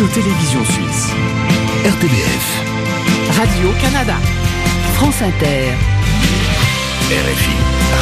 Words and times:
Radio-Télévision 0.00 0.64
Suisse. 0.64 1.10
RTBF. 1.84 2.62
Radio-Canada. 3.36 4.14
France 4.94 5.20
Inter. 5.20 5.74
RFI. 7.10 7.50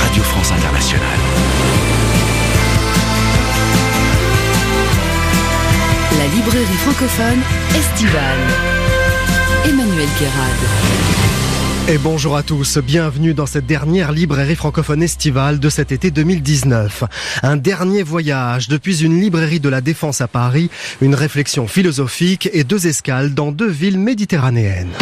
Radio 0.04 0.22
France 0.22 0.52
Internationale. 0.52 1.18
La 6.18 6.26
librairie 6.36 6.78
francophone 6.84 7.42
estivale. 7.74 8.46
Emmanuel 9.64 10.08
Guérard. 10.20 11.17
Et 11.90 11.96
bonjour 11.96 12.36
à 12.36 12.42
tous, 12.42 12.76
bienvenue 12.76 13.32
dans 13.32 13.46
cette 13.46 13.64
dernière 13.64 14.12
librairie 14.12 14.56
francophone 14.56 15.02
estivale 15.02 15.58
de 15.58 15.70
cet 15.70 15.90
été 15.90 16.10
2019. 16.10 17.04
Un 17.42 17.56
dernier 17.56 18.02
voyage 18.02 18.68
depuis 18.68 19.02
une 19.02 19.18
librairie 19.18 19.58
de 19.58 19.70
la 19.70 19.80
Défense 19.80 20.20
à 20.20 20.28
Paris, 20.28 20.68
une 21.00 21.14
réflexion 21.14 21.66
philosophique 21.66 22.50
et 22.52 22.62
deux 22.62 22.86
escales 22.86 23.32
dans 23.32 23.52
deux 23.52 23.70
villes 23.70 23.98
méditerranéennes. 23.98 24.92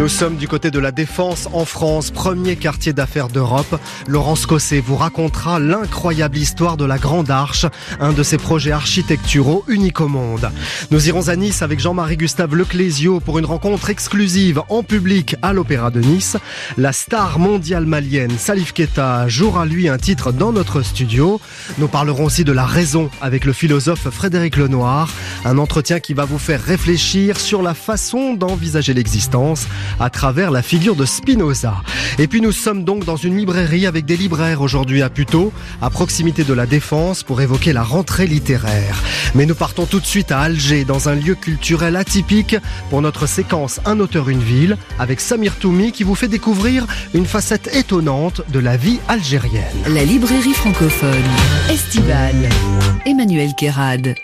Nous 0.00 0.08
sommes 0.08 0.36
du 0.36 0.48
côté 0.48 0.70
de 0.70 0.78
la 0.78 0.92
Défense 0.92 1.46
en 1.52 1.66
France, 1.66 2.10
premier 2.10 2.56
quartier 2.56 2.94
d'affaires 2.94 3.28
d'Europe. 3.28 3.78
Laurence 4.08 4.46
Cosset 4.46 4.80
vous 4.80 4.96
racontera 4.96 5.60
l'incroyable 5.60 6.38
histoire 6.38 6.78
de 6.78 6.86
la 6.86 6.96
Grande 6.96 7.30
Arche, 7.30 7.66
un 8.00 8.14
de 8.14 8.22
ces 8.22 8.38
projets 8.38 8.72
architecturaux 8.72 9.62
uniques 9.68 10.00
au 10.00 10.08
monde. 10.08 10.50
Nous 10.90 11.06
irons 11.08 11.28
à 11.28 11.36
Nice 11.36 11.60
avec 11.60 11.80
Jean-Marie 11.80 12.16
Gustave 12.16 12.56
Leclésio 12.56 13.20
pour 13.20 13.38
une 13.38 13.44
rencontre 13.44 13.90
exclusive 13.90 14.62
en 14.70 14.82
public 14.82 15.36
à 15.42 15.52
l'Opéra 15.52 15.90
de 15.90 16.00
Nice. 16.00 16.38
La 16.78 16.94
star 16.94 17.38
mondiale 17.38 17.84
malienne 17.84 18.38
Salif 18.38 18.72
Keita 18.72 19.28
jouera 19.28 19.66
lui 19.66 19.86
un 19.90 19.98
titre 19.98 20.32
dans 20.32 20.50
notre 20.50 20.80
studio. 20.80 21.42
Nous 21.76 21.88
parlerons 21.88 22.24
aussi 22.24 22.44
de 22.44 22.52
la 22.52 22.64
raison 22.64 23.10
avec 23.20 23.44
le 23.44 23.52
philosophe 23.52 24.08
Frédéric 24.08 24.56
Lenoir, 24.56 25.10
un 25.44 25.58
entretien 25.58 26.00
qui 26.00 26.14
va 26.14 26.24
vous 26.24 26.38
faire 26.38 26.62
réfléchir 26.62 27.38
sur 27.38 27.60
la 27.60 27.74
façon 27.74 28.32
d'envisager 28.32 28.94
l'existence 28.94 29.66
à 29.98 30.10
travers 30.10 30.50
la 30.50 30.62
figure 30.62 30.96
de 30.96 31.04
Spinoza. 31.04 31.76
Et 32.18 32.26
puis 32.26 32.40
nous 32.40 32.52
sommes 32.52 32.84
donc 32.84 33.04
dans 33.04 33.16
une 33.16 33.36
librairie 33.36 33.86
avec 33.86 34.04
des 34.04 34.16
libraires 34.16 34.60
aujourd'hui 34.60 35.02
à 35.02 35.10
Puteaux, 35.10 35.52
à 35.82 35.90
proximité 35.90 36.44
de 36.44 36.52
la 36.54 36.66
Défense, 36.66 37.22
pour 37.22 37.40
évoquer 37.40 37.72
la 37.72 37.82
rentrée 37.82 38.26
littéraire. 38.26 39.02
Mais 39.34 39.46
nous 39.46 39.54
partons 39.54 39.86
tout 39.86 40.00
de 40.00 40.06
suite 40.06 40.32
à 40.32 40.40
Alger, 40.40 40.84
dans 40.84 41.08
un 41.08 41.14
lieu 41.14 41.34
culturel 41.34 41.96
atypique, 41.96 42.56
pour 42.90 43.02
notre 43.02 43.26
séquence 43.26 43.80
Un 43.84 44.00
auteur, 44.00 44.28
une 44.28 44.42
ville, 44.42 44.76
avec 44.98 45.20
Samir 45.20 45.56
Toumi 45.56 45.92
qui 45.92 46.04
vous 46.04 46.14
fait 46.14 46.28
découvrir 46.28 46.86
une 47.14 47.26
facette 47.26 47.74
étonnante 47.74 48.42
de 48.52 48.58
la 48.58 48.76
vie 48.76 49.00
algérienne. 49.08 49.64
La 49.88 50.04
librairie 50.04 50.54
francophone 50.54 51.10
estivale. 51.70 52.48
Emmanuel 53.06 53.50
Kérad. 53.56 54.14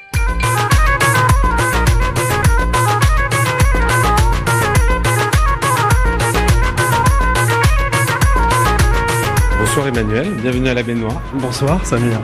Bonsoir 9.77 9.95
Emmanuel, 9.95 10.29
bienvenue 10.41 10.69
à 10.71 10.75
la 10.75 10.83
baignoire. 10.83 11.21
Bonsoir 11.35 11.85
Samir. 11.85 12.19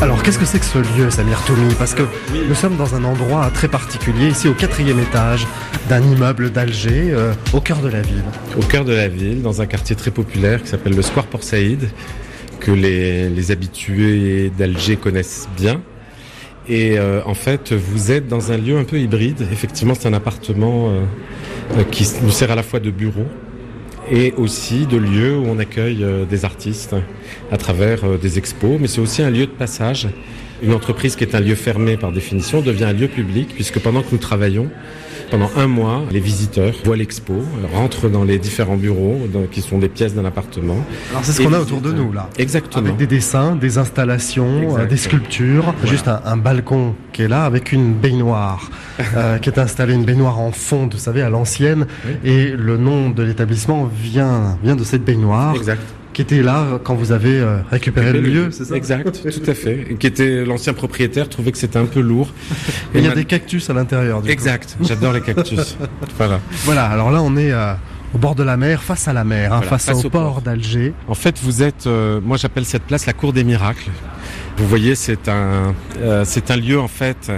Alors 0.00 0.24
qu'est-ce 0.24 0.40
que 0.40 0.44
c'est 0.44 0.58
que 0.58 0.64
ce 0.64 0.78
lieu 0.78 1.08
Samir 1.08 1.40
Toumi? 1.44 1.72
Parce 1.78 1.94
que 1.94 2.02
nous 2.48 2.54
sommes 2.56 2.76
dans 2.76 2.96
un 2.96 3.04
endroit 3.04 3.48
très 3.54 3.68
particulier, 3.68 4.26
ici 4.26 4.48
au 4.48 4.54
quatrième 4.54 4.98
étage 4.98 5.46
d'un 5.88 6.02
immeuble 6.02 6.50
d'Alger, 6.50 7.12
euh, 7.12 7.32
au 7.52 7.60
cœur 7.60 7.78
de 7.78 7.86
la 7.86 8.02
ville. 8.02 8.24
Au 8.58 8.62
cœur 8.62 8.84
de 8.84 8.92
la 8.92 9.06
ville, 9.06 9.40
dans 9.40 9.62
un 9.62 9.66
quartier 9.66 9.94
très 9.94 10.10
populaire 10.10 10.64
qui 10.64 10.68
s'appelle 10.68 10.96
le 10.96 11.02
Square 11.02 11.26
Port 11.26 11.44
Saïd, 11.44 11.88
que 12.58 12.72
les, 12.72 13.52
habitués 13.52 14.50
d'Alger 14.58 14.96
connaissent 14.96 15.48
bien. 15.56 15.80
Et 16.68 16.98
euh, 16.98 17.20
en 17.24 17.34
fait, 17.34 17.72
vous 17.72 18.10
êtes 18.10 18.26
dans 18.26 18.50
un 18.50 18.56
lieu 18.56 18.76
un 18.76 18.84
peu 18.84 18.98
hybride. 18.98 19.46
Effectivement, 19.52 19.94
c'est 19.94 20.08
un 20.08 20.12
appartement 20.12 20.88
euh, 20.88 21.84
qui 21.92 22.04
nous 22.24 22.32
sert 22.32 22.50
à 22.50 22.56
la 22.56 22.64
fois 22.64 22.80
de 22.80 22.90
bureau, 22.90 23.26
et 24.10 24.34
aussi 24.36 24.86
de 24.86 24.96
lieux 24.96 25.38
où 25.38 25.46
on 25.46 25.58
accueille 25.58 26.02
euh, 26.02 26.24
des 26.24 26.44
artistes 26.44 26.96
à 27.52 27.56
travers 27.56 28.04
euh, 28.04 28.18
des 28.18 28.38
expos, 28.38 28.78
mais 28.80 28.88
c'est 28.88 29.00
aussi 29.00 29.22
un 29.22 29.30
lieu 29.30 29.46
de 29.46 29.52
passage. 29.52 30.08
Une 30.62 30.74
entreprise 30.74 31.16
qui 31.16 31.24
est 31.24 31.34
un 31.34 31.40
lieu 31.40 31.54
fermé 31.54 31.96
par 31.96 32.12
définition 32.12 32.60
devient 32.60 32.84
un 32.84 32.92
lieu 32.92 33.08
public 33.08 33.48
puisque 33.54 33.78
pendant 33.78 34.02
que 34.02 34.08
nous 34.12 34.18
travaillons, 34.18 34.68
pendant 35.30 35.50
un 35.56 35.66
mois, 35.66 36.02
les 36.10 36.20
visiteurs 36.20 36.74
voient 36.84 36.96
l'expo, 36.96 37.34
rentrent 37.72 38.08
dans 38.08 38.24
les 38.24 38.38
différents 38.38 38.76
bureaux 38.76 39.18
qui 39.52 39.60
sont 39.60 39.78
des 39.78 39.88
pièces 39.88 40.14
d'un 40.14 40.24
appartement. 40.24 40.76
Alors 41.10 41.24
c'est 41.24 41.32
ce 41.32 41.42
qu'on 41.42 41.52
a 41.52 41.60
autour 41.60 41.80
de 41.80 41.92
nous 41.92 42.12
là. 42.12 42.28
Exactement. 42.38 42.84
Avec 42.84 42.96
des 42.96 43.06
dessins, 43.06 43.56
des 43.56 43.78
installations, 43.78 44.78
euh, 44.78 44.86
des 44.86 44.96
sculptures, 44.96 45.74
juste 45.84 46.08
un, 46.08 46.36
balcon 46.36 46.94
qui 47.12 47.22
est 47.22 47.28
là 47.28 47.44
avec 47.44 47.72
une 47.72 47.94
baignoire 47.94 48.70
euh, 49.16 49.38
qui 49.38 49.48
est 49.48 49.58
installée, 49.58 49.94
une 49.94 50.04
baignoire 50.04 50.38
en 50.38 50.52
fond, 50.52 50.88
vous 50.90 50.98
savez, 50.98 51.22
à 51.22 51.30
l'ancienne. 51.30 51.86
Et 52.24 52.50
le 52.50 52.76
nom 52.76 53.10
de 53.10 53.22
l'établissement 53.22 53.84
vient, 53.84 54.58
vient 54.62 54.76
de 54.76 54.84
cette 54.84 55.04
baignoire. 55.04 55.54
Exact 55.54 55.82
qui 56.24 56.34
était 56.34 56.42
là 56.42 56.78
quand 56.84 56.94
vous 56.94 57.12
avez 57.12 57.40
euh, 57.40 57.58
récupéré 57.70 58.12
le 58.12 58.20
lieu, 58.20 58.50
c'est 58.50 58.66
ça 58.66 58.76
Exact, 58.76 59.22
tout 59.22 59.50
à 59.50 59.54
fait. 59.54 59.96
Qui 59.98 60.06
était 60.06 60.44
l'ancien 60.44 60.74
propriétaire, 60.74 61.28
trouvait 61.30 61.50
que 61.50 61.56
c'était 61.56 61.78
un 61.78 61.86
peu 61.86 62.00
lourd. 62.00 62.28
Et 62.94 62.98
il 62.98 63.04
y 63.04 63.08
a 63.08 63.14
des 63.14 63.24
cactus 63.24 63.70
à 63.70 63.72
l'intérieur. 63.72 64.22
Exact, 64.26 64.76
j'adore 64.82 65.14
les 65.14 65.22
cactus. 65.22 65.78
voilà. 66.18 66.40
Voilà, 66.64 66.86
alors 66.86 67.10
là 67.10 67.22
on 67.22 67.36
est 67.36 67.52
euh, 67.52 67.72
au 68.14 68.18
bord 68.18 68.34
de 68.34 68.42
la 68.42 68.58
mer, 68.58 68.82
face 68.82 69.08
à 69.08 69.14
la 69.14 69.24
mer, 69.24 69.52
hein, 69.52 69.62
face, 69.62 69.88
au, 69.88 70.10
port, 70.10 70.42
d'Alger. 70.42 70.92
En 71.08 71.14
fait, 71.14 71.38
vous 71.42 71.62
êtes, 71.62 71.86
euh, 71.86 72.20
moi 72.22 72.36
j'appelle 72.36 72.66
cette 72.66 72.82
place 72.82 73.06
la 73.06 73.14
cour 73.14 73.32
des 73.32 73.44
miracles. 73.44 73.88
Vous 74.58 74.66
voyez, 74.66 74.94
c'est 74.96 75.28
un, 75.28 75.74
c'est 76.24 76.50
un 76.50 76.56
lieu 76.56 76.78
en 76.78 76.88
fait 76.88 77.32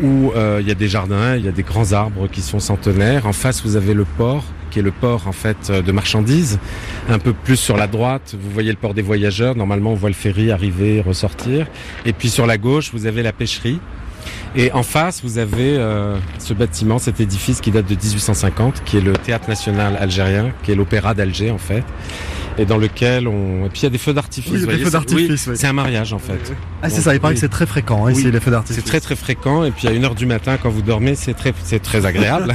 où 0.00 0.30
il 0.60 0.68
y 0.68 0.70
a 0.70 0.74
des 0.74 0.88
jardins, 0.88 1.34
il 1.34 1.44
y 1.44 1.48
a 1.48 1.52
des 1.52 1.64
grands 1.64 1.92
arbres 1.92 2.28
qui 2.28 2.42
sont 2.42 2.60
centenaires. 2.60 3.26
En 3.26 3.32
face, 3.32 3.64
vous 3.64 3.74
avez 3.74 3.92
le 3.92 4.04
port 4.04 4.44
qui 4.70 4.78
est 4.78 4.82
le 4.82 4.92
port 4.92 5.26
en 5.26 5.32
fait 5.32 5.70
de 5.70 5.92
marchandises. 5.92 6.58
Un 7.08 7.18
peu 7.18 7.32
plus 7.32 7.56
sur 7.56 7.76
la 7.76 7.86
droite, 7.86 8.34
vous 8.40 8.50
voyez 8.50 8.70
le 8.70 8.76
port 8.76 8.94
des 8.94 9.02
voyageurs. 9.02 9.56
Normalement, 9.56 9.92
on 9.92 9.94
voit 9.94 10.10
le 10.10 10.14
ferry 10.14 10.50
arriver, 10.50 11.00
ressortir. 11.00 11.66
Et 12.04 12.12
puis 12.12 12.30
sur 12.30 12.46
la 12.46 12.58
gauche, 12.58 12.90
vous 12.92 13.06
avez 13.06 13.22
la 13.22 13.32
pêcherie. 13.32 13.80
Et 14.56 14.72
en 14.72 14.82
face, 14.82 15.22
vous 15.22 15.38
avez 15.38 15.76
euh, 15.76 16.18
ce 16.38 16.54
bâtiment, 16.54 16.98
cet 16.98 17.20
édifice 17.20 17.60
qui 17.60 17.70
date 17.70 17.86
de 17.86 17.94
1850, 17.94 18.82
qui 18.84 18.96
est 18.96 19.00
le 19.00 19.12
Théâtre 19.12 19.48
national 19.48 19.96
algérien, 20.00 20.52
qui 20.62 20.72
est 20.72 20.74
l'opéra 20.74 21.14
d'Alger 21.14 21.50
en 21.50 21.58
fait 21.58 21.84
et 22.58 22.64
dans 22.64 22.78
lequel 22.78 23.28
on. 23.28 23.66
Et 23.66 23.68
puis 23.68 23.80
il 23.80 23.84
y 23.84 23.86
a 23.86 23.90
des 23.90 23.98
feux 23.98 24.12
d'artifice. 24.12 24.52
Oui, 24.52 24.66
des 24.66 24.84
feux 24.84 24.90
d'artifice. 24.90 25.46
Oui, 25.46 25.56
C'est 25.56 25.66
un 25.66 25.72
mariage 25.72 26.12
en 26.12 26.18
fait. 26.18 26.52
Ah 26.82 26.90
c'est 26.90 27.00
ça. 27.00 27.14
Il 27.14 27.20
paraît 27.20 27.34
que 27.34 27.40
c'est 27.40 27.48
très 27.48 27.66
fréquent 27.66 28.06
hein, 28.06 28.12
ici 28.12 28.30
les 28.30 28.40
feux 28.40 28.50
d'artifice. 28.50 28.76
C'est 28.76 28.88
très 28.88 29.00
très 29.00 29.16
fréquent 29.16 29.64
et 29.64 29.70
puis 29.70 29.88
à 29.88 29.92
une 29.92 30.04
heure 30.04 30.14
du 30.14 30.26
matin 30.26 30.56
quand 30.62 30.70
vous 30.70 30.82
dormez 30.82 31.14
c'est 31.14 31.34
très 31.34 31.52
c'est 31.64 31.80
très 31.80 32.06
agréable. 32.06 32.52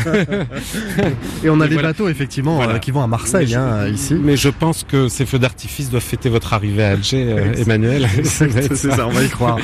et 1.43 1.49
on 1.49 1.59
a 1.61 1.67
des 1.67 1.77
bateaux 1.77 2.09
effectivement 2.09 2.61
euh, 2.61 2.77
qui 2.77 2.91
vont 2.91 3.03
à 3.03 3.07
Marseille 3.07 3.55
hein, 3.55 3.87
ici. 3.87 4.15
Mais 4.15 4.37
je 4.37 4.49
pense 4.49 4.83
que 4.83 5.07
ces 5.07 5.25
feux 5.25 5.39
d'artifice 5.39 5.89
doivent 5.89 6.03
fêter 6.03 6.29
votre 6.29 6.53
arrivée 6.53 6.83
à 6.83 6.91
Alger, 6.91 7.25
euh, 7.29 7.53
Emmanuel. 7.57 8.07
c'est 8.23 8.75
ça. 8.75 9.07
on 9.07 9.11
va 9.11 9.23
y 9.23 9.29
croire. 9.29 9.57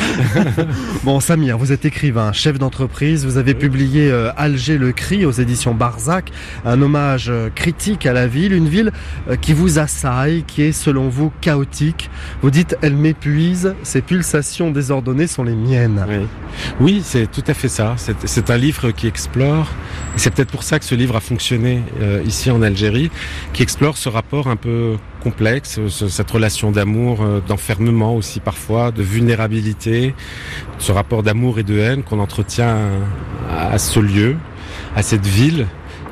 bon 1.04 1.20
Samir, 1.20 1.58
vous 1.58 1.72
êtes 1.72 1.86
écrivain, 1.86 2.32
chef 2.32 2.58
d'entreprise, 2.58 3.26
vous 3.26 3.38
avez 3.38 3.54
publié 3.54 4.10
euh, 4.10 4.32
Alger 4.38 4.78
le 4.78 4.92
cri 4.92 5.26
aux 5.26 5.32
éditions 5.32 5.74
Barzac, 5.74 6.32
un 6.66 6.82
hommage 6.82 7.32
critique 7.56 8.06
à 8.06 8.14
la 8.14 8.28
ville, 8.28 8.54
une 8.54 8.68
ville 8.68 8.92
qui 9.42 9.54
vous 9.54 9.80
assaille 9.80 10.31
qui 10.40 10.64
est 10.64 10.72
selon 10.72 11.10
vous 11.10 11.32
chaotique. 11.42 12.10
Vous 12.42 12.52
dites 12.52 12.78
elle 12.82 12.96
m'épuise, 12.96 13.76
ces 13.84 14.02
pulsations 14.02 14.72
désordonnées 14.72 15.28
sont 15.28 15.44
les 15.44 15.56
miennes. 15.56 16.28
Oui, 16.80 17.02
c'est 17.04 17.30
tout 17.30 17.44
à 17.48 17.54
fait 17.54 17.68
ça. 17.68 17.96
C'est 17.98 18.50
un 18.50 18.58
livre 18.58 18.92
qui 18.92 19.08
explore, 19.08 19.68
et 20.16 20.20
c'est 20.20 20.34
peut-être 20.34 20.52
pour 20.52 20.64
ça 20.64 20.80
que 20.80 20.86
ce 20.86 20.96
livre 20.96 21.16
a 21.16 21.20
fonctionné 21.20 21.82
euh, 22.02 22.24
ici 22.26 22.52
en 22.52 22.62
Algérie, 22.62 23.12
qui 23.54 23.64
explore 23.64 23.98
ce 23.98 24.10
rapport 24.10 24.48
un 24.48 24.56
peu 24.56 24.96
complexe, 25.22 25.80
cette 25.88 26.32
relation 26.32 26.72
d'amour, 26.72 27.22
euh, 27.22 27.42
d'enfermement 27.48 28.16
aussi 28.16 28.40
parfois, 28.40 28.92
de 28.92 29.04
vulnérabilité, 29.04 30.16
ce 30.80 30.92
rapport 30.92 31.24
d'amour 31.24 31.60
et 31.60 31.64
de 31.64 31.78
haine 31.78 32.04
qu'on 32.04 32.20
entretient 32.20 32.78
à 33.50 33.78
ce 33.78 34.00
lieu, 34.00 34.38
à 34.96 35.04
cette 35.04 35.26
ville 35.26 35.68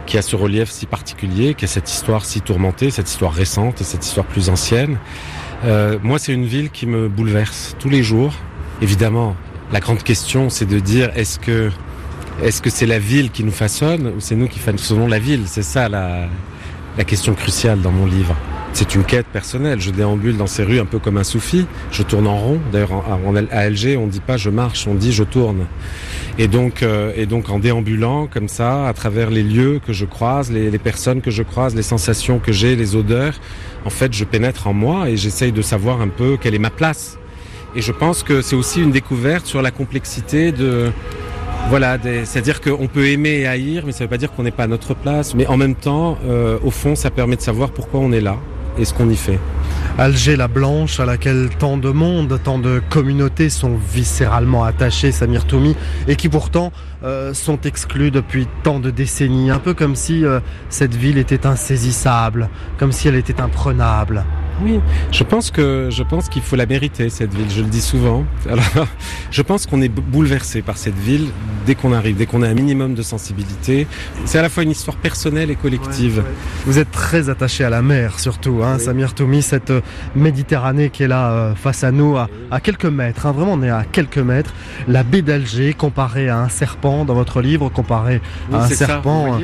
qui 0.09 0.17
a 0.17 0.23
ce 0.23 0.35
relief 0.35 0.71
si 0.71 0.88
particulier, 0.88 1.53
qui 1.53 1.65
a 1.65 1.67
cette 1.67 1.89
histoire 1.89 2.25
si 2.25 2.41
tourmentée, 2.41 2.89
cette 2.89 3.07
histoire 3.07 3.31
récente 3.31 3.79
et 3.79 3.83
cette 3.83 4.03
histoire 4.03 4.25
plus 4.25 4.50
ancienne. 4.50 4.97
Euh, 5.65 6.00
moi, 6.01 6.17
c'est 6.17 6.33
une 6.33 6.45
ville 6.45 6.71
qui 6.71 6.88
me 6.88 7.07
bouleverse 7.07 7.75
tous 7.77 7.89
les 7.89 8.01
jours. 8.01 8.33
Évidemment, 8.81 9.35
la 9.71 9.79
grande 9.79 10.01
question, 10.01 10.50
c'est 10.50 10.65
de 10.65 10.79
dire 10.79 11.11
est-ce 11.15 11.38
que 11.38 11.69
est-ce 12.41 12.61
que 12.61 12.71
c'est 12.71 12.88
la 12.88 13.00
ville 13.00 13.29
qui 13.29 13.44
nous 13.44 13.51
façonne 13.51 14.07
ou 14.07 14.19
c'est 14.19 14.35
nous 14.35 14.47
qui 14.47 14.59
façonnons 14.59 15.07
la 15.07 15.19
ville? 15.19 15.44
C'est 15.45 15.61
ça 15.61 15.89
la, 15.89 16.27
la 16.97 17.03
question 17.03 17.35
cruciale 17.35 17.81
dans 17.81 17.91
mon 17.91 18.07
livre. 18.07 18.35
C'est 18.74 18.95
une 18.95 19.04
quête 19.04 19.25
personnelle. 19.27 19.81
Je 19.81 19.92
déambule 19.92 20.38
dans 20.38 20.48
ces 20.48 20.63
rues 20.63 20.80
un 20.80 20.86
peu 20.86 21.00
comme 21.00 21.18
un 21.18 21.24
soufi. 21.24 21.66
Je 21.92 22.04
tourne 22.04 22.27
en 22.27 22.38
rond. 22.38 22.60
D'ailleurs, 22.71 23.04
à 23.51 23.57
Alger, 23.57 23.98
on 23.98 24.06
ne 24.06 24.12
dit 24.12 24.21
pas 24.21 24.38
je 24.38 24.50
marche, 24.50 24.88
on 24.88 24.95
dit 24.95 25.12
je 25.12 25.24
tourne. 25.24 25.66
Et 26.38 26.48
donc, 26.48 26.83
euh, 26.83 27.12
et 27.16 27.25
donc 27.25 27.50
en 27.50 27.60
déambulant 27.60 28.27
comme 28.27 28.48
ça, 28.48 28.88
à 28.88 28.94
travers 28.94 29.30
les 29.30 29.44
lieux 29.44 29.81
que 29.86 29.92
je 29.92 30.06
croise, 30.06 30.51
les, 30.51 30.77
personnes 30.77 31.21
que 31.21 31.31
je 31.31 31.44
croise, 31.44 31.75
les 31.75 31.81
sensations 31.81 32.39
que 32.39 32.54
j'ai, 32.54 32.75
les 32.75 32.95
odeurs, 32.95 33.33
en 33.86 33.89
fait, 33.89 34.13
je 34.13 34.24
pénètre 34.24 34.68
en 34.68 34.74
moi 34.74 35.10
et 35.10 35.18
j'essaye 35.18 35.51
de 35.51 35.62
savoir 35.62 36.00
un 36.00 36.07
peu 36.07 36.38
quelle 36.39 36.56
est 36.56 36.60
ma 36.60 36.69
place. 36.69 37.18
Et 37.75 37.81
je 37.81 37.92
pense 37.92 38.24
que 38.24 38.42
c'est 38.42 38.56
aussi 38.56 38.81
une 38.81 38.92
découverte 38.92 39.45
sur 39.45 39.62
la 39.62 39.72
complexité 39.72 40.51
de 40.51 40.92
voilà, 41.68 41.98
c'est-à-dire 42.24 42.62
qu'on 42.62 42.88
peut 42.88 43.07
aimer 43.07 43.42
et 43.42 43.48
haïr, 43.48 43.83
mais 43.86 43.92
ça 43.92 44.00
ne 44.00 44.04
veut 44.06 44.10
pas 44.10 44.18
dire 44.18 44.31
qu'on 44.31 44.44
n'est 44.44 44.51
pas 44.51 44.63
à 44.63 44.68
notre 44.68 44.94
place. 44.94 45.36
Mais 45.36 45.45
en 45.48 45.57
même 45.57 45.75
temps, 45.75 46.18
euh, 46.25 46.57
au 46.63 46.72
fond, 46.72 46.95
ça 46.95 47.12
permet 47.12 47.36
de 47.36 47.42
savoir 47.42 47.72
pourquoi 47.72 48.00
on 48.00 48.12
est 48.12 48.22
là 48.22 48.38
et 48.79 48.85
ce 48.85 48.93
qu'on 48.93 49.09
y 49.09 49.15
fait. 49.15 49.39
Alger 49.97 50.35
la 50.35 50.47
Blanche, 50.47 50.99
à 50.99 51.05
laquelle 51.05 51.49
tant 51.59 51.77
de 51.77 51.89
monde, 51.89 52.39
tant 52.43 52.57
de 52.57 52.81
communautés 52.89 53.49
sont 53.49 53.75
viscéralement 53.75 54.63
attachées, 54.63 55.11
Samir 55.11 55.45
Toumi, 55.45 55.75
et 56.07 56.15
qui 56.15 56.29
pourtant 56.29 56.71
euh, 57.03 57.33
sont 57.33 57.59
exclus 57.61 58.11
depuis 58.11 58.47
tant 58.63 58.79
de 58.79 58.91
décennies. 58.91 59.51
Un 59.51 59.59
peu 59.59 59.73
comme 59.73 59.95
si 59.95 60.25
euh, 60.25 60.39
cette 60.69 60.95
ville 60.95 61.17
était 61.17 61.45
insaisissable, 61.45 62.49
comme 62.77 62.91
si 62.91 63.07
elle 63.07 63.15
était 63.15 63.41
imprenable. 63.41 64.23
Oui, 64.61 64.79
je 65.11 65.23
pense 65.23 65.51
que 65.51 65.89
je 65.89 66.03
pense 66.03 66.27
qu'il 66.27 66.41
faut 66.41 66.56
la 66.56 66.65
mériter 66.65 67.09
cette 67.09 67.33
ville. 67.33 67.50
Je 67.50 67.61
le 67.61 67.67
dis 67.67 67.81
souvent. 67.81 68.25
Alors, 68.50 68.88
je 69.31 69.41
pense 69.41 69.65
qu'on 69.65 69.81
est 69.81 69.89
bouleversé 69.89 70.61
par 70.61 70.77
cette 70.77 70.97
ville 70.97 71.29
dès 71.65 71.75
qu'on 71.75 71.94
arrive, 71.94 72.17
dès 72.17 72.25
qu'on 72.25 72.41
a 72.41 72.47
un 72.47 72.53
minimum 72.53 72.94
de 72.94 73.01
sensibilité. 73.01 73.88
C'est 74.25 74.39
à 74.39 74.41
la 74.41 74.50
fois 74.50 74.63
une 74.63 74.71
histoire 74.71 74.97
personnelle 74.97 75.51
et 75.51 75.56
collective. 75.56 76.23
Vous 76.65 76.79
êtes 76.79 76.91
très 76.91 77.29
attaché 77.29 77.63
à 77.63 77.69
la 77.69 77.81
mer, 77.81 78.19
surtout, 78.19 78.61
hein, 78.63 78.79
Samir 78.79 79.13
Toumi, 79.13 79.41
cette 79.41 79.71
euh, 79.71 79.81
Méditerranée 80.15 80.89
qui 80.89 81.03
est 81.03 81.07
là 81.07 81.31
euh, 81.31 81.55
face 81.55 81.83
à 81.83 81.91
nous, 81.91 82.17
à, 82.17 82.27
quelques 82.62 82.85
mètres. 82.85 83.25
Hein, 83.25 83.31
vraiment, 83.31 83.53
on 83.53 83.63
est 83.63 83.69
à 83.69 83.83
quelques 83.83 84.17
mètres. 84.17 84.53
La 84.88 85.03
baie 85.03 85.21
d'Alger, 85.21 85.73
comparée 85.73 86.29
à 86.29 86.39
un 86.39 86.50
serpent 86.50 87.05
dans 87.05 87.13
votre 87.13 87.41
livre, 87.41 87.69
comparée 87.69 88.21
à 88.51 88.63
un 88.63 88.67
serpent. 88.67 89.35
Hein. 89.35 89.39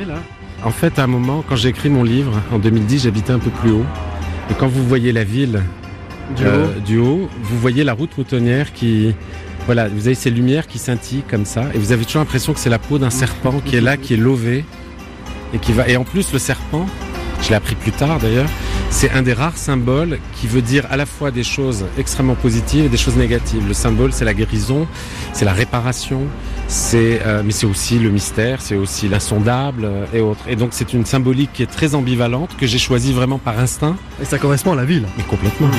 en 0.64 0.72
fait, 0.72 1.00
à 1.00 1.04
un 1.04 1.08
moment, 1.08 1.44
quand 1.48 1.56
j'ai 1.56 1.70
écrit 1.70 1.90
mon 1.90 2.04
livre 2.04 2.34
en 2.52 2.60
2010, 2.60 3.04
j'habitais 3.04 3.34
un 3.34 3.40
peu 3.40 3.52
plus 3.52 3.72
haut. 3.72 3.86
Et 4.50 4.54
quand 4.54 4.68
vous 4.68 4.86
voyez 4.88 5.12
la 5.12 5.24
ville 5.24 5.62
euh, 6.42 6.80
du, 6.80 6.98
haut. 6.98 7.30
vous 7.42 7.60
voyez 7.60 7.84
la 7.84 7.94
route 7.94 8.18
moutonnière 8.18 8.74
qui, 8.74 9.14
voilà, 9.66 9.88
vous 9.88 10.08
avez 10.08 10.16
ces 10.16 10.32
lumières 10.32 10.68
qui 10.68 10.80
scintillent 10.80 11.24
comme 11.30 11.46
ça, 11.46 11.66
et 11.74 11.78
vous 11.78 11.92
avez 11.92 12.04
toujours 12.06 12.22
l'impression 12.22 12.54
que 12.54 12.60
c'est 12.60 12.70
la 12.70 12.80
peau 12.80 12.98
d'un 12.98 13.10
serpent 13.10 13.62
qui 13.64 13.76
est 13.76 13.82
là, 13.82 13.98
qui 13.98 14.16
est 14.16 14.18
lové, 14.18 14.66
et 15.54 15.60
qui 15.60 15.72
va. 15.72 15.88
Et 15.88 15.98
en 15.98 16.04
plus, 16.04 16.34
le 16.34 16.40
serpent, 16.40 16.88
je 17.42 17.50
l'ai 17.50 17.56
appris 17.56 17.76
plus 17.76 17.92
tard 17.92 18.20
d'ailleurs, 18.20 18.50
c'est 18.90 19.12
un 19.12 19.22
des 19.22 19.34
rares 19.34 19.58
symboles 19.58 20.20
qui 20.34 20.48
veut 20.48 20.62
dire 20.62 20.86
à 20.90 20.98
la 20.98 21.06
fois 21.06 21.32
des 21.32 21.44
choses 21.44 21.86
extrêmement 21.98 22.36
positives 22.36 22.86
et 22.86 22.90
des 22.90 22.98
choses 22.98 23.18
négatives. 23.18 23.68
Le 23.68 23.74
symbole, 23.74 24.14
c'est 24.14 24.26
la 24.26 24.34
guérison, 24.34 24.88
c'est 25.34 25.46
la 25.46 25.54
réparation, 25.54 26.22
c'est, 26.68 27.22
euh, 27.26 27.44
mais 27.44 27.52
c'est 27.52 27.66
aussi 27.66 28.00
le 28.00 28.10
mystère, 28.10 28.62
c'est 28.62 28.76
aussi 28.76 29.08
l'insondable 29.08 29.86
euh, 29.86 30.06
et 30.14 30.22
autres. 30.22 30.46
Et 30.48 30.56
donc 30.56 30.70
c'est 30.72 30.94
une 30.94 31.06
symbolique 31.06 31.52
qui 31.54 31.64
est 31.64 31.72
très 31.72 31.96
ambivalente 31.96 32.56
que 32.58 32.68
j'ai 32.68 32.80
choisie 32.80 33.14
vraiment 33.14 33.38
par 33.38 33.60
instinct. 33.60 33.98
Et 34.22 34.26
ça 34.26 34.38
correspond 34.38 34.74
à 34.74 34.76
la 34.76 34.86
ville. 34.86 35.06
Mais 35.18 35.24
complètement. 35.24 35.70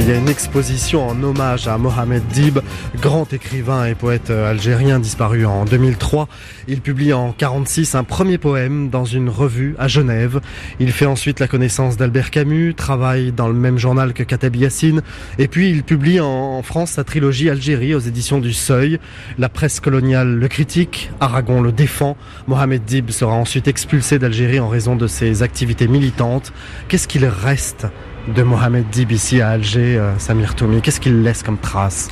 Il 0.00 0.08
y 0.08 0.12
a 0.12 0.16
une 0.16 0.30
exposition 0.30 1.06
en 1.06 1.22
hommage 1.22 1.68
à 1.68 1.76
Mohamed 1.76 2.26
Dib, 2.28 2.60
grand 3.02 3.30
écrivain 3.34 3.84
et 3.84 3.94
poète 3.94 4.30
algérien 4.30 4.98
disparu 4.98 5.44
en 5.44 5.66
2003. 5.66 6.26
Il 6.68 6.80
publie 6.80 7.12
en 7.12 7.32
46 7.32 7.94
un 7.94 8.02
premier 8.02 8.38
poème 8.38 8.88
dans 8.88 9.04
une 9.04 9.28
revue 9.28 9.74
à 9.78 9.88
Genève. 9.88 10.40
Il 10.80 10.90
fait 10.92 11.04
ensuite 11.04 11.38
la 11.38 11.48
connaissance 11.48 11.98
d'Albert 11.98 12.30
Camus, 12.30 12.74
travaille 12.74 13.30
dans 13.30 13.46
le 13.46 13.52
même 13.52 13.76
journal 13.76 14.14
que 14.14 14.22
Kateb 14.22 14.56
Yassine, 14.56 15.02
et 15.38 15.48
puis 15.48 15.68
il 15.68 15.82
publie 15.82 16.18
en 16.18 16.62
France 16.62 16.92
sa 16.92 17.04
trilogie 17.04 17.50
Algérie 17.50 17.94
aux 17.94 18.00
éditions 18.00 18.38
du 18.38 18.54
Seuil. 18.54 18.98
La 19.38 19.50
presse 19.50 19.80
coloniale 19.80 20.34
le 20.34 20.48
critique, 20.48 21.10
Aragon 21.20 21.60
le 21.60 21.72
défend. 21.72 22.16
Mohamed 22.46 22.84
Dib 22.86 23.10
sera 23.10 23.34
ensuite 23.34 23.68
expulsé 23.68 24.18
d'Algérie 24.18 24.60
en 24.60 24.68
raison 24.68 24.96
de 24.96 25.06
ses 25.06 25.42
activités 25.42 25.88
militantes. 25.88 26.54
Qu'est-ce 26.88 27.06
qu'il 27.06 27.26
reste 27.26 27.86
de 28.28 28.42
Mohamed 28.42 28.88
Dib 28.90 29.12
ici 29.12 29.40
à 29.40 29.50
Alger, 29.50 29.96
euh, 29.96 30.18
Samir 30.18 30.54
Toumi 30.54 30.80
Qu'est-ce 30.82 31.00
qu'il 31.00 31.22
laisse 31.22 31.42
comme 31.42 31.58
traces 31.58 32.08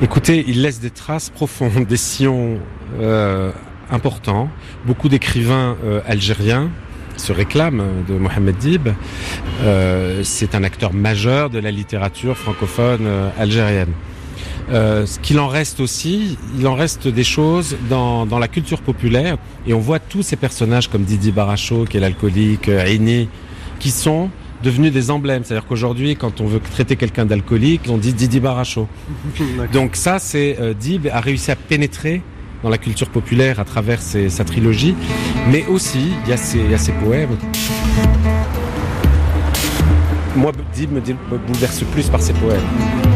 Écoutez, 0.00 0.44
il 0.48 0.62
laisse 0.62 0.80
des 0.80 0.90
traces 0.90 1.30
profondes, 1.30 1.84
des 1.86 1.96
sillons 1.96 2.58
euh, 3.00 3.52
importants. 3.90 4.48
Beaucoup 4.86 5.08
d'écrivains 5.08 5.76
euh, 5.84 6.00
algériens 6.06 6.70
se 7.16 7.32
réclament 7.32 7.84
de 8.08 8.14
Mohamed 8.14 8.56
Dib. 8.56 8.88
C'est 10.22 10.54
un 10.54 10.64
acteur 10.64 10.94
majeur 10.94 11.50
de 11.50 11.58
la 11.58 11.70
littérature 11.70 12.36
francophone 12.36 13.06
algérienne. 13.38 13.92
ce 14.70 15.18
qu'il 15.20 15.38
en 15.38 15.46
reste 15.46 15.78
aussi, 15.80 16.38
il 16.58 16.66
en 16.66 16.74
reste 16.74 17.06
des 17.06 17.22
choses 17.22 17.76
dans, 17.90 18.24
dans, 18.24 18.38
la 18.38 18.48
culture 18.48 18.80
populaire. 18.80 19.36
Et 19.66 19.74
on 19.74 19.78
voit 19.78 19.98
tous 19.98 20.22
ces 20.22 20.36
personnages 20.36 20.88
comme 20.88 21.04
Didi 21.04 21.32
Baracho, 21.32 21.84
qui 21.84 21.98
est 21.98 22.00
l'alcoolique, 22.00 22.68
Aini, 22.68 23.28
qui 23.78 23.90
sont 23.90 24.30
devenus 24.62 24.92
des 24.92 25.10
emblèmes. 25.10 25.44
C'est-à-dire 25.44 25.66
qu'aujourd'hui, 25.66 26.16
quand 26.16 26.40
on 26.40 26.46
veut 26.46 26.60
traiter 26.60 26.96
quelqu'un 26.96 27.26
d'alcoolique, 27.26 27.82
on 27.88 27.98
dit 27.98 28.12
Didi 28.12 28.40
Baracho. 28.40 28.88
Donc 29.72 29.96
ça, 29.96 30.18
c'est 30.18 30.56
euh, 30.60 30.74
Dib 30.74 31.08
a 31.12 31.20
réussi 31.20 31.50
à 31.50 31.56
pénétrer 31.56 32.22
dans 32.62 32.68
la 32.70 32.78
culture 32.78 33.08
populaire 33.08 33.58
à 33.58 33.64
travers 33.64 34.00
sa 34.00 34.44
trilogie, 34.44 34.94
mais 35.50 35.66
aussi 35.66 36.12
il 36.24 36.30
y, 36.30 36.32
a 36.32 36.36
ses, 36.36 36.92
poèmes. 36.92 37.36
Moi, 40.36 40.52
Dib 40.72 40.92
me, 40.92 41.00
me 41.00 41.38
bouleverse 41.38 41.82
plus 41.92 42.08
par 42.08 42.22
ses 42.22 42.34
poèmes. 42.34 43.11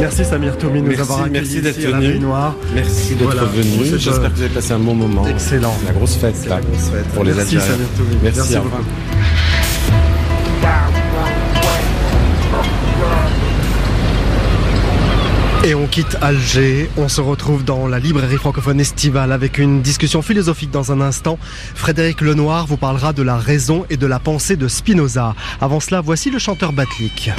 Merci 0.00 0.24
Samir 0.24 0.56
Toumi 0.56 0.80
de 0.80 0.88
nous 0.88 1.00
avoir 1.00 1.22
accueillis 1.24 1.60
merci 1.60 1.60
d'être 1.60 1.80
venu. 1.80 2.18
Noire. 2.18 2.54
Merci 2.74 3.14
d'être 3.14 3.46
venu. 3.46 3.98
J'espère 3.98 4.30
que 4.30 4.36
vous 4.36 4.42
avez 4.42 4.54
passé 4.54 4.72
un 4.72 4.78
bon 4.78 4.94
moment. 4.94 5.26
Excellent. 5.26 5.76
La 5.86 5.92
grosse 5.92 6.16
fête 6.16 6.46
là 6.48 6.60
pour 7.14 7.24
les 7.24 7.38
Algériens. 7.38 7.60
Merci 7.60 7.72
Samir 7.72 7.88
Toumi. 7.96 8.16
Merci, 8.22 8.56
beaucoup. 8.56 8.84
Et 15.62 15.74
on 15.74 15.86
quitte 15.86 16.16
Alger, 16.22 16.88
on 16.96 17.08
se 17.10 17.20
retrouve 17.20 17.64
dans 17.64 17.86
la 17.86 17.98
librairie 17.98 18.38
francophone 18.38 18.80
estivale 18.80 19.30
avec 19.30 19.58
une 19.58 19.82
discussion 19.82 20.22
philosophique 20.22 20.70
dans 20.70 20.90
un 20.90 21.02
instant. 21.02 21.38
Frédéric 21.74 22.22
Lenoir 22.22 22.66
vous 22.66 22.78
parlera 22.78 23.12
de 23.12 23.22
la 23.22 23.36
raison 23.36 23.84
et 23.90 23.98
de 23.98 24.06
la 24.06 24.18
pensée 24.18 24.56
de 24.56 24.68
Spinoza. 24.68 25.34
Avant 25.60 25.78
cela, 25.78 26.00
voici 26.00 26.30
le 26.30 26.38
chanteur 26.38 26.72
Batlik. 26.72 27.30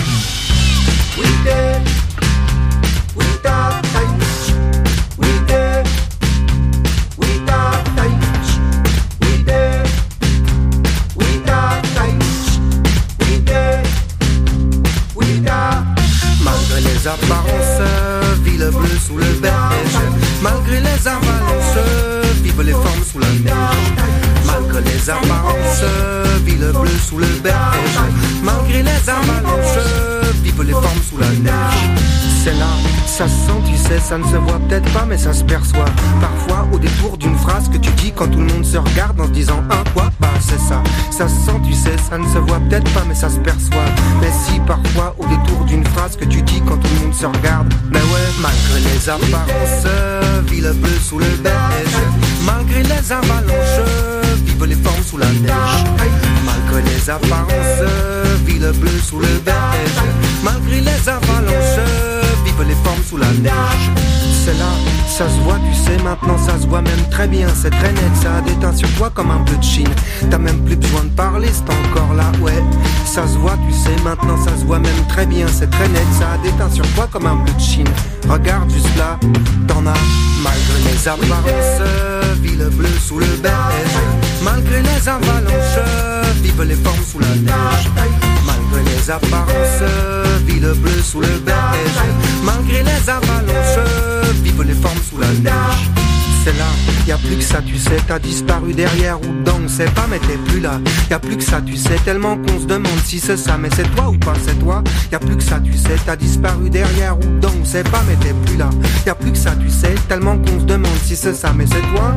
Ça 33.27 34.17
ne 34.17 34.23
se 34.23 34.35
voit 34.35 34.59
peut-être 34.67 34.91
pas 34.93 35.05
mais 35.07 35.17
ça 35.17 35.33
se 35.33 35.43
perçoit. 35.43 35.85
Parfois 36.19 36.67
au 36.73 36.79
détour 36.79 37.17
d'une 37.17 37.37
phrase 37.37 37.69
que 37.69 37.77
tu 37.77 37.91
dis 37.91 38.11
quand 38.11 38.27
tout 38.27 38.39
le 38.39 38.45
monde 38.45 38.65
se 38.65 38.77
regarde 38.77 39.19
en 39.21 39.25
se 39.25 39.31
disant 39.31 39.63
un 39.69 39.89
quoi? 39.93 40.09
Bah 40.19 40.27
c'est 40.39 40.59
ça, 40.59 40.81
ça 41.11 41.27
se 41.27 41.35
sent 41.35 41.59
tu 41.63 41.73
sais, 41.73 41.95
ça 42.09 42.17
ne 42.17 42.25
se 42.25 42.39
voit 42.39 42.59
peut-être 42.59 42.91
pas 42.93 43.03
mais 43.07 43.15
ça 43.15 43.29
se 43.29 43.37
perçoit. 43.39 43.85
Mais 44.19 44.31
si 44.45 44.59
parfois 44.61 45.15
au 45.17 45.25
détour 45.27 45.65
d'une 45.65 45.85
phrase 45.85 46.17
que 46.17 46.25
tu 46.25 46.41
dis 46.41 46.61
quand 46.67 46.77
tout 46.77 46.87
le 46.95 47.05
monde 47.05 47.13
se 47.13 47.25
regarde 47.25 47.73
Mais 47.91 47.99
ouais, 47.99 48.27
malgré 48.41 48.79
les 48.89 49.09
apparences, 49.09 49.87
ville 50.47 50.71
bleue 50.81 50.99
sous 51.01 51.19
le 51.19 51.25
beige. 51.43 51.97
Malgré 52.45 52.83
les 52.83 53.11
avalanches, 53.11 53.87
vive 54.45 54.65
les 54.65 54.75
formes 54.75 55.03
sous 55.03 55.17
la 55.17 55.27
neige. 55.27 55.85
Malgré 56.45 56.81
les 56.91 57.09
apparences, 57.09 57.89
ville 58.45 58.71
bleue 58.79 58.99
sous 59.03 59.19
le 59.19 59.39
beige. 59.45 60.01
Malgré 60.43 60.81
les 60.81 61.09
avalanches, 61.09 62.20
vive 62.57 62.67
les 62.67 62.75
formes 62.83 63.03
sous 63.07 63.17
la 63.17 63.27
neige 63.27 63.91
c'est 64.43 64.57
là 64.57 64.71
Ça 65.07 65.29
se 65.29 65.39
voit, 65.41 65.59
tu 65.59 65.73
sais, 65.75 66.01
maintenant 66.03 66.37
ça 66.37 66.59
se 66.59 66.65
voit 66.65 66.81
même 66.81 67.09
très 67.09 67.27
bien. 67.27 67.47
C'est 67.53 67.69
très 67.69 67.91
net, 67.91 68.15
ça 68.21 68.37
a 68.37 68.41
déteint 68.41 68.75
sur 68.75 68.89
toi 68.95 69.11
comme 69.13 69.29
un 69.29 69.43
peu 69.43 69.55
de 69.55 69.63
chine. 69.63 69.89
T'as 70.29 70.37
même 70.37 70.63
plus 70.65 70.75
besoin 70.75 71.03
de 71.03 71.09
parler, 71.09 71.49
c'est 71.51 71.69
encore 71.71 72.13
là, 72.15 72.31
ouais. 72.41 72.63
Ça 73.05 73.27
se 73.27 73.37
voit, 73.37 73.57
tu 73.67 73.73
sais, 73.73 73.95
maintenant 74.03 74.37
ça 74.43 74.55
se 74.57 74.65
voit 74.65 74.79
même 74.79 75.05
très 75.07 75.25
bien. 75.25 75.45
C'est 75.47 75.69
très 75.69 75.87
net, 75.89 76.07
ça 76.17 76.31
a 76.33 76.37
déteint 76.37 76.71
sur 76.71 76.87
toi 76.93 77.07
comme 77.11 77.27
un 77.27 77.37
peu 77.37 77.51
de 77.51 77.59
chine. 77.59 77.89
Regarde 78.27 78.69
juste 78.71 78.97
là, 78.97 79.19
t'en 79.67 79.85
as 79.85 80.01
malgré 80.43 80.91
les 80.91 81.07
apparences. 81.07 82.41
Ville 82.41 82.69
bleue 82.71 82.99
sous 83.05 83.19
le 83.19 83.27
beige, 83.43 83.97
malgré 84.43 84.81
les 84.81 85.07
avalanches. 85.07 85.79
Vive 86.41 86.63
les 86.63 86.75
formes 86.75 87.03
sous 87.11 87.19
la 87.19 87.27
neige. 87.27 88.30
Malgré 88.71 88.95
les 88.95 89.11
apparences, 89.11 89.91
ville 90.45 90.73
bleue 90.77 91.01
sous 91.01 91.21
le 91.21 91.27
beige. 91.45 92.01
Malgré 92.43 92.83
les 92.83 93.09
avalanches, 93.09 93.89
vive 94.43 94.63
les 94.63 94.73
formes 94.73 94.97
sous 95.09 95.17
la 95.19 95.27
neige. 95.27 95.89
C'est 96.43 96.57
là, 96.57 96.65
y 97.07 97.11
a 97.11 97.17
plus 97.17 97.35
que 97.35 97.43
ça, 97.43 97.61
tu 97.61 97.77
sais, 97.77 97.97
t'as 98.07 98.17
disparu 98.17 98.73
derrière 98.73 99.21
ou 99.21 99.43
dans, 99.43 99.59
on 99.63 99.67
sait 99.67 99.85
pas, 99.85 100.07
mais 100.09 100.17
t'es 100.17 100.37
plus 100.47 100.59
là. 100.59 100.79
Y 101.11 101.13
a 101.13 101.19
plus 101.19 101.37
que 101.37 101.43
ça, 101.43 101.61
tu 101.61 101.77
sais, 101.77 101.95
tellement 102.03 102.35
qu'on 102.35 102.59
se 102.59 102.65
demande 102.65 102.99
si 103.05 103.19
c'est 103.19 103.37
ça, 103.37 103.57
mais 103.59 103.69
c'est 103.75 103.87
toi 103.95 104.09
ou 104.09 104.17
pas, 104.17 104.33
c'est 104.43 104.57
toi. 104.57 104.83
Y 105.11 105.15
a 105.15 105.19
plus 105.19 105.37
que 105.37 105.43
ça, 105.43 105.59
tu 105.59 105.73
sais, 105.73 105.95
t'as 106.03 106.15
disparu 106.15 106.71
derrière 106.71 107.15
ou 107.19 107.39
dans, 107.39 107.51
on 107.61 107.65
sait 107.65 107.83
pas, 107.83 108.01
mais 108.07 108.15
t'es 108.15 108.33
plus 108.45 108.57
là. 108.57 108.69
Y 109.05 109.09
a 109.11 109.15
plus 109.15 109.31
que 109.31 109.37
ça, 109.37 109.51
tu 109.51 109.69
sais, 109.69 109.93
tellement 110.07 110.37
qu'on 110.39 110.59
se 110.59 110.65
demande 110.65 110.97
si 111.03 111.15
c'est 111.15 111.35
ça, 111.35 111.53
mais 111.55 111.65
c'est 111.67 111.81
toi. 111.95 112.15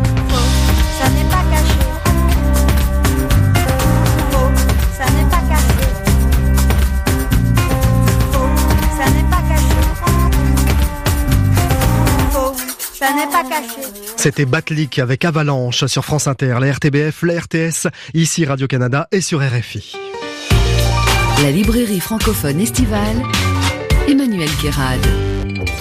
ça 0.98 1.10
n'est 1.10 1.28
pas 1.28 1.44
caché. 1.50 1.93
Ça 13.04 13.12
n'est 13.12 13.26
pas 13.26 13.44
caché. 13.44 13.80
C'était 14.16 14.46
Batlik 14.46 14.98
avec 14.98 15.24
Avalanche 15.24 15.84
sur 15.86 16.04
France 16.04 16.26
Inter, 16.26 16.56
la 16.60 16.72
RTBF, 16.72 17.22
la 17.22 17.40
RTS, 17.40 17.88
ici 18.14 18.46
Radio-Canada 18.46 19.08
et 19.12 19.20
sur 19.20 19.40
RFI. 19.40 19.94
La 21.42 21.50
librairie 21.50 22.00
francophone 22.00 22.60
estivale, 22.60 23.22
Emmanuel 24.08 24.48
Guérard. 24.62 24.96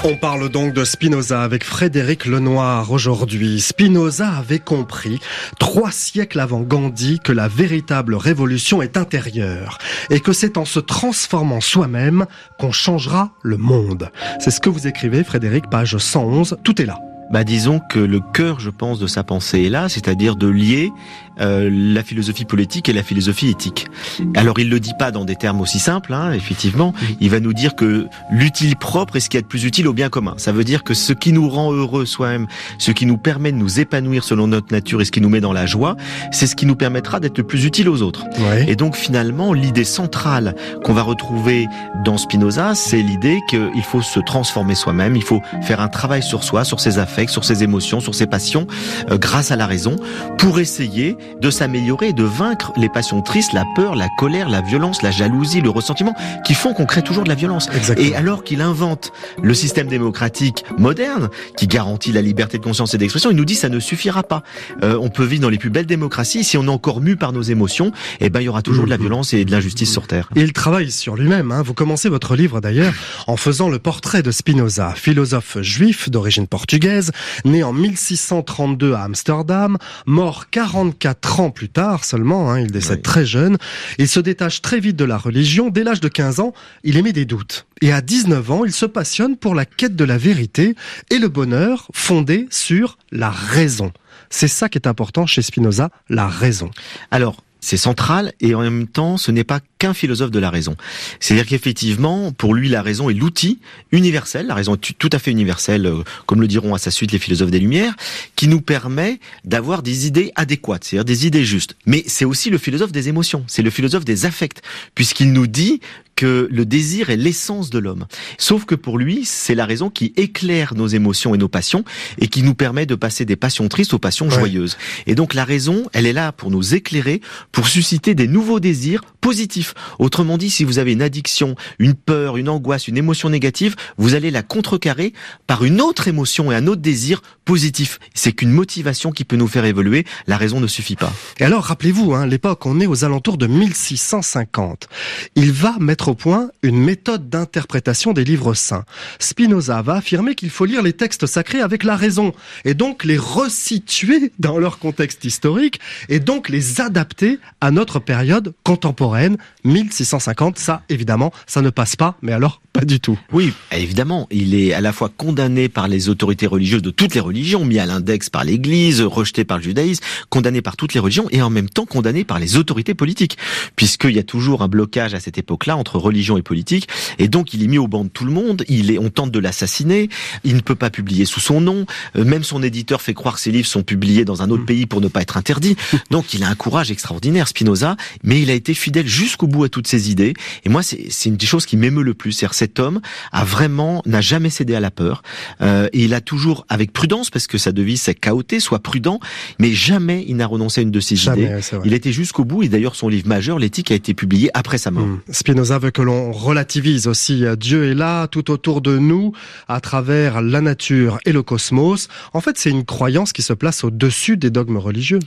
On 0.04 0.18
parle 0.18 0.50
donc 0.50 0.74
de 0.74 0.84
Spinoza 0.84 1.44
avec 1.44 1.64
Frédéric 1.64 2.26
Lenoir 2.26 2.92
aujourd'hui. 2.92 3.62
Spinoza 3.62 4.28
avait 4.28 4.60
compris, 4.60 5.22
trois 5.60 5.92
siècles 5.92 6.42
avant 6.42 6.60
Gandhi, 6.60 7.20
que 7.24 7.32
la 7.32 7.48
véritable 7.48 8.16
révolution 8.16 8.82
est 8.82 8.98
intérieure 8.98 9.78
et 10.10 10.20
que 10.20 10.34
c'est 10.34 10.58
en 10.58 10.66
se 10.66 10.82
transformant 10.82 11.62
soi-même 11.62 12.26
qu'on 12.60 12.74
changera 12.74 13.32
le 13.44 13.56
monde. 13.56 14.12
C'est 14.40 14.52
ce 14.52 14.60
que 14.60 14.70
vous 14.70 14.88
écrivez, 14.88 15.24
Frédéric, 15.24 15.70
page 15.70 15.96
111. 15.98 16.58
Tout 16.66 16.82
est 16.82 16.86
là. 16.86 17.00
Bah 17.34 17.44
disons 17.44 17.80
que 17.80 17.98
le 17.98 18.20
cœur, 18.20 18.60
je 18.60 18.70
pense, 18.70 19.00
de 19.00 19.08
sa 19.08 19.24
pensée 19.24 19.64
est 19.64 19.70
là, 19.72 19.90
c'est-à-dire 19.90 20.36
de 20.36 20.46
lier 20.46 20.92
euh, 21.40 21.70
la 21.72 22.04
philosophie 22.04 22.46
politique 22.46 22.90
et 22.90 22.94
la 22.94 23.04
philosophie 23.04 23.50
éthique. 23.50 23.88
Alors 24.36 24.60
il 24.60 24.70
le 24.70 24.80
dit 24.80 24.94
pas 24.98 25.12
dans 25.12 25.26
des 25.26 25.36
termes 25.36 25.62
aussi 25.62 25.80
simples, 25.80 26.14
hein, 26.14 26.32
effectivement. 26.34 26.94
Il 27.20 27.30
va 27.30 27.40
nous 27.40 27.54
dire 27.54 27.76
que 27.76 28.08
l'utile 28.32 28.76
propre 28.76 29.16
est 29.16 29.20
ce 29.20 29.30
qui 29.30 29.38
est 29.38 29.42
le 29.42 29.48
plus 29.48 29.66
utile 29.66 29.88
au 29.88 29.94
bien 29.94 30.10
commun. 30.10 30.36
Ça 30.38 30.52
veut 30.52 30.64
dire 30.64 30.84
que 30.84 30.94
ce 30.94 31.14
qui 31.14 31.34
nous 31.34 31.50
rend 31.50 31.72
heureux 31.72 32.06
soi-même, 32.06 32.48
ce 32.78 32.92
qui 32.92 33.06
nous 33.06 33.18
permet 33.18 33.52
de 33.52 33.58
nous 33.58 33.80
épanouir 33.80 34.24
selon 34.24 34.48
notre 34.48 34.72
nature 34.72 35.02
et 35.02 35.06
ce 35.06 35.12
qui 35.12 35.22
nous 35.22 35.30
met 35.30 35.42
dans 35.42 35.54
la 35.54 35.66
joie, 35.66 35.96
c'est 36.32 36.48
ce 36.48 36.56
qui 36.56 36.66
nous 36.66 36.76
permettra 36.76 37.20
d'être 37.20 37.38
le 37.38 37.44
plus 37.44 37.66
utile 37.66 37.90
aux 37.90 38.02
autres. 38.02 38.26
Ouais. 38.40 38.66
Et 38.68 38.76
donc 38.76 38.96
finalement, 38.96 39.54
l'idée 39.54 39.84
centrale 39.84 40.56
qu'on 40.84 40.94
va 40.94 41.02
retrouver 41.02 41.68
dans 42.06 42.18
Spinoza, 42.18 42.76
c'est 42.76 43.02
l'idée 43.02 43.40
qu'il 43.50 43.84
faut 43.84 44.02
se 44.02 44.20
transformer 44.20 44.76
soi-même, 44.76 45.16
il 45.16 45.24
faut 45.24 45.42
faire 45.62 45.82
un 45.82 45.88
travail 45.88 46.22
sur 46.22 46.44
soi, 46.44 46.64
sur 46.64 46.80
ses 46.80 47.00
affects, 47.00 47.30
sur 47.30 47.44
ses 47.44 47.64
émotions, 47.64 48.00
sur 48.00 48.16
ses 48.16 48.28
passions, 48.28 48.68
euh, 49.10 49.18
grâce 49.18 49.52
à 49.52 49.56
la 49.56 49.66
raison, 49.66 49.96
pour 50.38 50.60
essayer 50.60 51.18
de 51.42 51.50
s'améliorer 51.50 52.10
et 52.10 52.14
de 52.14 52.24
vaincre 52.24 52.72
les 52.78 52.90
passions 52.90 53.22
tristes, 53.22 53.54
la 53.54 53.66
peur, 53.76 53.96
la 53.96 54.08
colère, 54.18 54.50
la 54.50 54.62
violence, 54.62 55.02
la 55.02 55.12
jalousie, 55.12 55.62
le 55.62 55.70
ressentiment, 55.70 56.16
qui 56.46 56.54
font 56.54 56.74
qu'on 56.74 56.86
crée 56.86 57.02
toujours 57.02 57.24
de 57.24 57.30
la 57.30 57.36
violence. 57.36 57.70
Exactement. 57.76 58.08
Et 58.08 58.16
alors 58.16 58.44
qu'il 58.44 58.62
invente 58.62 59.12
le 59.42 59.54
système 59.54 59.88
démocratique 59.88 60.64
moderne, 60.78 61.30
qui 61.58 61.68
garantit 61.68 62.12
la 62.12 62.22
liberté 62.22 62.58
de 62.58 62.64
conscience 62.64 62.94
et 62.94 62.98
d'expression, 62.98 63.32
il 63.32 63.38
nous 63.38 63.46
dit 63.46 63.56
ça 63.56 63.70
ne 63.70 63.80
suffira 63.80 64.24
pas. 64.24 64.44
Euh, 64.84 64.98
on 65.02 65.10
peut 65.10 65.26
vivre 65.26 65.42
dans 65.42 65.50
les 65.50 65.58
plus 65.58 65.70
belles 65.70 65.86
démocraties, 65.86 66.44
si 66.44 66.58
on 66.58 66.64
est 66.64 66.70
encore 66.70 67.02
mu 67.02 67.16
par 67.16 67.34
nos 67.34 67.42
émotions, 67.42 67.92
eh 68.20 68.30
ben 68.30 68.40
il 68.42 68.46
y 68.46 68.50
aura 68.50 68.62
toujours 68.62 68.86
de 68.86 68.90
la 68.90 68.98
violence 68.98 69.34
et 69.34 69.46
de 69.46 69.52
l'injustice 69.52 69.92
sur 69.92 70.08
Terre. 70.08 70.30
Et 70.36 70.42
il 70.42 70.54
travaille 70.54 70.92
sur 70.92 71.16
lui-même. 71.16 71.52
Hein. 71.52 71.62
Vous 71.62 71.74
commencez 71.74 72.10
votre 72.10 72.36
livre 72.36 72.62
d'ailleurs 72.62 72.94
en 73.28 73.38
faisant 73.38 73.70
le 73.70 73.80
portrait 73.80 74.24
de 74.24 74.32
Spinoza, 74.32 74.94
philosophe 74.96 75.58
juif 75.62 76.10
d'origine 76.10 76.48
portugaise, 76.48 77.12
né 77.46 77.64
en 77.64 77.74
1632 77.74 78.94
à 78.94 79.04
Amsterdam, 79.04 79.78
mort 80.06 80.50
44 80.50 81.13
ans 81.40 81.50
plus 81.52 81.70
tard 81.70 82.06
seulement, 82.06 82.52
hein, 82.52 82.60
il 82.60 82.72
décède 82.72 82.98
Oui. 82.98 83.02
très 83.02 83.26
jeune. 83.26 83.58
Il 83.98 84.08
se 84.08 84.20
détache 84.20 84.62
très 84.62 84.80
vite 84.80 84.96
de 84.96 85.06
la 85.06 85.18
religion. 85.18 85.70
Dès 85.70 85.84
l'âge 85.84 86.02
de 86.02 86.08
15 86.08 86.40
ans, 86.40 86.54
il 86.84 86.98
émet 86.98 87.14
des 87.14 87.26
doutes. 87.26 87.66
Et 87.82 87.92
à 87.92 88.02
19 88.02 88.52
ans, 88.52 88.66
il 88.66 88.74
se 88.74 88.86
passionne 88.86 89.38
pour 89.38 89.56
la 89.56 89.66
quête 89.66 89.96
de 89.96 90.04
la 90.04 90.18
vérité 90.18 90.76
et 91.10 91.20
le 91.20 91.30
bonheur 91.30 91.88
fondé 91.94 92.48
sur 92.50 92.98
la 93.12 93.30
raison. 93.30 93.92
C'est 94.30 94.48
ça 94.48 94.70
qui 94.70 94.78
est 94.78 94.88
important 94.88 95.26
chez 95.26 95.42
Spinoza, 95.42 95.90
la 96.10 96.28
raison. 96.28 96.72
Alors, 97.12 97.44
c'est 97.60 97.78
central 97.78 98.34
et 98.42 98.56
en 98.56 98.62
même 98.62 98.88
temps, 98.88 99.16
ce 99.18 99.32
n'est 99.32 99.44
pas 99.46 99.60
qu'un 99.84 99.94
philosophe 99.94 100.32
de 100.32 100.40
la 100.40 100.50
raison. 100.50 100.78
C'est-à-dire 101.20 101.46
qu'effectivement, 101.46 102.32
pour 102.32 102.54
lui, 102.54 102.70
la 102.70 102.82
raison 102.82 103.10
est 103.10 103.14
l'outil 103.14 103.60
universel, 103.92 104.48
la 104.48 104.56
raison 104.56 104.76
est 104.76 104.98
tout 104.98 105.10
à 105.12 105.20
fait 105.20 105.30
universelle, 105.32 105.86
euh, 105.88 106.04
comme 106.26 106.40
le 106.40 106.48
diront 106.48 106.74
à 106.74 106.78
sa 106.78 106.90
suite 106.90 107.12
les 107.12 107.20
philosophes 107.20 107.52
des 107.52 107.60
Lumières, 107.60 107.94
qui 108.38 108.48
nous 108.48 108.62
permet 108.62 109.20
d'avoir 109.44 109.84
des 109.84 110.08
idées 110.08 110.32
adéquates, 110.36 110.86
c'est-à-dire 110.86 111.04
des 111.04 111.28
idées 111.28 111.44
justes. 111.44 111.76
Mais 111.86 112.02
c'est 112.08 112.24
aussi 112.24 112.50
le 112.50 112.58
philosophe 112.58 112.94
des 112.94 113.10
émotions, 113.10 113.44
c'est 113.48 113.62
le 113.62 113.70
philosophe 113.70 114.06
des 114.06 114.26
affects, 114.26 114.62
puisqu'il 114.96 115.34
nous 115.34 115.48
dit 115.48 115.82
que 116.16 116.48
le 116.52 116.64
désir 116.66 117.10
est 117.10 117.18
l'essence 117.18 117.72
de 117.72 117.80
l'homme. 117.80 118.06
Sauf 118.38 118.66
que 118.66 118.76
pour 118.76 119.00
lui, 119.00 119.26
c'est 119.26 119.56
la 119.56 119.66
raison 119.66 119.90
qui 119.90 120.14
éclaire 120.16 120.76
nos 120.76 120.86
émotions 120.88 121.34
et 121.34 121.40
nos 121.40 121.48
passions 121.48 121.84
et 122.20 122.28
qui 122.28 122.44
nous 122.44 122.54
permet 122.54 122.86
de 122.86 122.94
passer 122.94 123.26
des 123.26 123.36
passions 123.36 123.68
tristes 123.68 123.96
aux 123.96 124.00
passions 124.00 124.28
Ouais. 124.28 124.36
joyeuses. 124.36 124.78
Et 125.08 125.16
donc 125.16 125.34
la 125.34 125.44
raison, 125.44 125.90
elle 125.92 126.06
est 126.06 126.14
là 126.14 126.32
pour 126.32 126.52
nous 126.52 126.76
éclairer, 126.76 127.20
pour 127.52 127.68
susciter 127.68 128.14
des 128.14 128.28
nouveaux 128.28 128.60
désirs 128.60 129.02
positifs. 129.22 129.73
Autrement 130.00 130.38
dit, 130.38 130.50
si 130.50 130.64
vous 130.64 130.80
avez 130.80 130.94
une 130.94 131.02
addiction, 131.02 131.56
une 131.80 131.94
peur, 131.94 132.38
une 132.38 132.50
angoisse, 132.50 132.88
une 132.88 132.98
émotion 132.98 133.30
négative, 133.30 133.76
vous 133.98 134.16
allez 134.16 134.32
la 134.32 134.44
contrecarrer 134.44 135.14
par 135.48 135.64
une 135.64 135.82
autre 135.82 136.08
émotion 136.08 136.52
et 136.52 136.56
un 136.56 136.68
autre 136.68 136.82
désir 136.82 137.22
positif. 137.46 138.00
C'est 138.14 138.32
qu'une 138.32 138.52
motivation 138.52 139.12
qui 139.12 139.26
peut 139.26 139.36
nous 139.36 139.48
faire 139.48 139.66
évoluer. 139.66 140.06
La 140.28 140.38
raison 140.38 140.60
ne 140.60 140.68
suffit 140.68 140.96
pas. 140.96 141.12
Et 141.40 141.44
alors, 141.44 141.64
rappelez-vous, 141.64 142.14
hein, 142.14 142.26
l'époque, 142.26 142.66
on 142.66 142.80
est 142.80 142.88
aux 142.88 143.04
alentours 143.04 143.38
de 143.38 143.48
1650. 143.48 144.88
Il 145.36 145.52
va 145.52 145.76
mettre 145.80 146.10
au 146.10 146.16
point 146.16 146.50
une 146.62 146.78
méthode 146.78 147.30
d'interprétation 147.30 148.14
des 148.14 148.24
livres 148.24 148.54
saints. 148.54 148.86
Spinoza 149.20 149.82
va 149.82 149.96
affirmer 149.96 150.36
qu'il 150.36 150.50
faut 150.50 150.66
lire 150.66 150.82
les 150.82 150.94
textes 150.94 151.26
sacrés 151.26 151.62
avec 151.62 151.84
la 151.84 151.96
raison, 151.96 152.34
et 152.66 152.74
donc 152.74 153.04
les 153.04 153.18
resituer 153.18 154.32
dans 154.40 154.58
leur 154.58 154.80
contexte 154.80 155.26
historique, 155.26 155.80
et 156.10 156.20
donc 156.20 156.50
les 156.50 156.82
adapter 156.82 157.40
à 157.62 157.72
notre 157.72 158.00
période 158.00 158.54
contemporaine, 158.64 159.38
1650. 159.64 160.58
Ça, 160.58 160.82
évidemment, 160.90 161.32
ça 161.48 161.62
ne 161.62 161.70
passe 161.70 161.96
pas, 161.96 162.18
mais 162.22 162.34
alors, 162.34 162.63
pas 162.74 162.86
du 162.86 163.00
tout. 163.00 163.20
Oui, 163.32 163.54
évidemment, 163.72 164.28
il 164.32 164.56
est 164.56 164.74
à 164.74 164.82
la 164.82 164.92
fois 164.92 165.12
condamné 165.16 165.70
par 165.70 165.88
les 165.88 166.10
autorités 166.10 166.48
religieuses 166.48 166.82
de 166.82 166.90
toutes 166.90 167.14
les 167.14 167.22
religions, 167.22 167.64
mis 167.66 167.78
à 167.78 167.86
l'index 167.86 168.32
par 168.32 168.44
l'Église, 168.44 169.02
rejeté 169.02 169.46
par 169.46 169.58
le 169.58 169.64
judaïsme, 169.64 170.04
condamné 170.30 170.64
par 170.64 170.76
toutes 170.76 170.96
les 170.96 171.00
religions 171.00 171.28
et 171.30 171.44
en 171.44 171.52
même 171.52 171.70
temps 171.70 171.86
condamné 171.86 172.24
par 172.24 172.40
les 172.40 172.58
autorités 172.58 172.96
politiques, 172.96 173.38
puisqu'il 173.76 174.16
y 174.16 174.20
a 174.20 174.24
toujours 174.24 174.64
un 174.64 174.68
blocage 174.68 175.14
à 175.14 175.20
cette 175.20 175.38
époque-là 175.38 175.78
entre 175.78 175.98
religion 175.98 176.36
et 176.36 176.42
politique, 176.42 176.88
et 177.20 177.28
donc 177.28 177.54
il 177.54 177.64
est 177.64 177.68
mis 177.68 177.78
au 177.78 177.88
banc 177.88 178.06
de 178.06 178.10
tout 178.10 178.26
le 178.26 178.32
monde. 178.32 178.66
Il 178.68 178.90
est, 178.90 178.98
on 178.98 179.10
tente 179.10 179.32
de 179.32 179.40
l'assassiner. 179.40 180.10
Il 180.44 180.56
ne 180.56 180.62
peut 180.62 180.76
pas 180.76 180.90
publier 180.90 181.26
sous 181.26 181.40
son 181.40 181.62
nom. 181.62 181.86
Euh, 182.16 182.26
Même 182.26 182.44
son 182.44 182.64
éditeur 182.64 183.02
fait 183.02 183.14
croire 183.14 183.36
que 183.36 183.42
ses 183.42 183.52
livres 183.52 183.68
sont 183.68 183.84
publiés 183.84 184.26
dans 184.26 184.42
un 184.42 184.50
autre 184.50 184.66
pays 184.66 184.88
pour 184.88 185.00
ne 185.02 185.08
pas 185.08 185.22
être 185.22 185.38
interdit. 185.38 185.76
Donc 186.10 186.34
il 186.34 186.44
a 186.44 186.50
un 186.50 186.56
courage 186.56 186.92
extraordinaire, 186.92 187.48
Spinoza, 187.48 187.98
mais 188.24 188.42
il 188.42 188.50
a 188.50 188.54
été 188.54 188.74
fidèle 188.74 189.08
jusqu'au 189.08 189.48
bout 189.48 189.66
à 189.66 189.70
toutes 189.70 189.88
ses 189.88 190.10
idées. 190.10 190.34
Et 190.66 190.70
moi, 190.70 190.82
c'est 190.82 191.30
une 191.30 191.38
des 191.38 191.46
choses 191.46 191.66
qui 191.66 191.78
m'émeut 191.78 192.04
le 192.04 192.16
plus. 192.16 192.32
Cet 192.64 192.80
homme 192.80 193.02
a 193.34 193.44
vraiment 193.44 194.02
n'a 194.06 194.22
jamais 194.22 194.50
cédé 194.50 194.74
à 194.74 194.80
la 194.80 194.90
peur. 194.90 195.22
Euh, 195.62 195.90
et 195.92 196.06
il 196.06 196.14
a 196.14 196.22
toujours, 196.22 196.66
avec 196.70 196.94
prudence, 196.94 197.30
parce 197.30 197.46
que 197.46 197.58
sa 197.58 197.74
devise 197.74 198.02
c'est 198.02 198.14
chaoté, 198.14 198.62
soit 198.62 198.80
prudent, 198.80 199.20
mais 199.60 199.74
jamais 199.74 200.24
il 200.30 200.38
n'a 200.38 200.48
renoncé 200.48 200.80
à 200.80 200.84
une 200.84 200.92
de 200.92 201.02
ses 201.02 201.16
idées. 201.16 201.48
Jamais. 201.48 201.82
Il 201.84 201.94
été 201.94 202.14
jusqu'au 202.14 202.46
bout. 202.46 202.64
Et 202.64 202.70
d'ailleurs, 202.70 202.96
son 202.96 203.10
livre 203.10 203.28
majeur, 203.28 203.60
l'éthique, 203.60 203.92
a 203.92 203.96
été 203.96 204.14
publié 204.14 204.50
après 204.54 204.78
sa 204.78 204.92
mort. 204.92 205.06
Hmm. 205.06 205.20
Spinoza 205.30 205.78
veut 205.78 205.92
que 205.92 206.02
l'on 206.02 206.32
relativise 206.32 207.08
aussi. 207.08 207.44
euh, 207.44 207.58
Dieu 207.58 207.92
est 207.92 207.96
là, 207.96 208.28
tout 208.28 208.50
autour 208.50 208.80
de 208.80 208.98
nous, 208.98 209.34
à 209.68 209.82
travers 209.82 210.42
la 210.42 210.62
nature 210.62 211.20
et 211.26 211.34
le 211.34 211.44
cosmos. 211.44 212.08
En 212.32 212.40
fait, 212.40 212.58
c'est 212.58 212.70
une 212.70 212.86
croyance 212.86 213.34
qui 213.34 213.42
se 213.42 213.54
place 213.54 213.84
au-dessus 213.84 214.38
des 214.38 214.50
dogmes 214.50 214.78
religieux. 214.78 215.20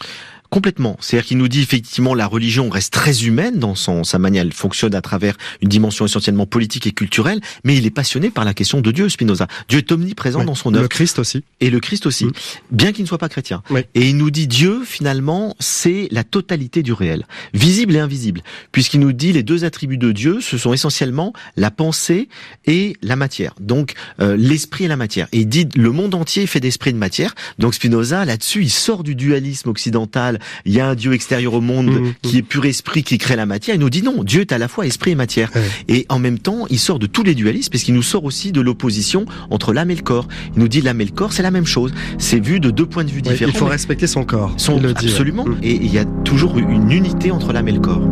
Complètement. 0.50 0.96
C'est-à-dire 1.00 1.26
qu'il 1.26 1.38
nous 1.38 1.48
dit 1.48 1.60
effectivement 1.60 2.14
la 2.14 2.26
religion 2.26 2.68
reste 2.68 2.92
très 2.92 3.24
humaine 3.24 3.58
dans 3.58 3.74
son, 3.74 4.04
sa 4.04 4.18
manière, 4.18 4.42
elle 4.42 4.52
fonctionne 4.52 4.94
à 4.94 5.00
travers 5.00 5.36
une 5.62 5.68
dimension 5.68 6.04
essentiellement 6.06 6.46
politique 6.46 6.86
et 6.86 6.92
culturelle, 6.92 7.40
mais 7.64 7.76
il 7.76 7.86
est 7.86 7.90
passionné 7.90 8.30
par 8.30 8.44
la 8.44 8.54
question 8.54 8.80
de 8.80 8.90
Dieu, 8.90 9.08
Spinoza. 9.08 9.46
Dieu 9.68 9.78
est 9.78 9.92
omniprésent 9.92 10.44
dans 10.44 10.54
son 10.54 10.72
œuvre. 10.74 10.82
Le 10.82 10.88
Christ 10.88 11.18
aussi. 11.18 11.42
Et 11.60 11.70
le 11.70 11.80
Christ 11.80 12.06
aussi, 12.06 12.26
Mm. 12.26 12.32
bien 12.70 12.92
qu'il 12.92 13.02
ne 13.02 13.08
soit 13.08 13.18
pas 13.18 13.28
chrétien. 13.28 13.62
Oui. 13.70 13.82
Et 13.94 14.08
il 14.08 14.16
nous 14.16 14.30
dit 14.30 14.46
Dieu, 14.46 14.82
finalement, 14.84 15.54
c'est 15.60 16.08
la 16.10 16.24
totalité 16.24 16.82
du 16.82 16.92
réel, 16.92 17.26
visible 17.54 17.94
et 17.96 17.98
invisible, 17.98 18.42
puisqu'il 18.72 19.00
nous 19.00 19.12
dit 19.12 19.32
les 19.32 19.42
deux 19.42 19.64
attributs 19.64 19.98
de 19.98 20.12
Dieu, 20.12 20.40
ce 20.40 20.58
sont 20.58 20.72
essentiellement 20.72 21.32
la 21.56 21.70
pensée 21.70 22.28
et 22.66 22.96
la 23.02 23.16
matière. 23.16 23.54
Donc 23.60 23.94
euh, 24.20 24.36
l'esprit 24.36 24.84
et 24.84 24.88
la 24.88 24.96
matière. 24.96 25.28
Et 25.32 25.40
il 25.40 25.48
dit 25.48 25.68
le 25.74 25.90
monde 25.92 26.14
entier 26.14 26.44
est 26.44 26.46
fait 26.46 26.60
d'esprit 26.60 26.90
et 26.90 26.92
de 26.92 26.98
matière. 26.98 27.34
Donc 27.58 27.74
Spinoza, 27.74 28.24
là-dessus, 28.24 28.62
il 28.62 28.70
sort 28.70 29.02
du 29.02 29.14
dualisme 29.14 29.68
occidental. 29.68 30.35
Il 30.64 30.72
y 30.72 30.80
a 30.80 30.88
un 30.88 30.94
Dieu 30.94 31.12
extérieur 31.12 31.54
au 31.54 31.60
monde 31.60 31.86
Mhm. 31.90 32.12
qui 32.22 32.38
est 32.38 32.42
pur 32.42 32.64
esprit, 32.66 33.02
qui 33.02 33.18
crée 33.18 33.36
la 33.36 33.46
matière. 33.46 33.76
Il 33.76 33.80
nous 33.80 33.90
dit 33.90 34.02
non, 34.02 34.22
Dieu 34.24 34.40
est 34.42 34.52
à 34.52 34.58
la 34.58 34.68
fois 34.68 34.86
esprit 34.86 35.12
et 35.12 35.14
matière. 35.14 35.50
Ouais. 35.54 35.62
Et 35.88 36.06
en 36.08 36.18
même 36.18 36.38
temps, 36.38 36.66
il 36.70 36.78
sort 36.78 36.98
de 36.98 37.06
tous 37.06 37.22
les 37.22 37.34
dualismes, 37.34 37.70
parce 37.70 37.84
qu'il 37.84 37.94
nous 37.94 38.02
sort 38.02 38.24
aussi 38.24 38.52
de 38.52 38.60
l'opposition 38.60 39.26
entre 39.50 39.72
l'âme 39.72 39.90
et 39.90 39.96
le 39.96 40.02
corps. 40.02 40.26
Il 40.54 40.60
nous 40.60 40.68
dit 40.68 40.80
l'âme 40.80 41.00
et 41.00 41.04
le 41.04 41.10
corps, 41.12 41.32
c'est 41.32 41.42
la 41.42 41.50
même 41.50 41.66
chose. 41.66 41.92
C'est 42.18 42.40
vu 42.44 42.60
de 42.60 42.70
deux 42.70 42.86
points 42.86 43.04
de 43.04 43.10
vue 43.10 43.16
Ouais, 43.24 43.32
différents. 43.32 43.52
il 43.52 43.58
faut 43.58 43.66
respecter 43.66 44.06
son 44.06 44.24
corps. 44.24 44.54
le 44.68 44.74
ouais. 44.88 44.90
absolument. 44.90 45.44
Mm. 45.44 45.56
Et 45.62 45.74
il 45.74 45.92
y 45.92 45.98
a 45.98 46.04
toujours 46.24 46.58
une 46.58 46.90
unité 46.90 47.30
entre 47.30 47.52
l'âme 47.52 47.68
et 47.68 47.72
le 47.72 47.80
corps. 47.80 48.02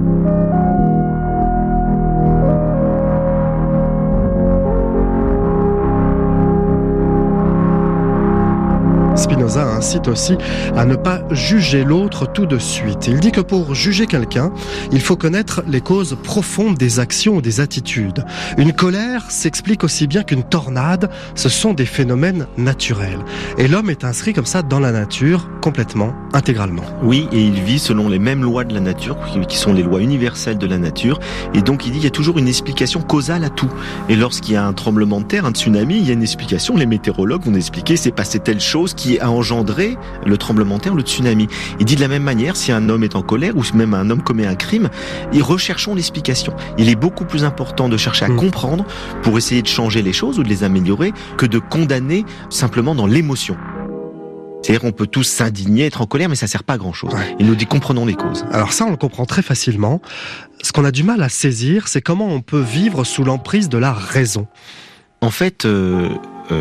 Spinoza 9.16 9.64
incite 9.64 10.09
aussi 10.09 10.37
à 10.76 10.85
ne 10.85 10.97
pas 10.97 11.21
juger 11.30 11.85
l'autre 11.85 12.26
tout 12.30 12.47
de 12.47 12.59
suite. 12.59 13.06
Il 13.06 13.21
dit 13.21 13.30
que 13.30 13.40
pour 13.40 13.75
juger 13.75 14.06
quelqu'un, 14.06 14.52
il 14.92 15.00
faut 15.00 15.16
connaître 15.16 15.62
les 15.68 15.80
causes 15.80 16.16
profondes 16.23 16.76
des 16.76 16.99
actions 17.00 17.37
ou 17.37 17.40
des 17.40 17.61
attitudes. 17.61 18.25
Une 18.59 18.73
colère 18.73 19.30
s'explique 19.30 19.85
aussi 19.85 20.06
bien 20.09 20.25
qu'une 20.25 20.42
tornade, 20.42 21.11
ce 21.37 21.49
sont 21.49 21.75
des 21.75 21.87
phénomènes 21.87 22.47
naturels. 22.59 23.21
Et 23.56 23.68
l'homme 23.68 23.88
est 23.88 24.04
inscrit 24.04 24.33
comme 24.33 24.47
ça 24.47 24.62
dans 24.62 24.80
la 24.80 24.90
nature, 24.90 25.49
complètement, 25.61 26.12
intégralement. 26.33 26.85
Oui, 27.02 27.28
et 27.33 27.40
il 27.40 27.61
vit 27.62 27.78
selon 27.78 28.09
les 28.09 28.18
mêmes 28.18 28.42
lois 28.42 28.64
de 28.64 28.75
la 28.75 28.80
nature, 28.80 29.16
qui- 29.49 29.56
sont 29.56 29.73
les 29.73 29.85
lois 29.85 30.00
universelles 30.00 30.59
de 30.59 30.66
la 30.66 30.78
nature. 30.78 31.21
Et 31.54 31.62
donc 31.62 31.87
il 31.87 31.92
dit 31.92 31.99
il 31.99 32.04
y 32.04 32.09
a 32.09 32.11
toujours 32.11 32.38
une 32.38 32.49
explication 32.49 33.00
causale 33.00 33.44
à 33.44 33.50
tout. 33.50 33.71
Et 34.09 34.16
lorsqu'il 34.16 34.54
y 34.54 34.56
a 34.56 34.66
un 34.66 34.73
tremblement 34.73 35.21
de 35.21 35.26
terre, 35.26 35.47
un 35.47 35.52
tsunami, 35.52 35.99
il 35.99 36.06
y 36.06 36.11
a 36.11 36.12
une 36.14 36.23
explication. 36.23 36.76
Les 36.76 36.87
météorologues 36.87 37.44
vont 37.44 37.54
expliquer 37.54 37.97
c'est 37.97 38.11
passé 38.11 38.40
telle 38.40 38.61
chose 38.61 38.94
a 39.20 39.30
engendré 39.30 39.96
le 40.25 40.37
tremblement 40.37 40.76
de 40.76 40.82
terre, 40.82 40.94
le 40.94 41.02
tsunami. 41.02 41.49
Il 41.78 41.84
dit 41.84 41.96
de 41.96 42.00
la 42.00 42.08
même 42.08 42.23
manière, 42.23 42.56
si 42.56 42.73
un 42.73 42.88
homme 42.88 43.04
est 43.04 43.16
en 43.16 43.23
colère 43.23 43.56
ou 43.56 43.62
même 43.75 43.94
un 43.94 44.11
homme 44.11 44.23
commet 44.23 44.46
un 44.46 44.54
crime, 44.54 44.88
et 45.32 45.40
recherchons 45.40 45.94
l'explication. 45.94 46.54
Il 46.78 46.88
est 46.88 46.96
beaucoup 46.96 47.25
plus 47.25 47.44
important 47.44 47.88
de 47.88 47.96
chercher 47.96 48.25
à 48.25 48.28
Mm. 48.28 48.37
comprendre 48.37 48.84
pour 49.23 49.37
essayer 49.38 49.62
de 49.62 49.68
changer 49.68 50.02
les 50.02 50.12
choses 50.12 50.38
ou 50.38 50.42
de 50.42 50.49
les 50.49 50.64
améliorer 50.64 51.12
que 51.37 51.46
de 51.46 51.58
condamner 51.58 52.25
simplement 52.50 52.94
dans 52.94 53.06
l'émotion. 53.06 53.56
C'est-à-dire 54.62 54.80
qu'on 54.80 54.92
peut 54.92 55.06
tous 55.06 55.25
s'indigner, 55.25 55.84
être 55.84 56.00
en 56.00 56.06
colère, 56.06 56.30
mais 56.30 56.37
ça 56.37 56.46
sert 56.46 56.64
pas 56.64 56.75
à 56.75 56.78
grand 56.78 56.94
chose. 56.94 57.12
Ouais. 57.12 57.37
Il 57.38 57.46
nous 57.46 57.54
dit 57.54 57.66
comprenons 57.66 58.06
les 58.06 58.14
causes. 58.14 58.46
Alors 58.50 58.73
ça, 58.73 58.87
on 58.87 58.90
le 58.90 58.96
comprend 58.96 59.26
très 59.26 59.42
facilement. 59.42 60.00
Ce 60.62 60.73
qu'on 60.73 60.87
a 60.87 60.90
du 60.90 61.02
mal 61.02 61.23
à 61.23 61.28
saisir, 61.28 61.87
c'est 61.88 62.00
comment 62.00 62.28
on 62.28 62.40
peut 62.40 62.62
vivre 62.62 63.04
sous 63.04 63.25
l'emprise 63.25 63.68
de 63.68 63.76
la 63.76 63.92
raison. 63.92 64.46
En 65.20 65.30
fait, 65.30 65.66
euh, 65.66 66.08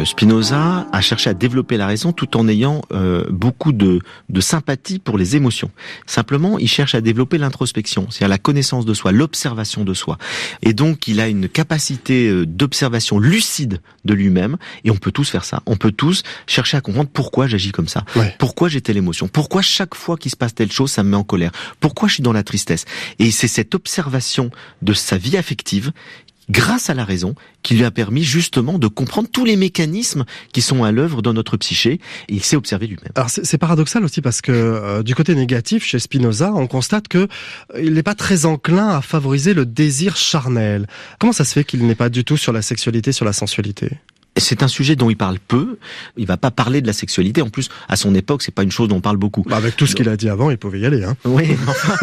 Spinoza 0.06 0.88
a 0.92 1.02
cherché 1.02 1.30
à 1.30 1.34
développer 1.34 1.78
la 1.78 1.88
raison 1.88 2.13
tout 2.13 2.38
en 2.38 2.48
ayant 2.48 2.82
euh, 2.92 3.25
beaucoup 3.30 3.72
de, 3.72 4.00
de 4.30 4.42
sympathie 4.42 5.00
pour 5.00 5.18
les 5.18 5.36
émotions. 5.36 5.72
Simplement, 6.06 6.58
il 6.60 6.68
cherche 6.70 6.96
à 6.96 7.02
développer 7.02 7.38
l'introspection, 7.38 8.08
c'est-à-dire 8.10 8.30
la 8.30 8.38
connaissance 8.38 8.86
de 8.86 8.94
soi, 8.94 9.12
l'observation 9.12 9.84
de 9.84 9.94
soi. 9.94 10.18
Et 10.62 10.74
donc, 10.74 11.08
il 11.08 11.20
a 11.20 11.28
une 11.28 11.50
capacité 11.50 12.28
euh, 12.30 12.46
d'observation 12.46 13.20
lucide 13.20 13.80
de 14.06 14.13
lui-même, 14.13 14.58
et 14.84 14.92
on 14.92 14.96
peut 14.98 15.12
tous 15.12 15.30
faire 15.30 15.46
ça. 15.46 15.62
On 15.66 15.75
peut 15.75 15.92
tous 15.92 16.24
chercher 16.48 16.78
à 16.78 16.82
comprendre 16.82 17.10
pourquoi 17.12 17.48
j'agis 17.48 17.72
comme 17.72 17.88
ça, 17.88 18.04
Ouais. 18.16 18.36
pourquoi 18.40 18.70
j'ai 18.70 18.82
telle 18.82 18.98
émotion, 18.98 19.28
pourquoi 19.28 19.62
chaque 19.62 19.96
fois 19.96 20.18
qu'il 20.18 20.32
se 20.32 20.36
passe 20.38 20.54
telle 20.56 20.72
chose, 20.72 20.92
ça 20.92 21.04
me 21.04 21.10
met 21.10 21.18
en 21.18 21.24
colère, 21.24 21.52
pourquoi 21.80 22.08
je 22.08 22.16
suis 22.16 22.24
dans 22.24 22.34
la 22.34 22.44
tristesse. 22.44 22.86
Et 23.20 23.32
c'est 23.32 23.48
cette 23.48 23.75
observation 23.75 24.50
de 24.82 24.94
sa 24.94 25.18
vie 25.18 25.38
affective 25.38 25.92
grâce 26.50 26.89
à 26.89 26.93
la 26.93 27.05
raison, 27.05 27.35
qui 27.62 27.75
lui 27.75 27.85
a 27.85 27.91
permis 27.91 28.23
justement 28.23 28.79
de 28.79 28.88
comprendre 28.88 29.29
tous 29.31 29.45
les 29.45 29.55
mécanismes 29.55 30.25
qui 30.51 30.62
sont 30.62 30.83
à 30.83 30.91
l'œuvre 30.91 31.21
dans 31.21 31.33
notre 31.33 31.57
psyché, 31.57 31.93
et 31.93 32.33
il 32.33 32.43
s'est 32.43 32.55
observé 32.55 32.88
lui-même. 32.88 33.12
Alors 33.15 33.29
c'est 33.29 33.58
paradoxal 33.58 34.03
aussi 34.03 34.21
parce 34.21 34.41
que 34.41 34.51
euh, 34.51 35.03
du 35.03 35.15
côté 35.15 35.36
négatif 35.36 35.84
chez 35.86 35.99
Spinoza, 35.99 36.53
on 36.53 36.67
constate 36.67 37.08
que 37.08 37.17
euh, 37.73 37.82
il 37.82 37.93
n'est 37.93 38.03
pas 38.03 38.15
très 38.15 38.45
enclin 38.45 38.89
à 38.89 39.01
favoriser 39.01 39.53
le 39.53 39.65
désir 39.65 40.15
charnel. 40.15 40.88
Comment 41.19 41.34
ça 41.34 41.45
se 41.45 41.53
fait 41.53 41.63
qu'il 41.63 41.86
n'est 41.86 41.95
pas 41.95 42.10
du 42.10 42.23
tout 42.23 42.38
sur 42.38 42.53
la 42.53 42.62
sexualité, 42.62 43.12
sur 43.12 43.25
la 43.25 43.34
sensualité? 43.34 43.99
C'est 44.38 44.63
un 44.63 44.67
sujet 44.67 44.96
dont 44.96 45.10
il 45.10 45.15
parle 45.15 45.38
peu. 45.39 45.78
Il 46.17 46.26
va 46.26 46.38
pas 46.38 46.50
parler 46.52 46.82
de 46.82 46.88
la 46.88 46.93
sexualité. 46.93 47.41
En 47.41 47.50
plus, 47.50 47.69
à 47.88 47.96
son 47.96 48.15
époque, 48.15 48.41
c'est 48.43 48.54
pas 48.54 48.63
une 48.63 48.72
chose 48.72 48.88
dont 48.88 48.96
on 48.98 49.02
parle 49.02 49.17
beaucoup. 49.17 49.43
bah 49.48 49.58
Avec 49.58 49.76
tout 49.78 49.86
ce 49.86 49.96
qu'il 49.96 50.10
a 50.10 50.17
dit 50.17 50.28
avant, 50.30 50.50
il 50.50 50.58
pouvait 50.58 50.80
y 50.80 50.86
aller. 50.86 51.04
Hein. 51.04 51.15
Oui, 51.26 51.46
enfin, 51.67 51.96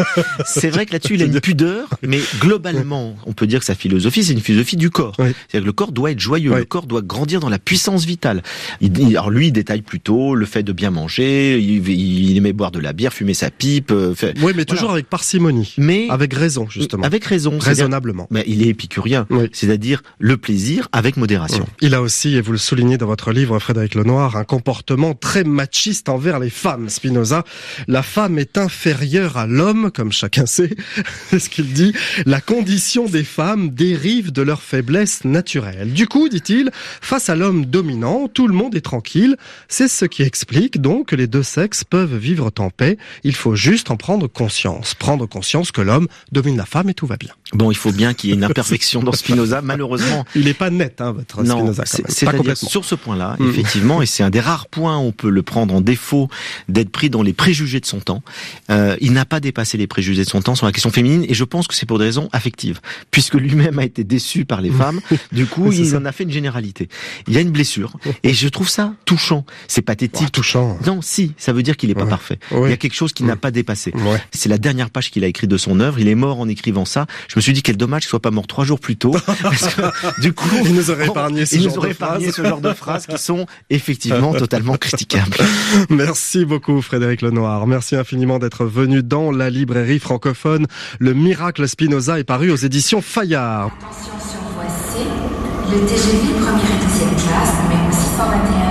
c'est 0.45 0.69
vrai 0.69 0.85
que 0.85 0.93
là-dessus, 0.93 1.15
il 1.15 1.21
a 1.23 1.25
une 1.25 1.39
pudeur, 1.41 1.87
mais 2.03 2.19
globalement, 2.39 3.15
on 3.25 3.33
peut 3.33 3.47
dire 3.47 3.59
que 3.59 3.65
sa 3.65 3.75
philosophie, 3.75 4.23
c'est 4.23 4.33
une 4.33 4.39
philosophie 4.41 4.77
du 4.77 4.89
corps. 4.89 5.15
Oui. 5.19 5.27
C'est-à-dire 5.47 5.61
que 5.61 5.65
le 5.65 5.73
corps 5.73 5.91
doit 5.91 6.11
être 6.11 6.19
joyeux, 6.19 6.51
Oui. 6.51 6.59
le 6.59 6.65
corps 6.65 6.85
doit 6.87 7.01
grandir 7.01 7.39
dans 7.39 7.49
la 7.49 7.59
puissance 7.59 8.05
vitale. 8.05 8.43
Il, 8.79 8.99
alors 9.17 9.29
lui, 9.29 9.47
il 9.47 9.51
détaille 9.51 9.81
plutôt 9.81 10.35
le 10.35 10.45
fait 10.45 10.63
de 10.63 10.71
bien 10.71 10.91
manger, 10.91 11.59
il, 11.59 11.87
il 11.89 12.37
aimait 12.37 12.53
boire 12.53 12.71
de 12.71 12.79
la 12.79 12.93
bière, 12.93 13.13
fumer 13.13 13.33
sa 13.33 13.49
pipe, 13.51 13.91
euh, 13.91 14.15
fait- 14.15 14.33
Oui, 14.41 14.53
mais 14.55 14.65
toujours 14.65 14.91
avec 14.91 15.09
parcimonie, 15.09 15.73
mais 15.77 16.07
avec 16.09 16.33
raison 16.33 16.67
justement, 16.69 17.03
avec 17.03 17.25
raison. 17.25 17.57
raisonnablement. 17.59 18.27
Mais 18.31 18.43
il 18.47 18.61
est 18.63 18.67
épicurien, 18.67 19.27
Oui. 19.29 19.49
c'est-à-dire 19.51 20.01
le 20.19 20.37
plaisir 20.37 20.87
avec 20.91 21.17
modération. 21.17 21.65
Il 21.81 21.93
a 21.93 22.01
aussi, 22.01 22.20
et 22.29 22.41
vous 22.41 22.51
le 22.51 22.57
soulignez 22.57 22.97
dans 22.97 23.07
votre 23.07 23.31
livre, 23.31 23.57
Frédéric 23.57 23.95
Lenoir, 23.95 24.35
un 24.35 24.43
comportement 24.43 25.13
très 25.15 25.43
machiste 25.43 26.07
envers 26.07 26.39
les 26.39 26.49
femmes. 26.49 26.87
Spinoza, 26.87 27.43
la 27.87 28.03
femme 28.03 28.37
est 28.37 28.57
inférieure 28.57 29.37
à 29.37 29.47
l'homme, 29.47 29.91
comme 29.91 30.11
chacun 30.11 30.45
sait, 30.45 30.75
c'est 31.29 31.39
ce 31.39 31.49
qu'il 31.49 31.73
dit. 31.73 31.93
La 32.25 32.39
condition 32.39 33.05
des 33.05 33.23
femmes 33.23 33.69
dérive 33.69 34.31
de 34.31 34.41
leur 34.41 34.61
faiblesse 34.61 35.25
naturelle. 35.25 35.93
Du 35.93 36.07
coup, 36.07 36.29
dit-il, 36.29 36.69
face 37.01 37.29
à 37.29 37.35
l'homme 37.35 37.65
dominant, 37.65 38.27
tout 38.27 38.47
le 38.47 38.53
monde 38.53 38.75
est 38.75 38.81
tranquille. 38.81 39.35
C'est 39.67 39.87
ce 39.87 40.05
qui 40.05 40.21
explique 40.21 40.79
donc 40.79 41.07
que 41.07 41.15
les 41.15 41.27
deux 41.27 41.43
sexes 41.43 41.83
peuvent 41.83 42.15
vivre 42.15 42.51
en 42.59 42.69
paix. 42.69 42.97
Il 43.23 43.35
faut 43.35 43.55
juste 43.55 43.89
en 43.89 43.97
prendre 43.97 44.27
conscience. 44.27 44.93
Prendre 44.93 45.25
conscience 45.25 45.71
que 45.71 45.81
l'homme 45.81 46.07
domine 46.31 46.57
la 46.57 46.65
femme 46.65 46.89
et 46.89 46.93
tout 46.93 47.07
va 47.07 47.17
bien. 47.17 47.33
Bon, 47.53 47.69
il 47.71 47.75
faut 47.75 47.91
bien 47.91 48.13
qu'il 48.13 48.29
y 48.29 48.33
ait 48.33 48.35
une 48.35 48.43
imperfection 48.43 49.03
dans 49.03 49.11
Spinoza, 49.21 49.61
malheureusement. 49.61 50.25
Il 50.35 50.45
n'est 50.45 50.53
pas 50.53 50.69
net, 50.69 51.01
hein, 51.01 51.11
votre 51.11 51.43
Non, 51.43 51.57
Spinoza, 51.57 51.85
c'est-à-dire 52.11 52.57
sur 52.57 52.85
ce 52.85 52.95
point-là, 52.95 53.35
Mm. 53.39 53.49
effectivement, 53.49 54.01
et 54.01 54.05
c'est 54.05 54.23
un 54.23 54.29
des 54.29 54.39
rares 54.39 54.67
points 54.67 54.97
où 54.97 55.01
on 55.01 55.11
peut 55.11 55.29
le 55.29 55.41
prendre 55.41 55.73
en 55.73 55.81
défaut 55.81 56.29
d'être 56.69 56.89
pris 56.89 57.09
dans 57.09 57.21
les 57.23 57.33
préjugés 57.33 57.79
de 57.79 57.85
son 57.85 57.99
temps. 57.99 58.23
Euh, 58.69 58.95
il 59.01 59.13
n'a 59.13 59.25
pas 59.25 59.39
dépassé 59.39 59.77
les 59.77 59.87
préjugés 59.87 60.23
de 60.23 60.29
son 60.29 60.41
temps 60.41 60.55
sur 60.55 60.65
la 60.65 60.71
question 60.71 60.91
féminine, 60.91 61.25
et 61.27 61.33
je 61.33 61.43
pense 61.43 61.67
que 61.67 61.73
c'est 61.75 61.85
pour 61.85 61.99
des 61.99 62.05
raisons 62.05 62.29
affectives, 62.31 62.79
puisque 63.11 63.35
lui-même 63.35 63.79
a 63.79 63.83
été 63.85 64.03
déçu 64.03 64.45
par 64.45 64.61
les 64.61 64.69
femmes. 64.71 64.99
Du 65.31 65.45
coup, 65.45 65.71
il 65.71 65.87
ça. 65.89 65.97
en 65.97 66.05
a 66.05 66.11
fait 66.11 66.23
une 66.23 66.31
généralité. 66.31 66.89
Il 67.27 67.33
y 67.33 67.37
a 67.37 67.41
une 67.41 67.51
blessure, 67.51 67.93
et 68.23 68.33
je 68.33 68.47
trouve 68.47 68.69
ça 68.69 68.93
touchant. 69.05 69.45
C'est 69.67 69.81
pathétique. 69.81 70.31
touchant. 70.31 70.77
Non, 70.85 71.01
si, 71.01 71.33
ça 71.37 71.53
veut 71.53 71.63
dire 71.63 71.77
qu'il 71.77 71.89
n'est 71.89 71.95
pas 71.95 72.03
Ouais. 72.03 72.09
parfait. 72.09 72.39
Il 72.51 72.69
y 72.69 72.73
a 72.73 72.77
quelque 72.77 72.95
chose 72.95 73.13
qu'il 73.13 73.25
n'a 73.25 73.35
Mm. 73.35 73.39
pas 73.39 73.51
dépassé. 73.51 73.93
C'est 74.31 74.49
la 74.49 74.57
dernière 74.57 74.89
page 74.89 75.11
qu'il 75.11 75.23
a 75.23 75.27
écrite 75.27 75.49
de 75.49 75.57
son 75.57 75.79
œuvre. 75.79 75.99
Il 75.99 76.07
est 76.07 76.15
mort 76.15 76.39
en 76.39 76.47
écrivant 76.49 76.85
ça. 76.85 77.05
Je 77.27 77.35
me 77.37 77.41
suis 77.41 77.53
dit 77.53 77.61
quel 77.63 77.77
dommage 77.77 78.01
qu'il 78.03 78.09
soit 78.09 78.21
pas 78.21 78.31
mort 78.31 78.47
trois 78.47 78.65
jours 78.65 78.79
plus 78.79 78.97
tôt, 78.97 79.11
parce 79.41 79.73
que 79.75 80.21
du 80.21 80.33
coup, 80.33 80.47
Il 80.65 80.73
nous 80.73 80.89
aurait 80.91 81.07
épargné 81.07 81.45
ce 81.45 81.55
il 81.55 81.61
genre 81.63 81.71
nous 81.71 81.77
aurait 81.77 81.91
phrases. 82.05 82.31
ce 82.31 82.43
genre 82.43 82.61
de 82.61 82.73
phrases 82.73 83.05
qui 83.05 83.17
sont 83.17 83.45
effectivement 83.69 84.33
totalement 84.33 84.77
critiquables. 84.77 85.37
Merci 85.89 86.45
beaucoup 86.45 86.81
Frédéric 86.81 87.21
Lenoir. 87.21 87.67
Merci 87.67 87.95
infiniment 87.95 88.39
d'être 88.39 88.65
venu 88.65 89.03
dans 89.03 89.31
la 89.31 89.49
librairie 89.49 89.99
francophone. 89.99 90.67
Le 90.99 91.13
miracle 91.13 91.67
Spinoza 91.67 92.19
est 92.19 92.23
paru 92.23 92.51
aux 92.51 92.55
éditions 92.55 93.01
Fayard. 93.01 93.71
Attention 93.81 94.13
sur 94.29 94.41
voie 94.55 94.69
C, 94.69 94.99
le 95.71 95.79
TGV 95.85 96.33
première 96.33 96.65
et 96.65 96.85
deuxième 96.85 97.15
classe, 97.15 97.53
numéro 97.63 97.91
621 97.91 98.70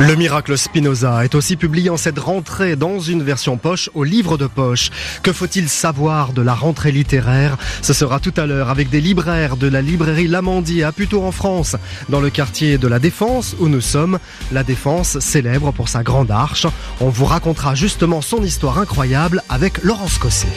Le 0.00 0.14
miracle 0.14 0.56
Spinoza 0.56 1.26
est 1.26 1.34
aussi 1.34 1.56
publié 1.56 1.90
en 1.90 1.98
cette 1.98 2.18
rentrée 2.18 2.74
dans 2.74 3.00
une 3.00 3.22
version 3.22 3.58
poche 3.58 3.90
au 3.94 4.02
livre 4.02 4.38
de 4.38 4.46
poche. 4.46 4.88
Que 5.22 5.30
faut-il 5.30 5.68
savoir 5.68 6.32
de 6.32 6.40
la 6.40 6.54
rentrée 6.54 6.90
littéraire? 6.90 7.58
Ce 7.82 7.92
sera 7.92 8.18
tout 8.18 8.32
à 8.38 8.46
l'heure 8.46 8.70
avec 8.70 8.88
des 8.88 9.02
libraires 9.02 9.58
de 9.58 9.66
la 9.66 9.82
librairie 9.82 10.26
Lamandier 10.26 10.84
à 10.84 10.92
Puteaux 10.92 11.22
en 11.22 11.32
France, 11.32 11.76
dans 12.08 12.20
le 12.20 12.30
quartier 12.30 12.78
de 12.78 12.88
la 12.88 12.98
Défense 12.98 13.54
où 13.60 13.68
nous 13.68 13.82
sommes. 13.82 14.18
La 14.52 14.64
Défense 14.64 15.18
célèbre 15.18 15.70
pour 15.70 15.90
sa 15.90 16.02
grande 16.02 16.30
arche. 16.30 16.66
On 17.02 17.10
vous 17.10 17.26
racontera 17.26 17.74
justement 17.74 18.22
son 18.22 18.42
histoire 18.42 18.78
incroyable 18.78 19.42
avec 19.50 19.84
Laurence 19.84 20.16
Cosset. 20.16 20.48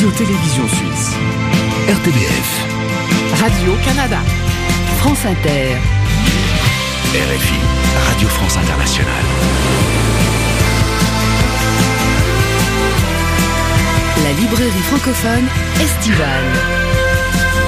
Radio-Télévision 0.00 0.66
Suisse. 0.66 1.10
RTBF. 1.86 2.64
Radio-Canada. 3.38 4.20
France 4.96 5.26
Inter. 5.26 5.76
RFI, 7.12 7.58
Radio 8.08 8.28
France 8.28 8.56
Internationale. 8.56 9.26
La 14.24 14.32
librairie 14.40 14.82
francophone 14.88 15.46
estivale. 15.82 16.50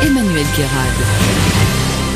Emmanuel 0.00 0.46
Guérard. 0.56 1.51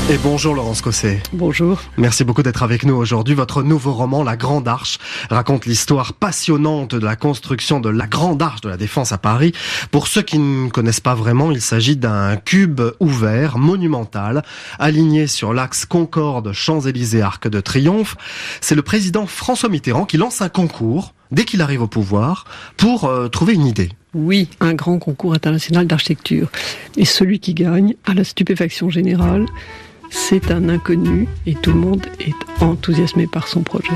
Et 0.09 0.19
bonjour 0.19 0.55
Laurence 0.55 0.83
Cosset. 0.83 1.21
Bonjour. 1.33 1.83
Merci 1.97 2.23
beaucoup 2.23 2.45
d'être 2.45 2.63
avec 2.63 2.85
nous 2.85 2.95
aujourd'hui. 2.95 3.35
Votre 3.35 3.65
nouveau 3.65 3.93
roman, 3.93 4.23
La 4.23 4.37
Grande 4.37 4.69
Arche, 4.69 4.99
raconte 5.31 5.67
l'histoire 5.67 6.13
passionnante 6.13 6.95
de 6.95 7.05
la 7.05 7.17
construction 7.17 7.81
de 7.81 7.89
la 7.89 8.07
Grande 8.07 8.41
Arche 8.41 8.61
de 8.61 8.69
la 8.69 8.77
Défense 8.77 9.11
à 9.11 9.19
Paris. 9.19 9.51
Pour 9.91 10.07
ceux 10.07 10.23
qui 10.23 10.39
ne 10.39 10.69
connaissent 10.69 11.01
pas 11.01 11.17
vraiment, 11.17 11.51
il 11.51 11.61
s'agit 11.61 11.97
d'un 11.97 12.37
cube 12.37 12.83
ouvert, 13.01 13.59
monumental, 13.59 14.45
aligné 14.79 15.27
sur 15.27 15.53
l'axe 15.53 15.85
Concorde-Champs-Élysées-Arc 15.87 17.49
de 17.49 17.61
Triomphe. 17.61 18.17
C'est 18.61 18.77
le 18.77 18.83
président 18.83 19.27
François 19.27 19.71
Mitterrand 19.71 20.05
qui 20.05 20.19
lance 20.19 20.41
un 20.41 20.49
concours 20.49 21.15
dès 21.33 21.45
qu'il 21.45 21.63
arrive 21.63 21.83
au 21.83 21.89
pouvoir 21.89 22.45
pour 22.77 23.07
euh, 23.07 23.27
trouver 23.27 23.55
une 23.55 23.67
idée. 23.67 23.89
Oui, 24.15 24.49
un 24.61 24.75
grand 24.75 25.01
concours 25.01 25.35
international 25.35 25.89
d'architecture. 25.89 26.49
Et 26.97 27.05
celui 27.05 27.41
qui 27.41 27.55
gagne, 27.55 27.97
à 28.07 28.15
la 28.15 28.23
stupéfaction 28.23 28.89
générale, 28.89 29.47
c'est 30.11 30.51
un 30.51 30.69
inconnu 30.69 31.29
et 31.47 31.55
tout 31.55 31.73
le 31.73 31.81
monde 31.81 32.07
est 32.21 32.35
enthousiasmé 32.63 33.27
par 33.27 33.49
son 33.49 33.63
projet. 33.63 33.93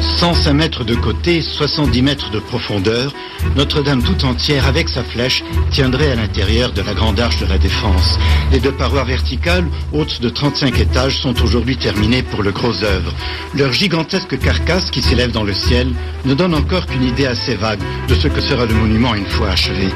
105 0.00 0.52
mètres 0.52 0.84
de 0.84 0.94
côté, 0.94 1.40
70 1.42 2.02
mètres 2.02 2.30
de 2.30 2.38
profondeur, 2.38 3.14
Notre-Dame 3.56 4.02
tout 4.02 4.24
entière 4.24 4.66
avec 4.66 4.88
sa 4.88 5.02
flèche 5.02 5.42
tiendrait 5.70 6.12
à 6.12 6.14
l'intérieur 6.14 6.72
de 6.72 6.82
la 6.82 6.94
grande 6.94 7.20
arche 7.20 7.38
de 7.40 7.46
la 7.46 7.58
défense. 7.58 8.18
Les 8.52 8.60
deux 8.60 8.72
parois 8.72 9.04
verticales, 9.04 9.66
hautes 9.92 10.20
de 10.20 10.28
35 10.28 10.78
étages, 10.80 11.20
sont 11.20 11.40
aujourd'hui 11.42 11.76
terminées 11.76 12.22
pour 12.22 12.42
le 12.42 12.52
gros 12.52 12.84
œuvre. 12.84 13.12
Leur 13.54 13.72
gigantesque 13.72 14.38
carcasse 14.38 14.90
qui 14.90 15.02
s'élève 15.02 15.32
dans 15.32 15.44
le 15.44 15.54
ciel 15.54 15.92
ne 16.24 16.34
donne 16.34 16.54
encore 16.54 16.86
qu'une 16.86 17.04
idée 17.04 17.26
assez 17.26 17.54
vague 17.54 17.80
de 18.08 18.14
ce 18.14 18.28
que 18.28 18.40
sera 18.40 18.64
le 18.64 18.74
monument 18.74 19.14
une 19.14 19.26
fois 19.26 19.50
achevé. 19.50 19.88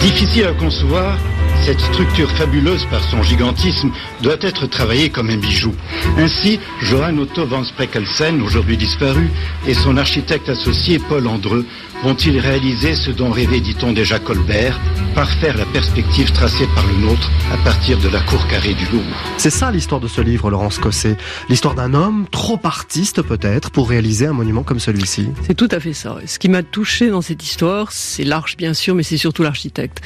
Difficile 0.00 0.46
à 0.46 0.52
concevoir, 0.52 1.16
cette 1.64 1.80
structure 1.80 2.30
fabuleuse 2.32 2.86
par 2.90 3.02
son 3.04 3.22
gigantisme 3.22 3.90
doit 4.22 4.38
être 4.40 4.66
travaillée 4.66 5.10
comme 5.10 5.30
un 5.30 5.36
bijou. 5.36 5.74
Ainsi, 6.16 6.58
Johann 6.82 7.18
Otto 7.18 7.46
von 7.46 7.64
Spreckelsen, 7.64 8.40
aujourd'hui 8.42 8.76
disparu, 8.76 9.30
et 9.66 9.74
son 9.74 9.96
architecte 9.96 10.48
associé 10.48 10.98
Paul 10.98 11.26
Andreu 11.26 11.66
vont-ils 12.02 12.38
réaliser 12.38 12.94
ce 12.94 13.10
dont 13.10 13.30
rêvait, 13.30 13.60
dit-on 13.60 13.92
déjà, 13.92 14.18
Colbert, 14.18 14.78
parfaire 15.14 15.56
la 15.56 15.66
perspective 15.66 16.32
tracée 16.32 16.66
par 16.74 16.86
le 16.86 16.94
nôtre 16.94 17.30
à 17.52 17.56
partir 17.58 17.98
de 17.98 18.08
la 18.08 18.20
cour 18.20 18.46
carrée 18.48 18.74
du 18.74 18.86
Louvre. 18.86 19.16
C'est 19.36 19.50
ça 19.50 19.70
l'histoire 19.70 20.00
de 20.00 20.08
ce 20.08 20.20
livre, 20.20 20.50
Laurence 20.50 20.78
Cosset. 20.78 21.16
L'histoire 21.48 21.74
d'un 21.74 21.92
homme, 21.94 22.26
trop 22.30 22.58
artiste 22.64 23.22
peut-être, 23.22 23.70
pour 23.70 23.90
réaliser 23.90 24.26
un 24.26 24.32
monument 24.32 24.62
comme 24.62 24.80
celui-ci. 24.80 25.28
C'est 25.46 25.54
tout 25.54 25.68
à 25.70 25.80
fait 25.80 25.92
ça. 25.92 26.16
Ce 26.26 26.38
qui 26.38 26.48
m'a 26.48 26.62
touché 26.62 27.10
dans 27.10 27.22
cette 27.22 27.42
histoire, 27.42 27.92
c'est 27.92 28.24
l'arche 28.24 28.56
bien 28.56 28.72
sûr, 28.72 28.94
mais 28.94 29.02
c'est 29.02 29.18
surtout 29.18 29.42
l'architecte. 29.42 30.00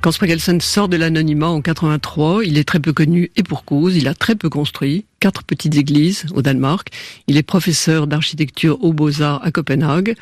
Quand 0.00 0.12
Spragelson 0.12 0.58
sort 0.60 0.88
de 0.88 0.96
l'anonymat 0.96 1.48
en 1.48 1.60
83, 1.60 2.42
il 2.46 2.56
est 2.56 2.64
très 2.64 2.80
peu 2.80 2.94
connu 2.94 3.30
et 3.36 3.42
pour 3.42 3.66
cause, 3.66 3.96
il 3.96 4.08
a 4.08 4.14
très 4.14 4.34
peu 4.34 4.48
construit, 4.48 5.04
quatre 5.20 5.44
petites 5.44 5.76
églises 5.76 6.24
au 6.34 6.40
Danemark, 6.40 6.88
il 7.26 7.36
est 7.36 7.42
professeur 7.42 8.06
d'architecture 8.06 8.82
aux 8.82 8.94
Beaux-Arts 8.94 9.44
à 9.44 9.50
Copenhague, 9.50 10.14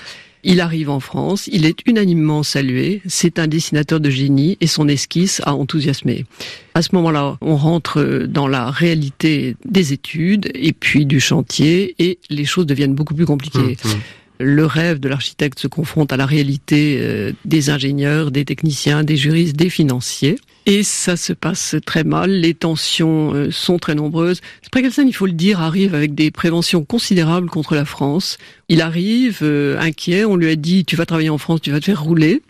il 0.42 0.60
arrive 0.60 0.90
en 0.90 0.98
France, 0.98 1.48
il 1.52 1.64
est 1.64 1.78
unanimement 1.86 2.42
salué, 2.42 3.02
c'est 3.06 3.38
un 3.38 3.46
dessinateur 3.46 4.00
de 4.00 4.10
génie 4.10 4.58
et 4.60 4.66
son 4.66 4.88
esquisse 4.88 5.40
a 5.44 5.54
enthousiasmé. 5.54 6.26
À 6.74 6.82
ce 6.82 6.88
moment-là, 6.96 7.38
on 7.40 7.54
rentre 7.54 8.26
dans 8.28 8.48
la 8.48 8.72
réalité 8.72 9.54
des 9.64 9.92
études 9.92 10.50
et 10.54 10.72
puis 10.72 11.06
du 11.06 11.20
chantier 11.20 11.94
et 12.00 12.18
les 12.30 12.44
choses 12.44 12.66
deviennent 12.66 12.96
beaucoup 12.96 13.14
plus 13.14 13.26
compliquées. 13.26 13.76
Mmh, 13.84 13.88
mmh 13.88 14.00
le 14.38 14.66
rêve 14.66 15.00
de 15.00 15.08
l'architecte 15.08 15.58
se 15.58 15.66
confronte 15.66 16.12
à 16.12 16.16
la 16.16 16.26
réalité 16.26 16.98
euh, 17.00 17.32
des 17.44 17.70
ingénieurs, 17.70 18.30
des 18.30 18.44
techniciens, 18.44 19.04
des 19.04 19.16
juristes, 19.16 19.56
des 19.56 19.70
financiers. 19.70 20.38
Et 20.66 20.82
ça 20.82 21.16
se 21.16 21.32
passe 21.32 21.76
très 21.86 22.04
mal, 22.04 22.30
les 22.30 22.54
tensions 22.54 23.32
euh, 23.34 23.50
sont 23.50 23.78
très 23.78 23.94
nombreuses. 23.94 24.40
Spregelsen, 24.62 25.08
il 25.08 25.14
faut 25.14 25.26
le 25.26 25.32
dire, 25.32 25.60
arrive 25.60 25.94
avec 25.94 26.14
des 26.14 26.30
préventions 26.30 26.84
considérables 26.84 27.48
contre 27.48 27.74
la 27.74 27.84
France. 27.84 28.38
Il 28.68 28.82
arrive 28.82 29.38
euh, 29.42 29.78
inquiet, 29.80 30.24
on 30.24 30.36
lui 30.36 30.50
a 30.50 30.56
dit 30.56 30.84
tu 30.84 30.94
vas 30.94 31.06
travailler 31.06 31.30
en 31.30 31.38
France, 31.38 31.60
tu 31.62 31.70
vas 31.70 31.80
te 31.80 31.86
faire 31.86 32.02
rouler. 32.02 32.42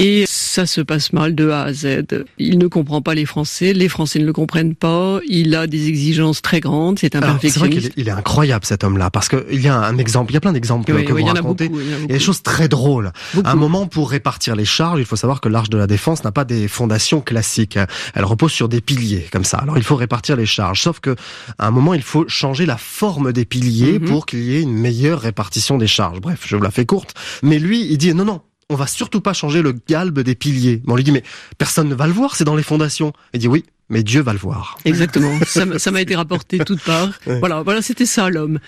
Et 0.00 0.24
ça 0.26 0.66
se 0.66 0.80
passe 0.80 1.12
mal 1.12 1.34
de 1.34 1.50
A 1.50 1.62
à 1.64 1.72
Z. 1.72 2.04
Il 2.38 2.58
ne 2.58 2.66
comprend 2.66 3.02
pas 3.02 3.14
les 3.14 3.26
Français, 3.26 3.72
les 3.72 3.88
Français 3.88 4.18
ne 4.18 4.24
le 4.24 4.32
comprennent 4.32 4.74
pas, 4.74 5.20
il 5.28 5.54
a 5.54 5.66
des 5.66 5.88
exigences 5.88 6.42
très 6.42 6.60
grandes, 6.60 6.98
c'est 6.98 7.14
un 7.16 7.20
perfectionniste. 7.20 7.54
C'est 7.54 7.80
vrai 7.82 7.90
qu'il 7.90 8.08
est, 8.08 8.10
incroyable 8.10 8.64
cet 8.64 8.82
homme-là, 8.82 9.10
parce 9.10 9.28
qu'il 9.28 9.60
y 9.60 9.68
a 9.68 9.76
un 9.76 9.98
exemple, 9.98 10.32
il 10.32 10.34
y 10.34 10.36
a 10.38 10.40
plein 10.40 10.52
d'exemples 10.52 10.84
que 10.86 11.12
vous 11.12 11.24
racontez. 11.24 11.70
il, 11.72 12.00
y 12.00 12.04
a 12.04 12.06
des 12.06 12.18
choses 12.18 12.42
très 12.42 12.68
drôles. 12.68 13.12
À 13.44 13.52
un 13.52 13.56
moment, 13.56 13.86
pour 13.86 14.10
répartir 14.10 14.56
les 14.56 14.64
charges, 14.64 15.00
il 15.00 15.04
faut 15.04 15.16
savoir 15.16 15.40
que 15.40 15.48
l'Arche 15.48 15.70
de 15.70 15.78
la 15.78 15.86
Défense 15.86 16.24
n'a 16.24 16.32
pas 16.32 16.44
des 16.44 16.66
fondations 16.66 17.20
classiques. 17.20 17.78
Elle 18.14 18.24
repose 18.24 18.52
sur 18.52 18.68
des 18.68 18.80
piliers, 18.80 19.26
comme 19.30 19.44
ça. 19.44 19.58
Alors 19.58 19.76
il 19.76 19.84
faut 19.84 19.96
répartir 19.96 20.36
les 20.36 20.46
charges. 20.46 20.80
Sauf 20.80 21.00
que, 21.00 21.14
à 21.58 21.66
un 21.66 21.70
moment, 21.70 21.94
il 21.94 22.02
faut 22.02 22.26
changer 22.26 22.64
la 22.66 22.76
forme 22.78 23.32
des 23.32 23.44
piliers 23.44 23.98
mhm. 23.98 24.08
pour 24.08 24.26
qu'il 24.26 24.42
y 24.44 24.56
ait 24.56 24.62
une 24.62 24.72
meilleure 24.72 25.20
répartition 25.20 25.78
des 25.78 25.86
charges. 25.86 26.20
Bref, 26.20 26.44
je 26.46 26.56
vous 26.56 26.62
la 26.62 26.70
fais 26.70 26.86
courte. 26.86 27.14
Mais 27.42 27.58
lui, 27.58 27.86
il 27.90 27.98
dit 27.98 28.14
non, 28.14 28.24
non, 28.24 28.40
on 28.70 28.76
va 28.76 28.86
surtout 28.86 29.20
pas 29.20 29.34
changer 29.34 29.60
le 29.60 29.74
galbe 29.88 30.20
des 30.20 30.34
piliers. 30.34 30.80
on 30.86 30.94
lui 30.96 31.04
dit, 31.04 31.12
mais 31.12 31.24
personne 31.58 31.88
ne 31.88 31.94
va 31.94 32.06
le 32.06 32.12
voir, 32.12 32.36
c'est 32.36 32.44
dans 32.44 32.56
les 32.56 32.62
fondations. 32.62 33.12
Il 33.34 33.40
dit, 33.40 33.48
oui, 33.48 33.64
mais 33.90 34.02
Dieu 34.02 34.22
va 34.22 34.32
le 34.32 34.38
voir. 34.38 34.78
Exactement. 34.84 35.38
ça 35.44 35.90
m'a 35.90 36.00
été 36.00 36.14
rapporté 36.14 36.58
toute 36.64 36.80
part. 36.80 37.10
Voilà, 37.40 37.62
voilà, 37.62 37.82
c'était 37.82 38.06
ça 38.06 38.30
l'homme. 38.30 38.60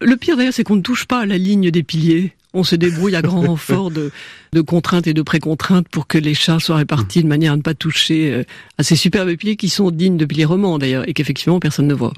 Le 0.00 0.16
pire 0.16 0.36
d'ailleurs, 0.36 0.54
c'est 0.54 0.62
qu'on 0.62 0.76
ne 0.76 0.80
touche 0.80 1.06
pas 1.06 1.20
à 1.20 1.26
la 1.26 1.36
ligne 1.36 1.72
des 1.72 1.82
piliers. 1.82 2.32
On 2.54 2.62
se 2.62 2.76
débrouille 2.76 3.16
à 3.16 3.20
grand 3.20 3.40
renfort 3.46 3.90
de, 3.90 4.12
de 4.52 4.60
contraintes 4.60 5.06
et 5.06 5.14
de 5.14 5.22
pré-contraintes 5.22 5.88
pour 5.88 6.06
que 6.06 6.18
les 6.18 6.34
chars 6.34 6.60
soient 6.60 6.76
répartis 6.76 7.22
de 7.22 7.28
manière 7.28 7.52
à 7.52 7.56
ne 7.56 7.62
pas 7.62 7.74
toucher 7.74 8.32
euh, 8.32 8.44
à 8.78 8.82
ces 8.82 8.96
superbes 8.96 9.34
piliers 9.36 9.56
qui 9.56 9.68
sont 9.68 9.90
dignes 9.90 10.16
de 10.16 10.24
piliers 10.24 10.44
romans 10.44 10.78
d'ailleurs 10.78 11.08
et 11.08 11.14
qu'effectivement 11.14 11.60
personne 11.60 11.86
ne 11.86 11.94
voit. 11.94 12.12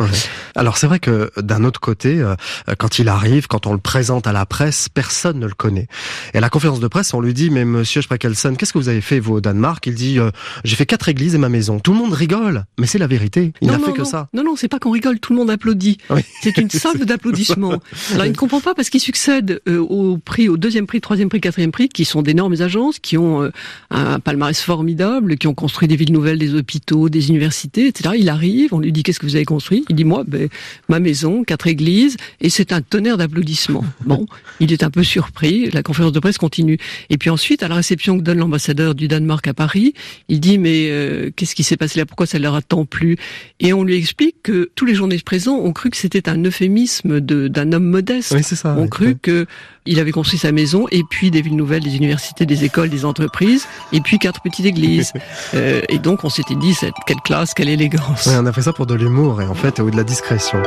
Alors 0.55 0.79
c'est 0.79 0.87
vrai 0.87 0.99
que 0.99 1.31
d'un 1.41 1.65
autre 1.65 1.81
côté, 1.81 2.21
euh, 2.21 2.35
quand 2.79 2.99
il 2.99 3.09
arrive, 3.09 3.47
quand 3.47 3.67
on 3.67 3.73
le 3.73 3.79
présente 3.79 4.27
à 4.27 4.33
la 4.33 4.47
presse, 4.47 4.89
personne 4.89 5.39
ne 5.39 5.47
le 5.47 5.55
connaît. 5.55 5.87
Et 6.35 6.39
à 6.39 6.41
la 6.41 6.51
conférence 6.51 6.81
de 6.81 6.89
presse, 6.89 7.15
on 7.15 7.21
lui 7.21 7.35
dit 7.35 7.51
mais 7.51 7.65
Monsieur 7.65 8.03
Spreckelsen, 8.03 8.57
qu'est-ce 8.57 8.73
que 8.73 8.79
vous 8.79 8.89
avez 8.89 9.01
fait 9.01 9.21
vous 9.21 9.35
au 9.35 9.41
Danemark? 9.41 9.87
Il 9.87 9.95
dit 9.95 10.19
euh, 10.19 10.31
j'ai 10.65 10.77
fait 10.77 10.87
quatre 10.87 11.09
églises 11.09 11.35
et 11.35 11.39
ma 11.39 11.49
maison. 11.49 11.81
Tout 11.81 11.93
le 11.93 11.99
monde 11.99 12.13
rigole, 12.13 12.65
mais 12.79 12.87
c'est 12.87 12.99
la 12.99 13.07
vérité. 13.07 13.53
Il 13.61 13.69
n'a 13.69 13.79
fait 13.79 13.93
que 13.93 14.05
ça. 14.05 14.29
Non 14.33 14.45
non, 14.45 14.57
c'est 14.57 14.69
pas 14.69 14.79
qu'on 14.79 14.91
rigole, 14.91 15.21
tout 15.21 15.33
le 15.33 15.39
monde 15.39 15.51
applaudit. 15.51 15.99
C'est 16.43 16.57
une 16.59 16.71
salve 16.71 17.05
d'applaudissements. 17.05 17.81
Alors 18.13 18.27
il 18.27 18.33
ne 18.33 18.37
comprend 18.37 18.61
pas 18.61 18.75
parce 18.75 18.91
qu'il 18.91 19.01
succède 19.01 19.61
au 19.67 20.19
prix, 20.19 20.49
au 20.49 20.57
deuxième 20.57 20.87
prix, 20.87 21.01
troisième 21.01 21.29
prix, 21.29 21.41
quatrième 21.41 21.73
prix, 21.73 21.89
qui 21.89 22.05
sont 22.05 22.20
d'énormes 22.23 22.61
agences 22.61 22.99
qui 22.99 23.17
ont 23.19 23.43
euh, 23.43 23.51
un 23.91 24.21
palmarès 24.21 24.61
formidable, 24.61 25.37
qui 25.37 25.47
ont 25.47 25.55
construit 25.55 25.89
des 25.89 25.97
villes 25.97 26.13
nouvelles, 26.13 26.39
des 26.39 26.55
hôpitaux, 26.55 27.09
des 27.09 27.29
universités, 27.29 27.89
etc. 27.89 28.15
Il 28.19 28.29
arrive, 28.29 28.75
on 28.75 28.81
lui 28.81 28.93
dit 28.93 29.03
qu'est-ce 29.03 29.21
que 29.21 29.27
vous 29.27 29.37
avez 29.37 29.45
construit? 29.45 29.85
Il 29.89 29.97
dit 29.97 30.05
moi, 30.05 30.25
ben, 30.27 30.49
ma 30.89 31.01
maison, 31.01 31.45
quatre 31.45 31.67
églises, 31.67 32.17
et 32.41 32.51
c'est 32.51 32.73
un 32.73 32.83
tonnerre 32.83 33.17
d'applaudissements. 33.17 33.85
Bon, 34.11 34.27
il 34.59 34.73
est 34.73 34.83
un 34.83 34.91
peu 34.91 35.05
surpris. 35.05 35.71
La 35.71 35.83
conférence 35.85 36.13
de 36.13 36.19
presse 36.19 36.39
continue. 36.39 36.79
Et 37.11 37.19
puis 37.19 37.31
ensuite, 37.31 37.63
à 37.63 37.69
la 37.69 37.77
réception 37.77 38.19
que 38.19 38.23
donne 38.23 38.39
l'ambassadeur 38.39 38.95
du 38.95 39.07
Danemark 39.07 39.47
à 39.47 39.55
Paris, 39.55 39.95
il 40.29 40.41
dit 40.41 40.59
mais 40.59 40.89
euh, 40.91 41.31
qu'est-ce 41.37 41.55
qui 41.55 41.63
s'est 41.63 41.77
passé 41.77 42.01
là? 42.01 42.07
Pourquoi 42.07 42.27
ça 42.27 42.39
leur 42.39 42.55
a 42.55 42.63
tant 42.63 42.85
plu? 42.85 43.17
Et 43.61 43.73
on 43.73 43.85
lui 43.85 43.95
explique 43.95 44.37
que 44.43 44.71
tous 44.75 44.85
les 44.85 44.95
journalistes 44.95 45.27
présents 45.27 45.57
ont 45.57 45.73
cru 45.73 45.91
que 45.91 45.97
c'était 45.97 46.29
un 46.29 46.43
euphémisme 46.45 47.21
d'un 47.21 47.73
homme 47.73 47.85
modeste. 47.85 48.33
Oui, 48.35 48.43
c'est 48.43 48.57
ça. 48.57 48.75
Ont 48.75 48.89
cru 48.89 49.17
que 49.21 49.47
il 49.87 49.99
avait 49.99 50.13
construit 50.13 50.39
sa 50.39 50.53
maison 50.53 50.87
et 50.91 51.03
puis 51.09 51.31
des 51.31 51.43
villes 51.43 51.57
nouvelles, 51.57 51.83
des 51.83 51.97
universités, 51.97 52.47
des 52.47 52.65
écoles, 52.65 52.91
des 52.91 53.05
entreprises 53.05 53.67
et 53.93 54.01
puis 54.01 54.19
quatre 54.19 54.41
petites 54.41 54.67
églises. 54.67 55.13
Euh, 55.55 55.81
et 55.89 55.99
donc 55.99 56.25
on 56.25 56.29
s'était 56.29 56.55
dit 56.55 56.75
cette, 56.75 56.95
quelle 57.07 57.21
classe, 57.21 57.55
quelle 57.55 57.69
élégance. 57.69 58.29
on 58.29 58.47
a 58.47 58.53
fait 58.53 58.63
ça 58.63 58.73
pour 58.73 58.87
de 58.87 58.95
l'humour 58.95 59.43
et 59.43 59.47
en 59.47 59.55
fait 59.55 59.79
ou 59.81 59.91
de 59.91 59.97
la 59.97 60.05
discrétion. 60.05 60.63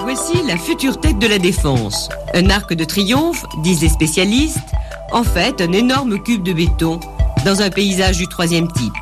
Voici 0.00 0.40
la 0.46 0.56
future 0.56 1.00
tête 1.00 1.18
de 1.18 1.26
la 1.26 1.38
défense. 1.38 2.08
Un 2.34 2.50
arc 2.50 2.72
de 2.72 2.84
triomphe, 2.84 3.44
disent 3.62 3.82
les 3.82 3.88
spécialistes. 3.88 4.58
En 5.12 5.24
fait, 5.24 5.60
un 5.60 5.72
énorme 5.72 6.22
cube 6.22 6.42
de 6.42 6.52
béton 6.52 7.00
dans 7.44 7.60
un 7.62 7.70
paysage 7.70 8.18
du 8.18 8.28
troisième 8.28 8.70
type. 8.70 8.94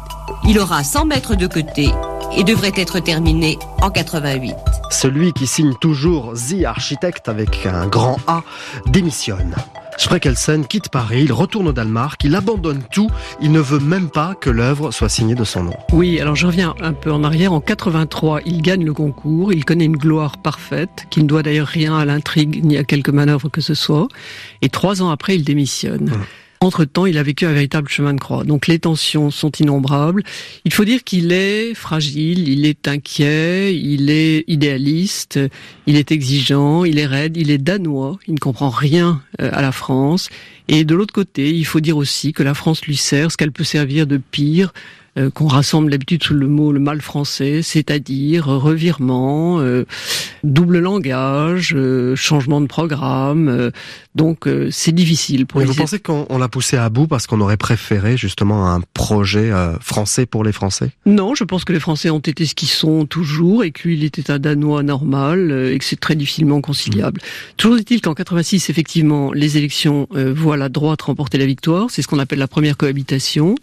Il 0.49 0.61
aura 0.61 0.85
100 0.85 1.07
mètres 1.07 1.35
de 1.35 1.49
côté 1.49 1.91
et 2.37 2.45
devrait 2.45 2.73
être 2.77 3.01
terminé 3.01 3.59
en 3.83 3.91
88. 3.91 4.55
Celui 4.91 5.33
qui 5.33 5.45
signe 5.45 5.75
toujours 5.81 6.35
The 6.35 6.65
Architect 6.65 7.29
avec 7.29 7.67
un 7.67 7.89
grand 7.89 8.19
A 8.29 8.45
démissionne. 8.87 9.57
Spreckelsen 9.99 10.65
quitte 10.65 10.89
Paris, 10.89 11.23
il 11.25 11.33
retourne 11.33 11.67
au 11.67 11.73
Danemark, 11.73 12.23
il 12.23 12.37
abandonne 12.37 12.83
tout, 12.93 13.11
il 13.41 13.51
ne 13.51 13.59
veut 13.59 13.81
même 13.81 14.09
pas 14.09 14.37
que 14.41 14.49
l'œuvre 14.49 14.93
soit 14.93 15.09
signée 15.09 15.35
de 15.35 15.43
son 15.43 15.65
nom. 15.65 15.77
Oui, 15.93 16.21
alors 16.21 16.37
je 16.37 16.47
reviens 16.47 16.77
un 16.81 16.93
peu 16.93 17.11
en 17.11 17.25
arrière. 17.25 17.53
En 17.53 17.61
83, 17.61 18.43
il 18.47 18.63
gagne 18.63 18.85
le 18.85 18.93
concours, 18.95 19.53
il 19.53 19.65
connaît 19.65 19.87
une 19.87 19.97
gloire 19.97 20.39
parfaite, 20.39 21.07
qui 21.11 21.25
ne 21.25 21.27
doit 21.27 21.43
d'ailleurs 21.43 21.67
rien 21.67 21.97
à 21.97 22.05
l'intrigue 22.05 22.65
ni 22.65 22.77
à 22.77 22.85
quelque 22.85 23.11
manœuvre 23.11 23.49
que 23.49 23.61
ce 23.61 23.75
soit. 23.75 24.07
Et 24.63 24.69
trois 24.69 25.03
ans 25.03 25.11
après, 25.11 25.35
il 25.35 25.43
démissionne. 25.43 26.11
Hum. 26.13 26.25
Entre-temps, 26.61 27.07
il 27.07 27.19
a 27.19 27.23
vécu 27.23 27.45
un 27.45 27.53
véritable 27.53 27.88
chemin 27.88 28.14
de 28.14 28.21
croix. 28.21 28.45
Donc 28.45 28.66
les 28.66 28.79
tensions 28.79 29.31
sont 29.31 29.51
innombrables. 29.53 30.23
Il 30.64 30.73
faut 30.73 30.85
dire 30.85 31.05
qu'il 31.05 31.33
est 31.33 31.75
fragile, 31.75 32.49
il 32.49 32.66
est 32.66 32.88
inquiet, 32.88 33.77
il 33.77 34.11
est 34.11 34.45
idéaliste, 34.49 35.38
il 35.87 35.97
est 35.97 36.12
exigeant, 36.12 36.85
il 36.85 36.99
est 36.99 37.07
raide, 37.07 37.37
il 37.37 37.51
est 37.51 37.59
danois, 37.59 38.19
il 38.27 38.35
ne 38.35 38.38
comprend 38.38 38.71
rien 38.71 39.23
euh, 39.40 39.51
à 39.53 39.62
la 39.62 39.73
France. 39.73 40.29
Et 40.69 40.85
de 40.85 40.95
l'autre 40.95 41.14
côté, 41.14 41.55
il 41.55 41.64
faut 41.64 41.81
dire 41.81 41.97
aussi 41.97 42.33
que 42.33 42.42
la 42.42 42.55
France 42.55 42.83
lui 42.83 42.97
sert 42.97 43.31
ce 43.31 43.37
qu'elle 43.37 43.53
peut 43.53 43.64
servir 43.64 44.07
de 44.07 44.16
pire, 44.16 44.73
euh, 45.18 45.31
qu'on 45.31 45.46
rassemble 45.46 45.90
d'habitude 45.90 46.22
sous 46.22 46.35
le 46.35 46.46
mot 46.46 46.72
le 46.72 46.81
mal 46.81 47.00
français, 47.00 47.62
c'est-à-dire 47.62 48.48
euh, 48.48 48.59
revirement, 48.59 49.61
euh, 49.61 49.87
double 50.44 50.79
langage, 50.79 51.74
changement 52.16 52.61
de 52.61 52.66
programme. 52.66 53.70
donc 54.14 54.48
c'est 54.70 54.92
difficile 54.92 55.46
pour 55.46 55.61
Mais 55.61 55.66
Vous 55.66 55.74
pensez 55.74 55.98
qu'on 55.98 56.38
l'a 56.38 56.48
poussé 56.48 56.76
à 56.76 56.88
bout 56.88 57.07
parce 57.07 57.26
qu'on 57.26 57.40
aurait 57.40 57.57
préféré 57.57 58.16
justement 58.16 58.70
un 58.72 58.81
projet 58.94 59.50
français 59.81 60.26
pour 60.26 60.44
les 60.44 60.52
Français? 60.52 60.90
Non, 61.05 61.35
je 61.35 61.44
pense 61.44 61.64
que 61.64 61.72
les 61.72 61.81
Français 61.81 62.11
ont 62.11 62.18
été 62.18 62.46
ce 62.46 62.55
qu'ils 62.55 62.68
sont 62.68 63.07
toujours 63.07 63.64
et 63.64 63.72
que 63.72 63.88
lui, 63.88 63.96
il 63.96 64.05
était 64.05 64.31
un 64.31 64.38
Danois 64.38 64.83
normal 64.83 65.70
et 65.72 65.79
que 65.79 65.85
c'est 65.85 66.00
très 66.00 66.14
difficilement 66.14 66.61
conciliable. 66.61 67.20
Mmh. 67.20 67.55
Toujours 67.57 67.79
est-il 67.79 68.00
qu'en 68.00 68.14
86, 68.14 68.70
effectivement, 68.70 69.33
les 69.33 69.57
élections 69.57 70.09
voient 70.12 70.57
la 70.57 70.68
droite 70.68 71.02
remporter 71.02 71.38
la 71.38 71.46
victoire. 71.46 71.90
C'est 71.90 72.02
ce 72.02 72.09
qu'on 72.09 72.18
appelle 72.18 72.38
la 72.38 72.48
première 72.48 72.76
cohabitation. 72.76 73.57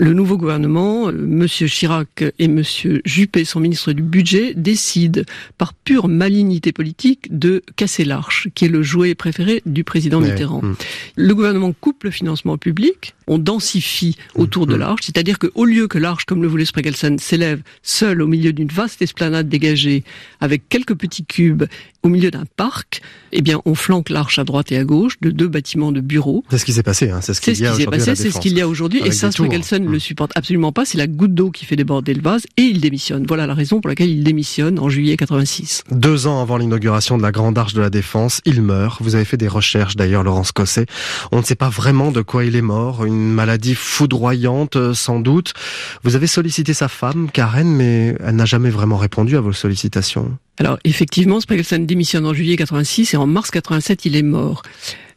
Le 0.00 0.14
nouveau 0.14 0.38
gouvernement, 0.38 1.08
euh, 1.08 1.12
Monsieur 1.12 1.66
Chirac 1.66 2.24
et 2.38 2.48
Monsieur 2.48 3.02
Juppé, 3.04 3.44
son 3.44 3.60
ministre 3.60 3.92
du 3.92 4.02
Budget, 4.02 4.54
décident 4.54 5.20
par 5.58 5.74
pure 5.74 6.08
malignité 6.08 6.72
politique 6.72 7.38
de 7.38 7.62
casser 7.76 8.06
l'arche, 8.06 8.48
qui 8.54 8.64
est 8.64 8.68
le 8.68 8.82
jouet 8.82 9.14
préféré 9.14 9.62
du 9.66 9.84
président 9.84 10.20
Mitterrand. 10.20 10.62
Hmm. 10.62 10.74
Le 11.16 11.34
gouvernement 11.34 11.74
coupe 11.78 12.04
le 12.04 12.10
financement 12.10 12.56
public, 12.56 13.14
on 13.30 13.38
densifie 13.38 14.16
autour 14.34 14.66
de 14.66 14.74
hmm. 14.74 14.80
l'arche, 14.80 15.02
c'est-à-dire 15.06 15.38
qu'au 15.38 15.64
lieu 15.64 15.86
que 15.86 15.98
l'arche, 15.98 16.24
comme 16.24 16.42
le 16.42 16.48
voulait 16.48 16.64
Spregelsen, 16.64 17.18
s'élève 17.18 17.62
seul 17.82 18.22
au 18.22 18.26
milieu 18.26 18.52
d'une 18.52 18.68
vaste 18.68 19.00
esplanade 19.02 19.48
dégagée, 19.48 20.02
avec 20.40 20.68
quelques 20.68 20.96
petits 20.96 21.24
cubes 21.24 21.64
au 22.02 22.08
milieu 22.08 22.30
d'un 22.30 22.44
parc, 22.56 23.02
eh 23.32 23.42
bien, 23.42 23.60
on 23.66 23.74
flanque 23.74 24.08
l'arche 24.08 24.38
à 24.38 24.44
droite 24.44 24.72
et 24.72 24.78
à 24.78 24.84
gauche 24.84 25.20
de 25.20 25.30
deux 25.30 25.48
bâtiments 25.48 25.92
de 25.92 26.00
bureaux. 26.00 26.44
C'est 26.50 26.58
ce 26.58 26.64
qui 26.64 26.72
s'est 26.72 26.82
passé, 26.82 27.10
hein. 27.10 27.20
c'est 27.20 27.34
ce 27.34 27.40
qu'il 27.40 27.60
y 27.60 27.66
a 27.66 27.72
aujourd'hui. 27.72 28.00
C'est 28.00 28.30
ce 28.30 28.40
qu'il 28.40 28.56
y 28.56 28.60
a 28.60 28.68
aujourd'hui, 28.68 29.02
et 29.04 29.12
ça, 29.12 29.30
Spregelsen 29.30 29.84
ne 29.84 29.90
le 29.90 29.98
supporte 29.98 30.32
absolument 30.34 30.72
pas. 30.72 30.84
C'est 30.84 30.98
la 30.98 31.06
goutte 31.06 31.34
d'eau 31.34 31.50
qui 31.50 31.66
fait 31.66 31.76
déborder 31.76 32.14
le 32.14 32.22
vase, 32.22 32.46
et 32.56 32.62
il 32.62 32.80
démissionne. 32.80 33.26
Voilà 33.28 33.46
la 33.46 33.54
raison 33.54 33.80
pour 33.80 33.88
laquelle 33.88 34.10
il 34.10 34.24
démissionne 34.24 34.78
en 34.78 34.88
juillet 34.88 35.16
86. 35.16 35.84
Deux 35.90 36.26
ans 36.26 36.40
avant 36.40 36.56
l'inauguration 36.56 37.18
de 37.18 37.22
la 37.22 37.32
Grande 37.32 37.56
Arche 37.58 37.74
de 37.74 37.80
la 37.80 37.90
Défense, 37.90 38.40
il 38.44 38.62
meurt. 38.62 39.02
Vous 39.02 39.14
avez 39.14 39.24
fait 39.24 39.36
des 39.36 39.48
recherches 39.48 39.94
d'ailleurs, 39.94 40.22
Laurence 40.22 40.52
Cosset. 40.52 40.86
On 41.32 41.38
ne 41.38 41.44
sait 41.44 41.54
pas 41.54 41.68
vraiment 41.68 42.12
de 42.12 42.22
quoi 42.22 42.44
il 42.44 42.56
est 42.56 42.62
mort. 42.62 43.04
Une 43.04 43.19
maladie 43.20 43.74
foudroyante, 43.74 44.76
euh, 44.76 44.94
sans 44.94 45.20
doute. 45.20 45.54
Vous 46.02 46.16
avez 46.16 46.26
sollicité 46.26 46.74
sa 46.74 46.88
femme, 46.88 47.30
Karen, 47.32 47.68
mais 47.68 48.16
elle 48.24 48.36
n'a 48.36 48.44
jamais 48.44 48.70
vraiment 48.70 48.96
répondu 48.96 49.36
à 49.36 49.40
vos 49.40 49.52
sollicitations. 49.52 50.36
Alors 50.58 50.78
effectivement, 50.84 51.40
Spregelsen 51.40 51.86
démissionne 51.86 52.26
en 52.26 52.34
juillet 52.34 52.56
86 52.56 53.14
et 53.14 53.16
en 53.16 53.26
mars 53.26 53.50
87, 53.50 54.04
il 54.04 54.16
est 54.16 54.22
mort. 54.22 54.62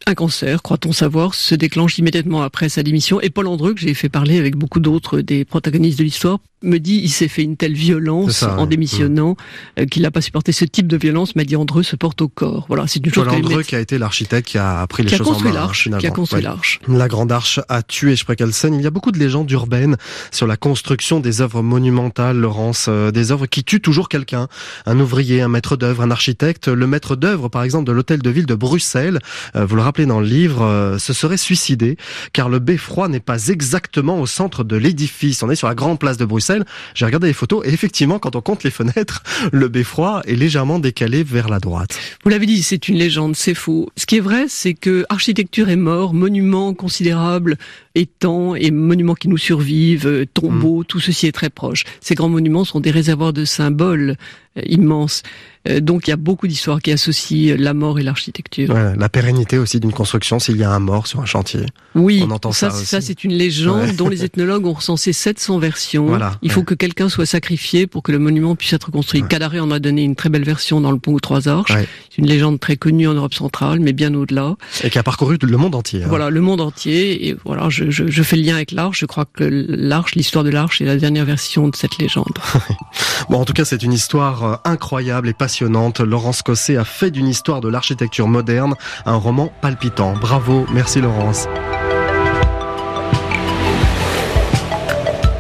Un 0.06 0.16
cancer, 0.16 0.62
croit-on 0.62 0.92
savoir, 0.92 1.34
se 1.34 1.56
déclenche 1.56 1.98
immédiatement 1.98 2.42
après 2.42 2.68
sa 2.68 2.84
démission. 2.84 3.22
Et 3.22 3.30
Paul 3.30 3.48
Andreu, 3.48 3.74
que 3.74 3.80
j'ai 3.80 3.94
fait 3.94 4.10
parler 4.10 4.38
avec 4.38 4.58
beaucoup 4.58 4.82
d'autres 4.82 5.22
des 5.22 5.46
protagonistes 5.46 5.98
de 5.98 6.04
l'histoire, 6.04 6.39
me 6.63 6.78
dit 6.78 7.02
il 7.04 7.10
s'est 7.10 7.28
fait 7.28 7.44
une 7.44 7.58
telle 7.58 7.74
violence 7.74 8.44
en 8.44 8.66
démissionnant 8.66 9.32
mmh. 9.32 9.82
euh, 9.82 9.86
qu'il 9.86 10.02
n'a 10.02 10.12
pas 10.12 10.22
supporté 10.22 10.52
ce 10.52 10.66
type 10.66 10.88
de 10.88 10.98
violence. 10.98 11.36
M'a 11.36 11.44
dit 11.44 11.56
Andreu 11.56 11.84
se 11.84 11.96
porte 11.96 12.22
au 12.22 12.28
corps. 12.28 12.66
Voilà, 12.68 12.88
c'est 12.88 13.06
une 13.06 13.13
chose. 13.13 13.26
Paul 13.26 13.36
Andreu 13.36 13.63
qui 13.63 13.76
a 13.76 13.80
été 13.80 13.98
l'architecte 13.98 14.48
qui 14.48 14.58
a 14.58 14.86
pris 14.88 15.04
les 15.04 15.10
choses 15.10 15.28
en 15.28 15.39
main. 15.39 15.98
Qui 16.00 16.08
a 16.08 16.12
construit 16.12 16.42
l'arche. 16.42 16.80
La 16.88 17.08
grande 17.08 17.32
arche 17.32 17.60
a 17.70 17.84
tué 17.84 18.16
Sprekelsen. 18.16 18.74
Il 18.74 18.82
y 18.82 18.88
a 18.88 18.92
beaucoup 18.92 19.12
de 19.12 19.20
légendes 19.20 19.50
urbaines 19.52 19.98
sur 20.32 20.48
la 20.48 20.58
construction 20.58 21.20
des 21.20 21.42
œuvres 21.42 21.62
monumentales, 21.62 22.38
Laurence, 22.38 22.88
euh, 22.89 23.12
des 23.12 23.32
œuvres 23.32 23.46
qui 23.46 23.63
tuent 23.63 23.82
toujours 23.82 24.10
quelqu'un, 24.10 24.48
un 24.86 25.00
ouvrier, 25.00 25.42
un 25.42 25.48
maître 25.48 25.76
d'œuvre, 25.78 26.02
un 26.02 26.12
architecte. 26.12 26.68
Le 26.68 26.88
maître 26.88 27.16
d'œuvre, 27.16 27.50
par 27.50 27.63
exemple, 27.63 27.86
de 27.86 27.92
l'hôtel 27.92 28.22
de 28.22 28.30
ville 28.30 28.46
de 28.46 28.56
Bruxelles, 28.56 29.20
euh, 29.56 29.66
vous 29.66 29.76
le 29.76 29.82
dans 30.01 30.19
le 30.19 30.27
livre, 30.27 30.97
se 30.99 31.13
serait 31.13 31.38
suicidé 31.38 31.97
car 32.34 32.49
le 32.49 32.60
beffroi 32.60 33.08
n'est 33.08 33.19
pas 33.19 33.47
exactement 33.47 34.19
au 34.19 34.25
centre 34.25 34.63
de 34.63 34.75
l'édifice. 34.75 35.43
On 35.43 35.49
est 35.49 35.56
sur 35.56 35.67
la 35.67 35.75
grande 35.75 35.99
place 35.99 36.17
de 36.17 36.25
Bruxelles 36.25 36.65
j'ai 36.93 37.06
regardé 37.06 37.27
les 37.27 37.34
photos 37.34 37.65
et 37.65 37.73
effectivement, 37.73 38.19
quand 38.19 38.36
on 38.36 38.41
compte 38.41 38.63
les 38.63 38.71
fenêtres, 38.71 39.23
le 39.51 39.67
beffroi 39.67 40.21
est 40.25 40.36
légèrement 40.36 40.79
décalé 40.79 41.23
vers 41.23 41.49
la 41.49 41.60
droite. 41.60 41.97
Vous 42.23 42.29
l'avez 42.29 42.45
dit, 42.45 42.63
c'est 42.63 42.88
une 42.88 42.97
légende, 42.97 43.36
c'est 43.36 43.53
faux. 43.53 43.89
Ce 43.97 44.06
qui 44.06 44.17
est 44.17 44.21
vrai, 44.21 44.45
c'est 44.47 44.73
que 44.73 45.06
architecture 45.10 45.69
est 45.69 45.75
mort, 45.75 46.13
monuments 46.13 46.73
considérables, 46.73 47.58
étangs 47.95 48.56
et 48.56 48.71
monuments 48.71 49.15
qui 49.15 49.27
nous 49.27 49.38
survivent, 49.38 50.08
euh, 50.08 50.25
tombeaux, 50.25 50.82
mm. 50.82 50.86
tout 50.86 50.99
ceci 50.99 51.27
est 51.27 51.32
très 51.32 51.49
proche. 51.49 51.84
Ces 52.01 52.15
grands 52.15 52.29
monuments 52.29 52.65
sont 52.65 52.79
des 52.79 52.91
réservoirs 52.91 53.34
de 53.34 53.45
symboles 53.45 54.15
euh, 54.58 54.62
immenses. 54.68 55.24
Euh, 55.68 55.80
donc 55.80 56.08
il 56.08 56.10
y 56.10 56.13
a 56.13 56.18
beaucoup 56.18 56.48
d'histoires 56.48 56.82
qui 56.82 56.92
associent 56.92 57.56
la 57.58 57.74
mort 57.74 57.98
et 57.98 58.04
l'architecture. 58.04 58.74
la 58.74 59.10
pérennité 59.10 59.58
aussi 59.58 59.80
d'une 59.80 59.94
construction 59.94 60.39
s'il 60.39 60.58
y 60.58 60.63
a 60.63 60.72
un 60.72 60.80
mort 60.80 61.08
sur 61.08 61.22
un 61.22 61.26
chantier. 61.26 61.66
Oui, 61.96 62.24
on 62.26 62.32
entend 62.32 62.52
ça. 62.52 62.70
Ça, 62.70 63.00
c'est 63.02 63.24
une 63.24 63.34
légende 63.34 63.96
dont 63.96 64.10
les 64.10 64.26
ethnologues 64.26 64.66
ont 64.66 64.74
recensé 64.74 65.13
700 65.13 65.60
versions. 65.60 66.06
Voilà, 66.08 66.38
il 66.42 66.52
faut 66.52 66.63
que 66.63 66.74
quelqu'un 66.74 67.08
soit 67.08 67.26
sacrifié 67.26 67.88
pour 67.88 68.04
que 68.04 68.12
le 68.12 68.20
monument 68.20 68.56
puisse 68.56 68.74
être 68.74 68.92
construit. 68.92 69.24
Cadaré 69.24 69.60
en 69.60 69.72
a 69.72 69.80
donné 69.80 70.04
une 70.04 70.16
très 70.16 70.30
belle 70.30 70.44
version 70.44 70.82
dans 70.82 70.92
le 70.92 71.00
pont 71.00 71.13
aux 71.13 71.20
trois 71.20 71.48
arches. 71.48 71.74
C'est 72.10 72.18
une 72.18 72.28
légende 72.28 72.60
très 72.60 72.76
connue 72.76 73.08
en 73.08 73.13
Europe 73.13 73.34
centrale, 73.34 73.80
mais 73.80 73.94
bien 73.94 74.13
au-delà. 74.13 74.56
Et 74.84 74.89
qui 74.89 75.00
a 75.00 75.04
parcouru 75.04 75.38
le 75.42 75.58
monde 75.58 75.76
entier. 75.76 76.04
Hein. 76.04 76.08
Voilà, 76.10 76.30
le 76.30 76.42
monde 76.42 76.62
entier. 76.62 77.28
Et 77.28 77.36
voilà, 77.46 77.70
je, 77.70 77.89
je, 77.89 78.08
je 78.08 78.24
fais 78.24 78.36
le 78.36 78.44
lien 78.44 78.56
avec 78.56 78.72
l'arche. 78.72 79.00
Je 79.00 79.06
crois 79.06 79.26
que 79.26 79.44
l'arche, 79.44 80.16
l'histoire 80.16 80.44
de 80.44 80.50
l'arche, 80.50 80.82
est 80.82 80.86
la 80.86 80.98
dernière 80.98 81.26
version 81.26 81.68
de 81.68 81.76
cette 81.76 81.98
légende. 81.98 82.38
bon, 83.30 83.39
en 83.39 83.46
tout 83.46 83.54
cas, 83.54 83.66
c'est 83.66 83.84
une 83.84 83.94
histoire 83.94 84.42
euh, 84.45 84.56
incroyable 84.63 85.29
et 85.29 85.34
passionnante. 85.34 85.99
Laurence 85.99 86.41
Cosset 86.41 86.77
a 86.77 86.86
fait 86.86 87.12
d'une 87.12 87.27
histoire 87.27 87.62
de 87.62 87.69
l'architecture 87.69 88.27
moderne 88.27 88.75
un 89.06 89.15
roman 89.15 89.51
palpitant. 89.62 90.13
Bravo, 90.13 90.65
merci 90.71 91.01
Laurence. 91.01 91.47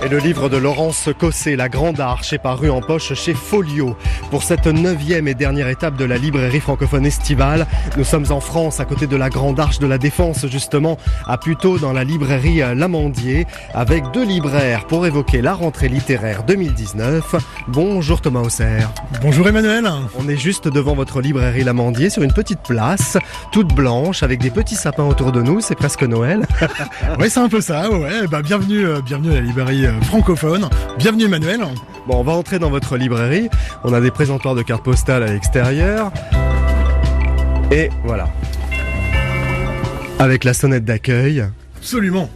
Et 0.05 0.09
le 0.09 0.17
livre 0.17 0.49
de 0.49 0.57
Laurence 0.57 1.07
Cossé, 1.17 1.55
La 1.55 1.69
Grande 1.69 2.01
Arche, 2.01 2.33
est 2.33 2.37
paru 2.37 2.69
en 2.69 2.81
poche 2.81 3.13
chez 3.13 3.33
Folio. 3.33 3.95
Pour 4.31 4.43
cette 4.43 4.67
neuvième 4.67 5.29
et 5.29 5.33
dernière 5.33 5.69
étape 5.69 5.95
de 5.95 6.03
la 6.03 6.17
librairie 6.17 6.59
francophone 6.59 7.05
estivale, 7.05 7.65
nous 7.95 8.03
sommes 8.03 8.25
en 8.29 8.41
France, 8.41 8.81
à 8.81 8.85
côté 8.85 9.07
de 9.07 9.15
la 9.15 9.29
Grande 9.29 9.61
Arche 9.61 9.79
de 9.79 9.87
la 9.87 9.97
Défense, 9.97 10.45
justement, 10.47 10.97
à 11.25 11.37
Puteaux, 11.37 11.77
dans 11.77 11.93
la 11.93 12.03
librairie 12.03 12.57
Lamandier, 12.75 13.47
avec 13.73 14.03
deux 14.11 14.25
libraires 14.25 14.87
pour 14.87 15.05
évoquer 15.05 15.41
la 15.41 15.53
rentrée 15.53 15.87
littéraire 15.87 16.43
2019. 16.43 17.35
Bonjour 17.69 18.19
Thomas 18.19 18.41
Auxerre. 18.41 18.91
Bonjour 19.21 19.47
Emmanuel. 19.47 19.87
On 20.19 20.27
est 20.27 20.35
juste 20.35 20.67
devant 20.67 20.95
votre 20.95 21.21
librairie 21.21 21.63
Lamandier, 21.63 22.09
sur 22.09 22.23
une 22.23 22.33
petite 22.33 22.61
place, 22.61 23.17
toute 23.53 23.73
blanche, 23.73 24.21
avec 24.21 24.41
des 24.41 24.51
petits 24.51 24.75
sapins 24.75 25.05
autour 25.05 25.31
de 25.31 25.41
nous, 25.41 25.61
c'est 25.61 25.75
presque 25.75 26.03
Noël. 26.03 26.45
oui, 27.19 27.29
c'est 27.29 27.39
un 27.39 27.49
peu 27.49 27.61
ça, 27.61 27.89
ouais. 27.89 28.27
Bah, 28.27 28.41
bienvenue, 28.41 28.85
euh, 28.85 28.99
bienvenue 28.99 29.31
à 29.31 29.35
la 29.35 29.41
librairie 29.41 29.85
euh, 29.85 29.92
francophone. 30.01 30.69
Bienvenue 30.97 31.25
Emmanuel. 31.25 31.61
Bon, 32.07 32.17
on 32.17 32.23
va 32.23 32.33
entrer 32.33 32.59
dans 32.59 32.69
votre 32.69 32.97
librairie. 32.97 33.49
On 33.83 33.93
a 33.93 34.01
des 34.01 34.11
présentoirs 34.11 34.55
de 34.55 34.61
cartes 34.61 34.83
postales 34.83 35.23
à 35.23 35.27
l'extérieur. 35.27 36.11
Et 37.71 37.89
voilà. 38.03 38.29
Avec 40.19 40.43
la 40.43 40.53
sonnette 40.53 40.85
d'accueil. 40.85 41.45
Absolument. 41.77 42.29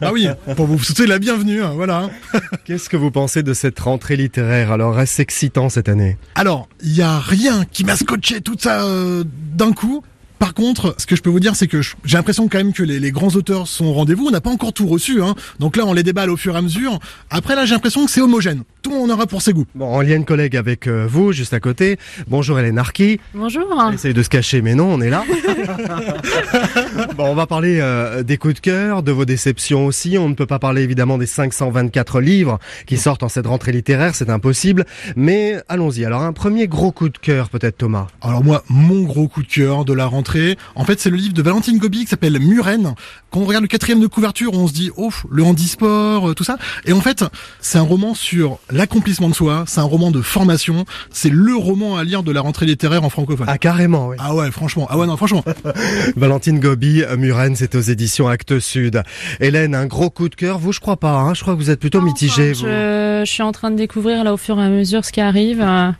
ah 0.00 0.12
oui, 0.12 0.28
pour 0.56 0.66
vous 0.66 0.78
souhaiter 0.78 1.06
la 1.06 1.18
bienvenue, 1.18 1.62
hein, 1.62 1.72
voilà. 1.74 2.10
Qu'est-ce 2.64 2.88
que 2.88 2.96
vous 2.96 3.10
pensez 3.10 3.42
de 3.42 3.54
cette 3.54 3.78
rentrée 3.78 4.16
littéraire 4.16 4.72
Alors, 4.72 4.98
est-ce 5.00 5.22
excitant 5.22 5.68
cette 5.68 5.88
année? 5.88 6.16
Alors, 6.34 6.68
il 6.82 6.94
y 6.94 7.02
a 7.02 7.18
rien 7.18 7.64
qui 7.64 7.84
m'a 7.84 7.96
scotché 7.96 8.40
tout 8.40 8.56
ça 8.58 8.84
euh, 8.84 9.24
d'un 9.26 9.72
coup. 9.72 10.02
Par 10.42 10.54
contre, 10.54 10.96
ce 10.98 11.06
que 11.06 11.14
je 11.14 11.22
peux 11.22 11.30
vous 11.30 11.38
dire, 11.38 11.54
c'est 11.54 11.68
que 11.68 11.80
j'ai 11.82 12.16
l'impression 12.16 12.48
quand 12.48 12.58
même 12.58 12.72
que 12.72 12.82
les, 12.82 13.12
grands 13.12 13.28
auteurs 13.28 13.68
sont 13.68 13.84
au 13.84 13.92
rendez-vous. 13.92 14.26
On 14.26 14.32
n'a 14.32 14.40
pas 14.40 14.50
encore 14.50 14.72
tout 14.72 14.88
reçu, 14.88 15.22
hein. 15.22 15.36
donc 15.60 15.76
là 15.76 15.84
on 15.86 15.92
les 15.92 16.02
déballe 16.02 16.30
au 16.30 16.36
fur 16.36 16.56
et 16.56 16.58
à 16.58 16.62
mesure. 16.62 16.98
Après 17.30 17.54
là, 17.54 17.64
j'ai 17.64 17.74
l'impression 17.74 18.04
que 18.04 18.10
c'est 18.10 18.20
homogène. 18.20 18.64
Tout 18.82 18.90
le 18.90 18.96
monde 18.96 19.12
en 19.12 19.14
aura 19.14 19.28
pour 19.28 19.40
ses 19.40 19.52
goûts. 19.52 19.66
Bon, 19.76 19.86
on 19.86 20.02
y 20.02 20.12
a 20.12 20.16
une 20.16 20.24
collègue 20.24 20.56
avec 20.56 20.88
euh, 20.88 21.06
vous, 21.08 21.30
juste 21.30 21.54
à 21.54 21.60
côté. 21.60 21.96
Bonjour 22.26 22.58
Hélène 22.58 22.76
Arki. 22.80 23.20
Bonjour. 23.32 23.62
Elle 23.86 23.94
essaye 23.94 24.14
de 24.14 24.22
se 24.24 24.28
cacher, 24.28 24.62
mais 24.62 24.74
non, 24.74 24.92
on 24.92 25.00
est 25.00 25.10
là. 25.10 25.22
bon, 27.16 27.26
on 27.26 27.34
va 27.36 27.46
parler 27.46 27.78
euh, 27.80 28.24
des 28.24 28.36
coups 28.36 28.54
de 28.54 28.60
cœur, 28.60 29.04
de 29.04 29.12
vos 29.12 29.24
déceptions 29.24 29.86
aussi. 29.86 30.18
On 30.18 30.28
ne 30.28 30.34
peut 30.34 30.46
pas 30.46 30.58
parler 30.58 30.82
évidemment 30.82 31.18
des 31.18 31.26
524 31.26 32.20
livres 32.20 32.58
qui 32.86 32.96
sortent 32.96 33.22
en 33.22 33.28
cette 33.28 33.46
rentrée 33.46 33.70
littéraire, 33.70 34.16
c'est 34.16 34.28
impossible. 34.28 34.86
Mais 35.14 35.60
allons-y. 35.68 36.04
Alors 36.04 36.22
un 36.22 36.32
premier 36.32 36.66
gros 36.66 36.90
coup 36.90 37.10
de 37.10 37.18
cœur, 37.18 37.48
peut-être 37.48 37.78
Thomas? 37.78 38.08
Alors 38.20 38.42
moi, 38.42 38.64
mon 38.68 39.04
gros 39.04 39.28
coup 39.28 39.44
de 39.44 39.48
cœur 39.48 39.84
de 39.84 39.92
la 39.92 40.06
rentrée 40.06 40.31
En 40.74 40.84
fait, 40.84 41.00
c'est 41.00 41.10
le 41.10 41.16
livre 41.16 41.34
de 41.34 41.42
Valentine 41.42 41.78
Gobi 41.78 42.00
qui 42.00 42.06
s'appelle 42.06 42.38
Muren. 42.38 42.94
Quand 43.30 43.40
on 43.40 43.44
regarde 43.44 43.62
le 43.62 43.68
quatrième 43.68 44.00
de 44.00 44.06
couverture, 44.06 44.52
on 44.54 44.66
se 44.66 44.72
dit, 44.72 44.90
oh, 44.96 45.10
le 45.30 45.42
handisport, 45.42 46.30
euh, 46.30 46.34
tout 46.34 46.44
ça. 46.44 46.58
Et 46.84 46.92
en 46.92 47.00
fait, 47.00 47.24
c'est 47.60 47.78
un 47.78 47.82
roman 47.82 48.14
sur 48.14 48.58
l'accomplissement 48.70 49.28
de 49.28 49.34
soi. 49.34 49.64
C'est 49.66 49.80
un 49.80 49.84
roman 49.84 50.10
de 50.10 50.20
formation. 50.20 50.84
C'est 51.10 51.30
le 51.30 51.54
roman 51.56 51.96
à 51.96 52.04
lire 52.04 52.22
de 52.22 52.32
la 52.32 52.40
rentrée 52.40 52.66
littéraire 52.66 53.04
en 53.04 53.10
francophone. 53.10 53.46
Ah, 53.48 53.58
carrément, 53.58 54.08
oui. 54.08 54.16
Ah 54.18 54.34
ouais, 54.34 54.50
franchement. 54.50 54.86
Ah 54.90 54.98
ouais, 54.98 55.06
non, 55.06 55.16
franchement. 55.16 55.44
Valentine 56.16 56.60
Gobi, 56.60 57.02
Muren, 57.16 57.56
c'est 57.56 57.74
aux 57.74 57.80
éditions 57.80 58.28
Actes 58.28 58.58
Sud. 58.58 59.02
Hélène, 59.40 59.74
un 59.74 59.86
gros 59.86 60.10
coup 60.10 60.28
de 60.28 60.34
cœur. 60.34 60.58
Vous, 60.58 60.72
je 60.72 60.80
crois 60.80 60.96
pas. 60.96 61.14
Hein. 61.14 61.34
Je 61.34 61.42
crois 61.42 61.54
que 61.54 61.58
vous 61.58 61.70
êtes 61.70 61.80
plutôt 61.80 62.00
mitigée. 62.00 62.52
vous. 62.52 62.66
Je, 62.66 63.22
je 63.24 63.30
suis 63.30 63.42
en 63.42 63.52
train 63.52 63.70
de 63.70 63.76
découvrir 63.76 64.24
là 64.24 64.32
au 64.34 64.36
fur 64.36 64.58
et 64.58 64.64
à 64.64 64.68
mesure 64.68 65.04
ce 65.04 65.12
qui 65.12 65.20
arrive. 65.20 65.60
Euh, 65.62 65.90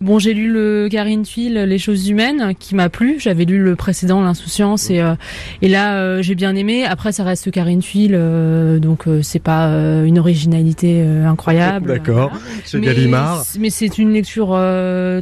Bon, 0.00 0.18
j'ai 0.18 0.32
lu 0.32 0.50
le 0.52 0.88
Karine 0.90 1.24
Thuil, 1.24 1.50
Les 1.66 1.78
choses 1.78 2.08
humaines, 2.08 2.54
qui 2.58 2.74
m'a 2.74 2.88
plu. 2.88 3.16
J'avais 3.18 3.44
lu 3.44 3.58
le 3.58 3.74
précédent, 3.78 4.20
L'insouciance, 4.20 4.90
et, 4.90 5.00
euh, 5.00 5.14
et 5.62 5.68
là 5.68 5.94
euh, 5.94 6.20
j'ai 6.20 6.34
bien 6.34 6.54
aimé. 6.54 6.84
Après, 6.84 7.12
ça 7.12 7.24
reste 7.24 7.50
Karine 7.50 7.80
Thuil, 7.80 8.10
euh, 8.12 8.78
donc 8.78 9.04
c'est 9.22 9.38
pas 9.38 9.68
une 10.04 10.18
originalité 10.18 11.02
incroyable. 11.24 11.88
D'accord. 11.94 12.32
Chez 12.66 12.80
Gallimard. 12.80 13.44
Mais 13.58 13.70
c'est 13.70 13.96
une 13.98 14.12
lecture 14.12 14.48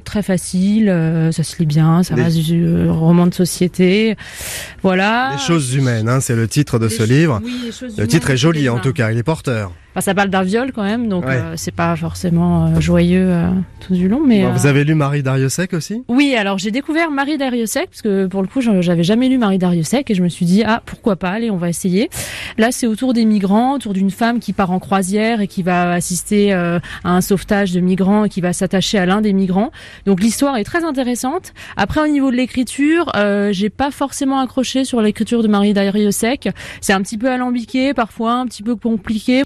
très 0.04 0.22
facile. 0.22 0.86
ça 1.32 1.42
se 1.44 1.56
lit 1.58 1.66
bien. 1.66 2.02
Ça 2.02 2.16
Les- 2.16 2.22
reste 2.24 2.38
du 2.38 2.88
roman 2.88 3.26
de 3.28 3.34
société. 3.34 4.16
Voilà. 4.82 5.32
Les 5.32 5.38
choses 5.38 5.74
humaines, 5.74 6.08
hein, 6.08 6.20
c'est 6.20 6.34
le 6.36 6.48
titre 6.48 6.78
de 6.78 6.86
Les 6.88 6.94
ce 6.94 7.02
livre. 7.04 7.40
oui, 7.44 7.70
le 7.96 8.06
titre 8.08 8.30
est 8.30 8.36
joli 8.36 8.62
c'est 8.62 8.68
en 8.68 8.78
tout 8.78 8.92
cas, 8.92 9.12
il 9.12 9.18
est 9.18 9.22
porteur. 9.22 9.70
Enfin, 9.96 10.02
ça 10.02 10.14
parle 10.14 10.28
d'un 10.28 10.42
viol 10.42 10.72
quand 10.74 10.82
même, 10.82 11.08
donc 11.08 11.24
Ouais. 11.24 11.36
euh, 11.36 11.54
c'est 11.56 11.74
pas 11.74 11.96
forcément 11.96 12.66
euh, 12.66 12.80
joyeux 12.80 13.28
euh, 13.30 13.48
tout 13.80 13.94
du 13.94 14.08
long. 14.10 14.20
Mais 14.22 14.42
Bon, 14.42 14.52
Vous 14.52 14.66
avez 14.66 14.84
lu 14.84 14.94
Marie 14.94 15.22
Dariussec 15.22 15.72
aussi? 15.72 16.02
Oui, 16.08 16.34
alors 16.36 16.58
j'ai 16.58 16.70
découvert 16.70 17.10
Marie 17.10 17.38
Dariussec 17.38 17.88
parce 17.88 18.02
que 18.02 18.26
pour 18.26 18.42
le 18.42 18.46
coup 18.46 18.60
j'avais 18.60 19.02
jamais 19.04 19.30
lu 19.30 19.38
Marie 19.38 19.56
Dariussec 19.56 20.10
et 20.10 20.14
je 20.14 20.22
me 20.22 20.28
suis 20.28 20.44
dit 20.44 20.62
ah 20.66 20.82
pourquoi 20.84 21.16
pas 21.16 21.30
allez 21.30 21.50
on 21.50 21.56
va 21.56 21.70
essayer. 21.70 22.10
Là 22.58 22.72
c'est 22.72 22.86
autour 22.86 23.14
des 23.14 23.24
migrants, 23.24 23.76
autour 23.76 23.94
d'une 23.94 24.10
femme 24.10 24.38
qui 24.38 24.52
part 24.52 24.70
en 24.70 24.78
croisière 24.80 25.40
et 25.40 25.46
qui 25.46 25.62
va 25.62 25.92
assister 25.92 26.52
euh, 26.52 26.78
à 27.02 27.12
un 27.12 27.22
sauvetage 27.22 27.72
de 27.72 27.80
migrants 27.80 28.26
et 28.26 28.28
qui 28.28 28.42
va 28.42 28.52
s'attacher 28.52 28.98
à 28.98 29.06
l'un 29.06 29.22
des 29.22 29.32
migrants. 29.32 29.70
Donc 30.04 30.20
l'histoire 30.20 30.58
est 30.58 30.64
très 30.64 30.84
intéressante. 30.84 31.54
Après 31.78 32.02
au 32.02 32.06
niveau 32.08 32.30
de 32.30 32.36
l'écriture, 32.36 33.10
euh, 33.16 33.50
j'ai 33.52 33.70
pas 33.70 33.90
forcément 33.90 34.40
accroché 34.40 34.84
sur 34.84 35.00
l'écriture 35.00 35.42
de 35.42 35.48
Marie 35.48 35.72
Dariussec. 35.72 36.50
C'est 36.82 36.92
un 36.92 37.00
petit 37.00 37.16
peu 37.16 37.30
alambiqué 37.30 37.94
parfois, 37.94 38.34
un 38.34 38.44
petit 38.46 38.62
peu 38.62 38.76
compliqué. 38.76 39.42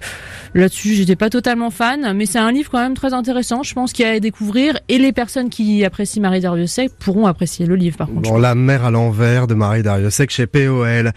Là-dessus, 0.53 0.95
j'étais 0.95 1.15
pas 1.15 1.29
totalement 1.29 1.69
fan, 1.69 2.13
mais 2.15 2.25
c'est 2.25 2.39
un 2.39 2.51
livre 2.51 2.69
quand 2.71 2.79
même 2.79 2.95
très 2.95 3.13
intéressant. 3.13 3.63
Je 3.63 3.73
pense 3.73 3.93
qu'il 3.93 4.05
y 4.05 4.09
a 4.09 4.11
à 4.11 4.19
découvrir 4.19 4.77
et 4.89 4.97
les 4.97 5.11
personnes 5.11 5.49
qui 5.49 5.83
apprécient 5.85 6.21
Marie 6.21 6.41
Dariussec 6.41 6.91
pourront 6.99 7.25
apprécier 7.27 7.65
le 7.65 7.75
livre 7.75 7.97
par 7.97 8.07
contre. 8.07 8.29
Bon, 8.29 8.37
La 8.37 8.55
mer 8.55 8.85
à 8.85 8.91
l'envers 8.91 9.47
de 9.47 9.53
Marie 9.53 9.83
Dariussec 9.83 10.29
chez 10.29 10.47
POL. 10.47 11.11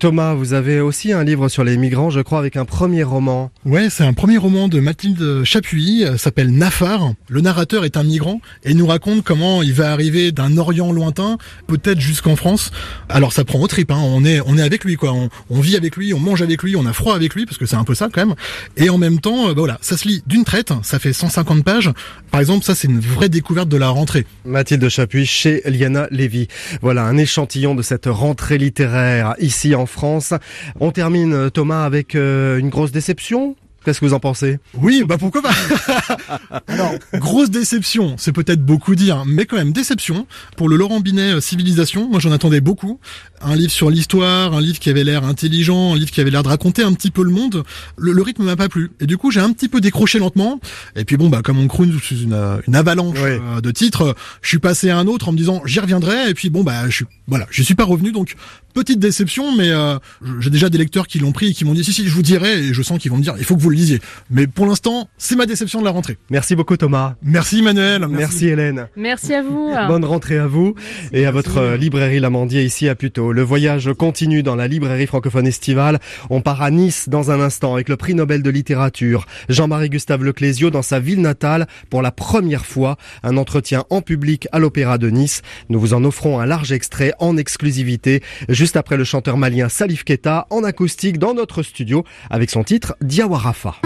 Thomas, 0.00 0.34
vous 0.34 0.52
avez 0.52 0.80
aussi 0.80 1.12
un 1.12 1.24
livre 1.24 1.48
sur 1.48 1.64
les 1.64 1.76
migrants, 1.76 2.10
je 2.10 2.20
crois, 2.20 2.38
avec 2.38 2.56
un 2.56 2.64
premier 2.64 3.02
roman. 3.02 3.50
Ouais, 3.64 3.88
c'est 3.90 4.04
un 4.04 4.12
premier 4.12 4.36
roman 4.36 4.68
de 4.68 4.80
Mathilde 4.80 5.44
Chapuis, 5.44 6.04
euh, 6.04 6.16
s'appelle 6.16 6.50
Nafar. 6.50 7.12
Le 7.28 7.40
narrateur 7.40 7.84
est 7.84 7.96
un 7.96 8.04
migrant 8.04 8.40
et 8.64 8.70
il 8.70 8.76
nous 8.76 8.86
raconte 8.86 9.24
comment 9.24 9.62
il 9.62 9.72
va 9.72 9.92
arriver 9.92 10.32
d'un 10.32 10.56
Orient 10.56 10.92
lointain, 10.92 11.38
peut-être 11.66 12.00
jusqu'en 12.00 12.36
France. 12.36 12.70
Alors 13.08 13.32
ça 13.32 13.44
prend 13.44 13.60
au 13.60 13.66
trip, 13.66 13.90
hein. 13.90 13.98
on 14.00 14.24
est 14.24 14.40
on 14.46 14.56
est 14.56 14.62
avec 14.62 14.84
lui 14.84 14.96
quoi, 14.96 15.12
on, 15.12 15.28
on 15.50 15.60
vit 15.60 15.76
avec 15.76 15.96
lui, 15.96 16.14
on 16.14 16.20
mange 16.20 16.42
avec 16.42 16.62
lui, 16.62 16.76
on 16.76 16.86
a 16.86 16.92
froid 16.92 17.14
avec 17.14 17.34
lui 17.34 17.46
parce 17.46 17.58
que 17.58 17.66
c'est 17.66 17.76
un 17.76 17.84
peu 17.84 17.94
ça 17.94 18.08
quand 18.12 18.24
même. 18.24 18.34
Et 18.76 18.90
en 18.90 18.98
même 18.98 19.20
temps, 19.20 19.48
euh, 19.48 19.54
bah 19.54 19.60
voilà, 19.60 19.78
ça 19.80 19.96
se 19.96 20.08
lit 20.08 20.22
d'une 20.26 20.44
traite, 20.44 20.72
ça 20.82 20.98
fait 20.98 21.12
150 21.12 21.64
pages. 21.64 21.90
Par 22.30 22.40
exemple, 22.40 22.64
ça 22.64 22.74
c'est 22.74 22.88
une 22.88 23.00
vraie 23.00 23.28
découverte 23.28 23.68
de 23.68 23.76
la 23.76 23.88
rentrée. 23.88 24.26
Mathilde 24.44 24.88
Chapuis 24.88 25.26
chez 25.26 25.62
Liana 25.64 26.08
Lévy. 26.10 26.48
Voilà 26.82 27.04
un 27.04 27.16
échantillon 27.16 27.74
de 27.74 27.82
cette 27.82 28.06
rentrée 28.06 28.58
littéraire 28.58 29.34
ici 29.38 29.74
en 29.74 29.86
France. 29.86 30.34
On 30.80 30.90
termine, 30.90 31.32
euh, 31.32 31.50
Thomas, 31.50 31.84
avec 31.84 32.14
euh, 32.14 32.58
une 32.58 32.68
grosse 32.68 32.92
déception. 32.92 33.56
Qu'est-ce 33.84 34.00
que 34.00 34.06
vous 34.06 34.14
en 34.14 34.20
pensez? 34.20 34.58
Oui, 34.74 35.04
bah 35.06 35.18
pourquoi 35.18 35.42
pas 35.42 35.52
Alors, 36.68 36.94
grosse 37.14 37.50
déception, 37.50 38.14
c'est 38.18 38.32
peut-être 38.32 38.64
beaucoup 38.64 38.94
dire, 38.94 39.24
mais 39.26 39.44
quand 39.44 39.56
même 39.56 39.72
déception 39.72 40.26
pour 40.56 40.68
le 40.68 40.76
Laurent 40.76 41.00
Binet 41.00 41.34
euh, 41.34 41.40
Civilisation. 41.40 42.08
Moi, 42.08 42.18
j'en 42.18 42.32
attendais 42.32 42.60
beaucoup. 42.60 42.98
Un 43.42 43.56
livre 43.56 43.72
sur 43.72 43.90
l'histoire, 43.90 44.54
un 44.54 44.60
livre 44.60 44.78
qui 44.78 44.88
avait 44.88 45.04
l'air 45.04 45.24
intelligent, 45.24 45.92
un 45.92 45.96
livre 45.96 46.10
qui 46.10 46.20
avait 46.22 46.30
l'air 46.30 46.42
de 46.42 46.48
raconter 46.48 46.82
un 46.82 46.94
petit 46.94 47.10
peu 47.10 47.22
le 47.22 47.30
monde. 47.30 47.62
Le, 47.98 48.12
le 48.12 48.22
rythme 48.22 48.44
m'a 48.44 48.56
pas 48.56 48.70
plu. 48.70 48.90
Et 49.00 49.06
du 49.06 49.18
coup, 49.18 49.30
j'ai 49.30 49.40
un 49.40 49.52
petit 49.52 49.68
peu 49.68 49.82
décroché 49.82 50.18
lentement. 50.18 50.60
Et 50.96 51.04
puis 51.04 51.18
bon, 51.18 51.28
bah 51.28 51.42
comme 51.44 51.58
on 51.58 51.68
croune 51.68 51.98
sous 52.00 52.16
une, 52.16 52.32
euh, 52.32 52.56
une 52.66 52.76
avalanche 52.76 53.18
euh, 53.20 53.60
de 53.60 53.70
titres, 53.70 54.14
je 54.40 54.48
suis 54.48 54.58
passé 54.58 54.88
à 54.88 54.98
un 54.98 55.06
autre 55.06 55.28
en 55.28 55.32
me 55.32 55.36
disant 55.36 55.60
j'y 55.66 55.80
reviendrai. 55.80 56.30
Et 56.30 56.34
puis 56.34 56.48
bon, 56.48 56.62
bah 56.64 56.88
je 56.88 56.94
suis 56.94 57.04
voilà, 57.26 57.46
je 57.50 57.62
suis 57.62 57.74
pas 57.74 57.84
revenu. 57.84 58.12
Donc 58.12 58.34
petite 58.74 58.98
déception, 58.98 59.56
mais 59.56 59.70
euh, 59.70 59.96
j'ai 60.40 60.50
déjà 60.50 60.68
des 60.68 60.76
lecteurs 60.76 61.06
qui 61.06 61.18
l'ont 61.18 61.32
pris 61.32 61.50
et 61.50 61.54
qui 61.54 61.64
m'ont 61.64 61.72
dit 61.72 61.84
si 61.84 61.92
si, 61.92 62.06
je 62.06 62.14
vous 62.14 62.22
dirai. 62.22 62.58
Et 62.58 62.74
je 62.74 62.82
sens 62.82 62.98
qu'ils 62.98 63.10
vont 63.10 63.16
me 63.16 63.22
dire 63.22 63.34
il 63.38 63.44
faut 63.44 63.56
que 63.56 63.62
vous 63.62 63.70
le 63.70 63.76
lisiez. 63.76 64.00
Mais 64.30 64.46
pour 64.46 64.66
l'instant, 64.66 65.08
c'est 65.16 65.36
ma 65.36 65.46
déception 65.46 65.80
de 65.80 65.84
la 65.84 65.90
rentrée. 65.90 66.18
Merci 66.28 66.56
beaucoup, 66.56 66.76
Thomas. 66.76 67.14
Merci, 67.22 67.60
Emmanuel. 67.60 68.06
Merci, 68.08 68.48
Hélène. 68.48 68.88
Merci 68.96 69.32
à 69.32 69.42
vous. 69.42 69.72
Bonne 69.88 70.04
rentrée 70.04 70.38
à 70.38 70.46
vous 70.46 70.74
et 71.12 71.24
à 71.24 71.30
votre 71.30 71.58
euh, 71.58 71.76
librairie 71.76 72.20
Lamandier 72.20 72.64
ici 72.64 72.88
à 72.88 72.94
Puteaux. 72.94 73.32
Le 73.32 73.42
voyage 73.42 73.90
continue 73.96 74.42
dans 74.42 74.56
la 74.56 74.66
librairie 74.66 75.06
francophone 75.06 75.46
estivale. 75.46 76.00
On 76.28 76.40
part 76.40 76.60
à 76.60 76.70
Nice 76.70 77.08
dans 77.08 77.30
un 77.30 77.40
instant 77.40 77.74
avec 77.74 77.88
le 77.88 77.96
prix 77.96 78.14
Nobel 78.14 78.42
de 78.42 78.50
littérature. 78.50 79.26
Jean-Marie 79.48 79.88
Gustave 79.88 80.24
Leclésio 80.24 80.70
dans 80.70 80.82
sa 80.82 80.98
ville 80.98 81.20
natale 81.20 81.68
pour 81.90 82.02
la 82.02 82.10
première 82.10 82.66
fois. 82.66 82.96
Un 83.22 83.36
entretien 83.36 83.84
en 83.90 84.00
public 84.00 84.48
à 84.50 84.58
l'Opéra 84.58 84.98
de 84.98 85.10
Nice. 85.10 85.42
Nous 85.68 85.78
vous 85.78 85.94
en 85.94 86.04
offrons 86.04 86.40
un 86.40 86.46
large 86.46 86.72
extrait 86.72 87.12
en 87.20 87.36
exclusivité 87.36 88.22
juste 88.48 88.63
après 88.74 88.96
le 88.96 89.04
chanteur 89.04 89.36
malien 89.36 89.68
Salif 89.68 90.04
Keita 90.04 90.46
en 90.50 90.64
acoustique 90.64 91.18
dans 91.18 91.34
notre 91.34 91.62
studio 91.62 92.04
avec 92.30 92.50
son 92.50 92.64
titre 92.64 92.96
Diawarafa. 93.02 93.76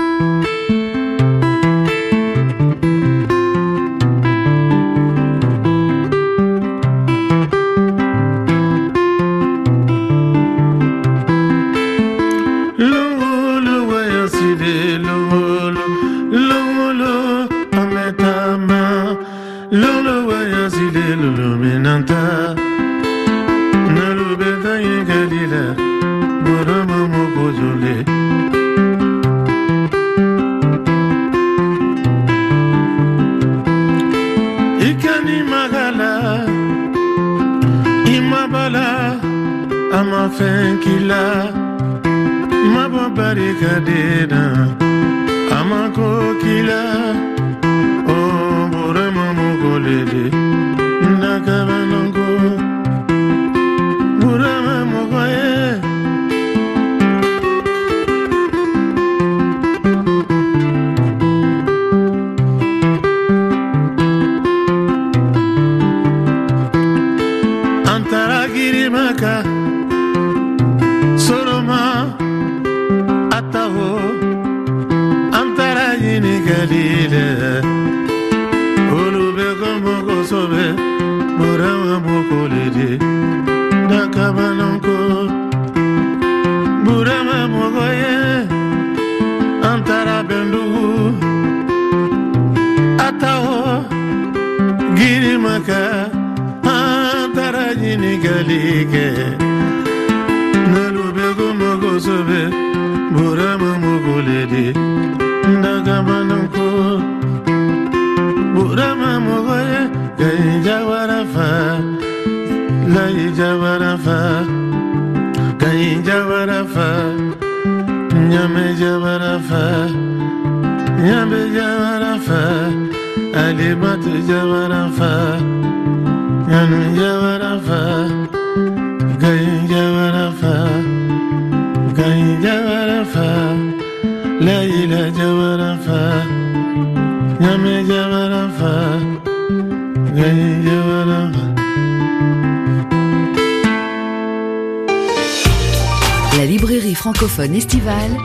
La 146.37 146.45
librairie 146.45 146.95
francophone 146.95 147.55
estivale, 147.55 148.17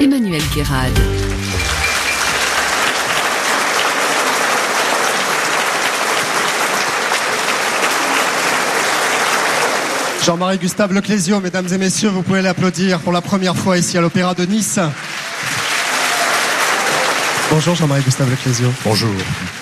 Emmanuel 0.00 0.42
Guérade. 0.54 0.92
Jean-Marie 10.24 10.58
Gustave 10.58 10.92
Leclésio, 10.92 11.40
mesdames 11.40 11.66
et 11.72 11.78
messieurs, 11.78 12.10
vous 12.10 12.22
pouvez 12.22 12.42
l'applaudir 12.42 13.00
pour 13.00 13.12
la 13.12 13.20
première 13.20 13.56
fois 13.56 13.78
ici 13.78 13.98
à 13.98 14.00
l'Opéra 14.00 14.34
de 14.34 14.44
Nice. 14.44 14.78
Bonjour 17.50 17.74
Jean-Marie 17.74 18.02
Gustave 18.02 18.30
Leclésio. 18.30 18.68
Bonjour, 18.84 19.10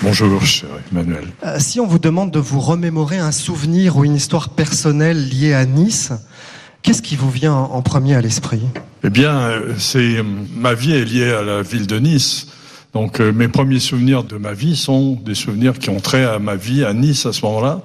bonjour 0.03 0.45
cher 0.45 0.69
Emmanuel. 0.91 1.25
Euh, 1.45 1.57
si 1.59 1.81
on 1.81 1.87
vous 1.87 1.99
demande 1.99 2.31
de 2.31 2.39
vous 2.39 2.61
remémorer 2.61 3.19
un 3.19 3.31
souvenir 3.31 3.97
ou 3.97 4.05
une 4.05 4.17
histoire 4.17 4.49
personnelle 4.51 5.29
liée 5.29 5.55
à 5.55 5.65
Nice, 5.67 6.13
qu'est-ce 6.83 7.03
qui 7.03 7.15
vous 7.15 7.31
vient 7.31 7.55
en 7.55 7.83
premier 7.83 8.15
à 8.15 8.21
l'esprit? 8.21 8.63
Eh 9.05 9.11
bien, 9.11 9.37
euh, 9.37 9.75
c'est 9.79 10.23
ma 10.57 10.75
vie 10.75 10.93
est 10.93 11.05
liée 11.05 11.31
à 11.31 11.43
la 11.43 11.63
ville 11.63 11.87
de 11.87 11.99
Nice. 11.99 12.49
Donc 12.95 13.21
euh, 13.21 13.33
mes 13.33 13.49
premiers 13.49 13.81
souvenirs 13.81 14.25
de 14.25 14.37
ma 14.39 14.55
vie 14.55 14.77
sont 14.77 15.15
des 15.15 15.35
souvenirs 15.35 15.79
qui 15.79 15.91
ont 15.91 16.01
trait 16.01 16.25
à 16.25 16.39
ma 16.39 16.57
vie 16.57 16.85
à 16.85 16.95
Nice 16.95 17.27
à 17.27 17.33
ce 17.33 17.45
moment-là. 17.45 17.83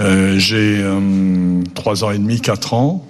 Euh, 0.00 0.38
J'ai 0.38 0.80
euh, 0.82 1.62
trois 1.74 2.02
ans 2.02 2.10
et 2.10 2.18
demi, 2.18 2.40
quatre 2.40 2.72
ans. 2.74 3.06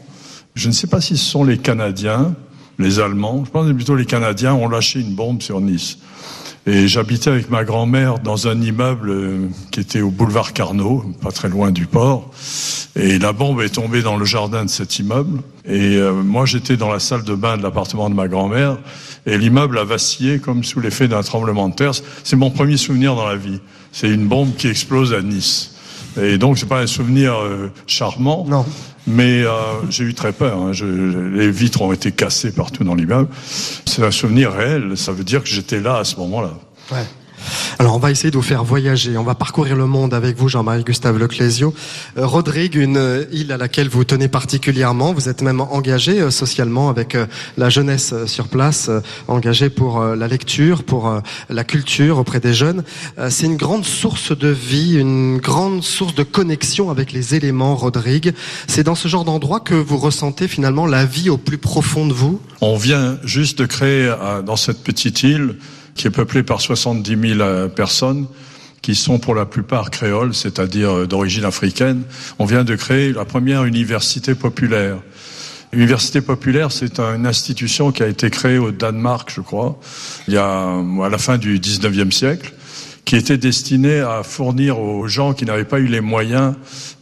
Je 0.55 0.69
ne 0.69 0.73
sais 0.73 0.89
pas 0.89 1.01
si 1.01 1.16
ce 1.16 1.25
sont 1.25 1.45
les 1.45 1.59
Canadiens, 1.59 2.35
les 2.79 2.99
Allemands. 2.99 3.45
Je 3.47 3.51
pense 3.51 3.69
que 3.69 3.73
plutôt 3.73 3.95
les 3.95 4.07
Canadiens 4.07 4.55
ont 4.55 4.69
lâché 4.69 5.01
une 5.01 5.14
bombe 5.14 5.41
sur 5.43 5.61
Nice. 5.61 5.99
Et 6.69 6.87
j'habitais 6.87 7.31
avec 7.31 7.49
ma 7.49 7.64
grand-mère 7.64 8.19
dans 8.19 8.47
un 8.47 8.61
immeuble 8.61 9.09
euh, 9.09 9.49
qui 9.71 9.81
était 9.81 10.03
au 10.03 10.11
boulevard 10.11 10.53
Carnot, 10.53 11.03
pas 11.23 11.33
très 11.33 11.49
loin 11.49 11.71
du 11.71 11.87
port. 11.87 12.31
Et 12.95 13.19
la 13.19 13.33
bombe 13.33 13.62
est 13.62 13.71
tombée 13.71 14.03
dans 14.03 14.19
le 14.19 14.27
jardin 14.27 14.66
de 14.66 14.69
cet 14.69 14.99
immeuble. 14.99 15.41
Et 15.64 15.97
euh, 15.97 16.12
moi, 16.12 16.45
j'étais 16.45 16.77
dans 16.77 16.93
la 16.93 16.99
salle 16.99 17.23
de 17.23 17.35
bain 17.35 17.57
de 17.57 17.62
l'appartement 17.62 18.11
de 18.11 18.14
ma 18.14 18.29
grand-mère. 18.29 18.77
Et 19.25 19.39
l'immeuble 19.39 19.79
a 19.79 19.85
vacillé 19.85 20.41
comme 20.41 20.62
sous 20.62 20.79
l'effet 20.79 21.09
d'un 21.09 21.23
tremblement 21.23 21.71
de 21.71 21.75
terre. 21.75 21.93
C'est 22.23 22.37
mon 22.37 22.51
premier 22.51 22.77
souvenir 22.77 23.16
dans 23.16 23.27
la 23.27 23.37
vie. 23.37 23.61
C'est 23.91 24.11
une 24.11 24.29
bombe 24.29 24.55
qui 24.55 24.69
explose 24.69 25.14
à 25.14 25.23
Nice. 25.23 25.75
Et 26.21 26.37
donc, 26.37 26.59
c'est 26.59 26.69
pas 26.69 26.81
un 26.83 26.87
souvenir 26.87 27.33
euh, 27.39 27.71
charmant. 27.87 28.45
Non. 28.47 28.66
Mais 29.09 29.43
euh, 29.43 29.53
j'ai 29.89 30.05
eu 30.05 30.15
très 30.15 30.33
peur. 30.33 30.59
hein. 30.59 30.73
Les 31.33 31.51
vitres 31.51 31.81
ont 31.83 31.93
été 31.93 32.13
cassées 32.13 32.53
partout 32.53 32.85
dans 32.85 32.95
l'immeuble. 32.95 33.29
C'est 33.87 34.05
un 34.05 34.11
souvenir 34.11 34.53
réel. 34.53 34.97
Ça 34.97 35.13
veut 35.13 35.25
dire 35.25 35.43
que 35.43 35.49
j'étais 35.49 35.81
là 35.81 35.97
à 35.99 36.05
ce 36.05 36.17
moment-là. 36.17 36.53
Alors 37.78 37.94
on 37.94 37.99
va 37.99 38.11
essayer 38.11 38.30
de 38.30 38.36
vous 38.36 38.42
faire 38.42 38.64
voyager, 38.64 39.16
on 39.16 39.22
va 39.22 39.34
parcourir 39.34 39.76
le 39.76 39.86
monde 39.86 40.14
avec 40.14 40.36
vous 40.36 40.49
Jean-Marie 40.49 40.84
Gustave 40.84 41.18
Leclésio. 41.18 41.74
Euh, 42.16 42.26
Rodrigue, 42.26 42.74
une 42.74 42.96
euh, 42.96 43.24
île 43.32 43.53
à 43.53 43.57
laquelle 43.57 43.88
vous 43.88 44.05
tenez 44.05 44.28
particulièrement, 44.28 45.12
vous 45.12 45.28
êtes 45.28 45.42
même 45.42 45.61
engagé 45.61 46.20
euh, 46.20 46.30
socialement 46.30 46.88
avec 46.88 47.16
la 47.57 47.70
jeunesse 47.70 48.14
sur 48.26 48.49
place, 48.49 48.90
engagé 49.28 49.70
pour 49.70 50.01
la 50.01 50.28
lecture, 50.28 50.82
pour 50.82 51.20
la 51.49 51.64
culture 51.64 52.18
auprès 52.18 52.40
des 52.40 52.55
jeunes. 52.55 52.82
C'est 53.28 53.46
une 53.46 53.57
grande 53.57 53.84
source 53.84 54.36
de 54.36 54.49
vie, 54.49 54.99
une 54.99 55.38
grande 55.38 55.82
source 55.82 56.14
de 56.14 56.22
connexion 56.22 56.90
avec 56.90 57.12
les 57.12 57.34
éléments, 57.34 57.74
Rodrigue. 57.76 58.34
C'est 58.66 58.84
dans 58.84 58.94
ce 58.94 59.09
genre 59.09 59.24
d'endroit 59.24 59.61
que 59.61 59.74
vous 59.74 59.99
ressentez 59.99 60.49
finalement 60.49 60.86
la 60.86 61.05
vie 61.05 61.30
au 61.30 61.38
plus 61.38 61.59
profond 61.59 62.07
de 62.07 62.12
vous? 62.12 62.40
On 62.61 62.76
vient 62.76 63.18
juste 63.24 63.59
de 63.59 63.66
créer 63.66 64.12
dans 64.44 64.57
cette 64.57 64.82
petite 64.82 65.22
île, 65.22 65.57
qui 65.99 66.07
est 66.07 66.11
peuplée 66.11 66.42
par 66.42 66.62
70 66.62 67.28
000 67.28 67.40
euh, 67.40 67.68
personnes, 67.68 68.26
qui 68.80 68.94
sont 68.94 69.18
pour 69.18 69.34
la 69.34 69.44
plupart 69.44 69.90
créoles, 69.90 70.32
c'est-à-dire 70.32 70.90
euh, 70.90 71.07
d'origine 71.07 71.44
africaine, 71.44 72.05
on 72.38 72.46
vient 72.46 72.64
de 72.64 72.76
créer 72.76 73.12
la 73.12 73.24
première 73.24 73.64
université 73.64 74.34
populaire. 74.34 74.96
L'université 75.72 76.22
populaire, 76.22 76.72
c'est 76.72 76.99
une 76.99 77.26
institution 77.26 77.92
qui 77.92 78.03
a 78.03 78.07
été 78.07 78.30
créée 78.30 78.57
au 78.57 78.70
Danemark, 78.70 79.30
je 79.34 79.42
crois, 79.42 79.78
il 80.26 80.34
y 80.34 80.38
a 80.38 80.78
à 81.05 81.09
la 81.11 81.18
fin 81.18 81.36
du 81.36 81.59
19e 81.59 82.11
siècle, 82.11 82.55
qui 83.05 83.16
était 83.16 83.36
destinée 83.36 84.01
à 84.01 84.22
fournir 84.22 84.78
aux 84.80 85.09
gens 85.09 85.34
qui 85.34 85.44
n'avaient 85.44 85.64
pas 85.64 85.80
eu 85.80 85.86
les 85.86 86.01
moyens 86.01 86.55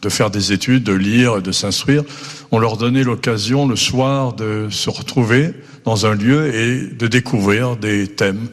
de 0.03 0.09
faire 0.09 0.31
des 0.31 0.53
études, 0.53 0.85
de 0.85 0.93
lire, 0.93 1.43
de 1.43 1.53
s'instruire, 1.53 2.03
on 2.51 2.59
leur 2.59 2.77
donnait 2.77 3.05
l'occasion 3.05 3.69
le 3.69 3.77
soir 3.77 4.33
de 4.33 4.69
se 4.71 4.89
retrouver 4.89 5.53
dans 5.85 6.07
un 6.07 6.15
lieu 6.15 6.55
et 6.55 6.95
de 6.95 7.07
découvrir 7.07 7.77
des 7.77 8.09
thèmes. 8.09 8.49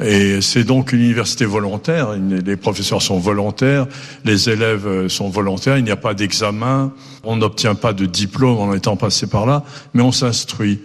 Et 0.00 0.40
c'est 0.40 0.62
donc 0.62 0.92
une 0.92 1.00
université 1.00 1.44
volontaire. 1.44 2.10
Les 2.12 2.56
professeurs 2.56 3.02
sont 3.02 3.18
volontaires, 3.18 3.86
les 4.24 4.48
élèves 4.48 4.86
euh, 4.86 5.08
sont 5.08 5.28
volontaires. 5.28 5.76
Il 5.76 5.84
n'y 5.84 5.90
a 5.90 5.96
pas 5.96 6.14
d'examen, 6.14 6.92
on 7.24 7.36
n'obtient 7.36 7.74
pas 7.74 7.92
de 7.92 8.06
diplôme 8.06 8.58
en 8.58 8.74
étant 8.74 8.96
passé 8.96 9.26
par 9.26 9.44
là, 9.44 9.64
mais 9.94 10.02
on 10.02 10.12
s'instruit. 10.12 10.80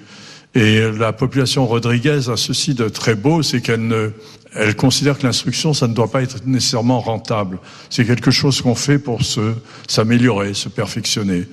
Et 0.55 0.81
la 0.91 1.13
population 1.13 1.65
rodriguaise 1.65 2.29
a 2.29 2.37
ceci 2.37 2.73
de 2.73 2.87
très 2.87 3.15
beau, 3.15 3.41
c'est 3.41 3.61
qu'elle 3.61 3.87
ne, 3.87 4.11
elle 4.55 4.75
considère 4.75 5.17
que 5.17 5.25
l'instruction, 5.25 5.73
ça 5.73 5.87
ne 5.87 5.93
doit 5.93 6.11
pas 6.11 6.21
être 6.21 6.45
nécessairement 6.45 6.99
rentable. 6.99 7.59
C'est 7.89 8.05
quelque 8.05 8.31
chose 8.31 8.61
qu'on 8.61 8.75
fait 8.75 8.99
pour 8.99 9.23
se, 9.23 9.53
s'améliorer, 9.87 10.53
se 10.53 10.69
perfectionner. 10.69 11.47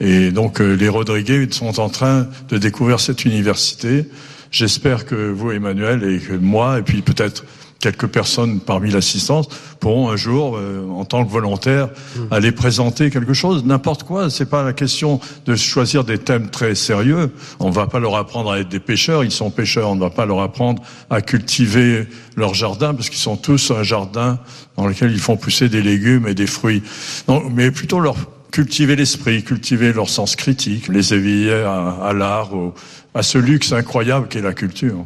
Et 0.00 0.30
donc 0.30 0.60
euh, 0.60 0.74
les 0.74 0.88
Rodriguais 0.88 1.46
sont 1.50 1.78
en 1.78 1.88
train 1.88 2.26
de 2.48 2.58
découvrir 2.58 3.00
cette 3.00 3.24
université. 3.24 4.06
J'espère 4.50 5.06
que 5.06 5.14
vous, 5.30 5.52
Emmanuel, 5.52 6.02
et 6.04 6.18
que 6.18 6.32
moi, 6.34 6.78
et 6.78 6.82
puis 6.82 7.02
peut-être 7.02 7.44
quelques 7.78 8.08
personnes 8.08 8.60
parmi 8.60 8.90
l'assistance, 8.90 9.48
pourront 9.78 10.10
un 10.10 10.16
jour, 10.16 10.56
euh, 10.58 10.86
en 10.90 11.06
tant 11.06 11.24
que 11.24 11.30
volontaires, 11.30 11.88
aller 12.30 12.52
présenter 12.52 13.08
quelque 13.08 13.32
chose, 13.32 13.64
n'importe 13.64 14.02
quoi. 14.02 14.28
C'est 14.28 14.44
pas 14.50 14.62
la 14.62 14.74
question 14.74 15.18
de 15.46 15.54
choisir 15.56 16.04
des 16.04 16.18
thèmes 16.18 16.50
très 16.50 16.74
sérieux. 16.74 17.30
On 17.58 17.70
va 17.70 17.86
pas 17.86 17.98
leur 17.98 18.16
apprendre 18.16 18.50
à 18.50 18.58
être 18.60 18.68
des 18.68 18.80
pêcheurs. 18.80 19.24
Ils 19.24 19.30
sont 19.30 19.50
pêcheurs. 19.50 19.88
On 19.88 19.94
ne 19.94 20.00
va 20.00 20.10
pas 20.10 20.26
leur 20.26 20.40
apprendre 20.40 20.82
à 21.08 21.22
cultiver 21.22 22.06
leur 22.36 22.52
jardin 22.52 22.92
parce 22.92 23.08
qu'ils 23.08 23.18
sont 23.18 23.36
tous 23.38 23.70
un 23.70 23.82
jardin 23.82 24.38
dans 24.76 24.86
lequel 24.86 25.10
ils 25.12 25.18
font 25.18 25.38
pousser 25.38 25.70
des 25.70 25.80
légumes 25.80 26.26
et 26.28 26.34
des 26.34 26.46
fruits. 26.46 26.82
Non, 27.28 27.42
mais 27.54 27.70
plutôt 27.70 28.00
leur 28.00 28.16
cultiver 28.50 28.96
l'esprit, 28.96 29.42
cultiver 29.44 29.92
leur 29.92 30.10
sens 30.10 30.34
critique, 30.36 30.88
les 30.88 31.14
éveiller 31.14 31.52
à, 31.62 31.96
à 32.02 32.12
l'art, 32.12 32.52
au- 32.52 32.74
à 33.14 33.22
ce 33.22 33.38
luxe 33.38 33.72
incroyable 33.72 34.28
qu'est 34.28 34.40
la 34.40 34.52
culture. 34.52 35.04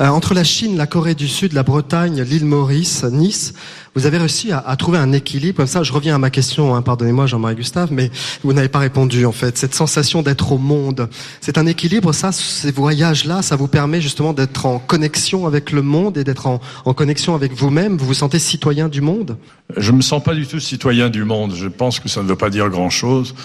Euh, 0.00 0.08
entre 0.08 0.34
la 0.34 0.42
Chine, 0.42 0.76
la 0.76 0.86
Corée 0.86 1.14
du 1.14 1.28
Sud, 1.28 1.52
la 1.52 1.62
Bretagne, 1.62 2.22
l'île 2.22 2.44
Maurice, 2.44 3.04
Nice, 3.04 3.54
vous 3.94 4.06
avez 4.06 4.18
réussi 4.18 4.50
à, 4.50 4.58
à 4.58 4.74
trouver 4.74 4.98
un 4.98 5.12
équilibre. 5.12 5.58
Comme 5.58 5.68
ça, 5.68 5.84
je 5.84 5.92
reviens 5.92 6.16
à 6.16 6.18
ma 6.18 6.30
question, 6.30 6.74
hein, 6.74 6.82
pardonnez-moi 6.82 7.26
Jean-Marie 7.26 7.54
Gustave, 7.54 7.92
mais 7.92 8.10
vous 8.42 8.52
n'avez 8.52 8.68
pas 8.68 8.80
répondu 8.80 9.24
en 9.24 9.30
fait. 9.30 9.56
Cette 9.56 9.74
sensation 9.74 10.20
d'être 10.22 10.50
au 10.50 10.58
monde, 10.58 11.08
c'est 11.40 11.56
un 11.56 11.66
équilibre, 11.66 12.12
ça, 12.12 12.32
ces 12.32 12.72
voyages-là, 12.72 13.40
ça 13.42 13.54
vous 13.54 13.68
permet 13.68 14.00
justement 14.00 14.32
d'être 14.32 14.66
en 14.66 14.80
connexion 14.80 15.46
avec 15.46 15.70
le 15.70 15.82
monde 15.82 16.18
et 16.18 16.24
d'être 16.24 16.48
en, 16.48 16.60
en 16.84 16.92
connexion 16.92 17.36
avec 17.36 17.52
vous-même. 17.52 17.96
Vous 17.96 18.06
vous 18.06 18.14
sentez 18.14 18.40
citoyen 18.40 18.88
du 18.88 19.00
monde? 19.00 19.36
Je 19.76 19.92
me 19.92 20.02
sens 20.02 20.22
pas 20.22 20.34
du 20.34 20.46
tout 20.46 20.58
citoyen 20.58 21.08
du 21.08 21.22
monde. 21.22 21.54
Je 21.54 21.68
pense 21.68 22.00
que 22.00 22.08
ça 22.08 22.20
ne 22.20 22.26
veut 22.26 22.36
pas 22.36 22.50
dire 22.50 22.68
grand-chose. 22.70 23.36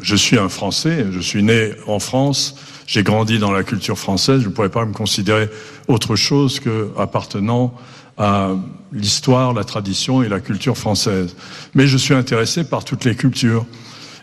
Je 0.00 0.16
suis 0.16 0.38
un 0.38 0.50
Français. 0.50 1.06
Je 1.10 1.20
suis 1.20 1.42
né 1.42 1.72
en 1.86 1.98
France. 1.98 2.56
J'ai 2.86 3.02
grandi 3.02 3.38
dans 3.38 3.52
la 3.52 3.62
culture 3.62 3.98
française. 3.98 4.40
Je 4.42 4.48
ne 4.48 4.52
pourrais 4.52 4.68
pas 4.68 4.84
me 4.84 4.92
considérer 4.92 5.48
autre 5.88 6.16
chose 6.16 6.60
que 6.60 6.90
appartenant 6.98 7.74
à 8.16 8.50
l'histoire, 8.92 9.52
la 9.52 9.64
tradition 9.64 10.22
et 10.22 10.28
la 10.28 10.40
culture 10.40 10.76
française. 10.76 11.34
Mais 11.74 11.86
je 11.86 11.96
suis 11.96 12.14
intéressé 12.14 12.64
par 12.64 12.84
toutes 12.84 13.04
les 13.04 13.16
cultures. 13.16 13.66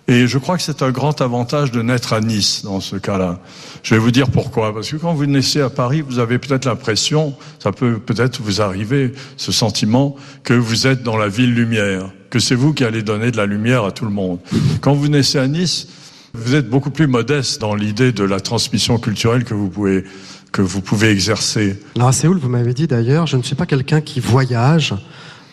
Et 0.08 0.28
je 0.28 0.38
crois 0.38 0.58
que 0.58 0.64
c'est 0.64 0.82
un 0.82 0.92
grand 0.92 1.22
avantage 1.22 1.72
de 1.72 1.82
naître 1.82 2.14
à 2.14 2.22
Nice 2.22 2.64
dans 2.64 2.80
ce 2.80 2.96
cas-là. 2.96 3.40
Je 3.84 3.94
vais 3.94 4.00
vous 4.00 4.12
dire 4.12 4.30
pourquoi. 4.30 4.74
Parce 4.74 4.90
que 4.90 4.98
quand 4.98 5.14
vous 5.14 5.26
naissez 5.26 5.62
à 5.62 5.70
Paris, 5.70 6.02
vous 6.02 6.20
avez 6.20 6.40
peut-être 6.40 6.66
l'impression, 6.66 7.36
ça 7.60 7.72
peut 7.72 8.00
peut-être 8.00 8.42
vous 8.42 8.62
arriver, 8.62 9.14
ce 9.38 9.52
sentiment 9.52 10.16
que 10.44 10.54
vous 10.54 10.88
êtes 10.88 11.04
dans 11.04 11.18
la 11.18 11.28
ville 11.28 11.54
lumière, 11.54 12.10
que 12.30 12.40
c'est 12.40 12.56
vous 12.56 12.74
qui 12.74 12.84
allez 12.84 13.04
donner 13.04 13.32
de 13.32 13.38
la 13.38 13.46
lumière 13.46 13.86
à 13.86 13.92
tout 13.92 14.06
le 14.06 14.12
monde. 14.12 14.40
Quand 14.82 14.94
vous 14.94 15.08
naissez 15.08 15.38
à 15.38 15.48
Nice, 15.48 15.88
vous 16.34 16.56
êtes 16.56 16.70
beaucoup 16.70 16.92
plus 16.92 17.08
modeste 17.08 17.62
dans 17.62 17.76
l'idée 17.76 18.12
de 18.12 18.24
la 18.24 18.40
transmission 18.40 18.98
culturelle 18.98 19.44
que 19.44 19.54
vous 19.54 19.70
pouvez 19.70 20.04
que 20.52 20.62
vous 20.62 20.82
pouvez 20.82 21.10
exercer. 21.10 21.80
Alors 21.96 22.10
à 22.10 22.12
Séoul, 22.12 22.38
vous 22.38 22.50
m'avez 22.50 22.74
dit 22.74 22.86
d'ailleurs, 22.86 23.26
je 23.26 23.38
ne 23.38 23.42
suis 23.42 23.56
pas 23.56 23.66
quelqu'un 23.66 24.02
qui 24.02 24.20
voyage. 24.20 24.94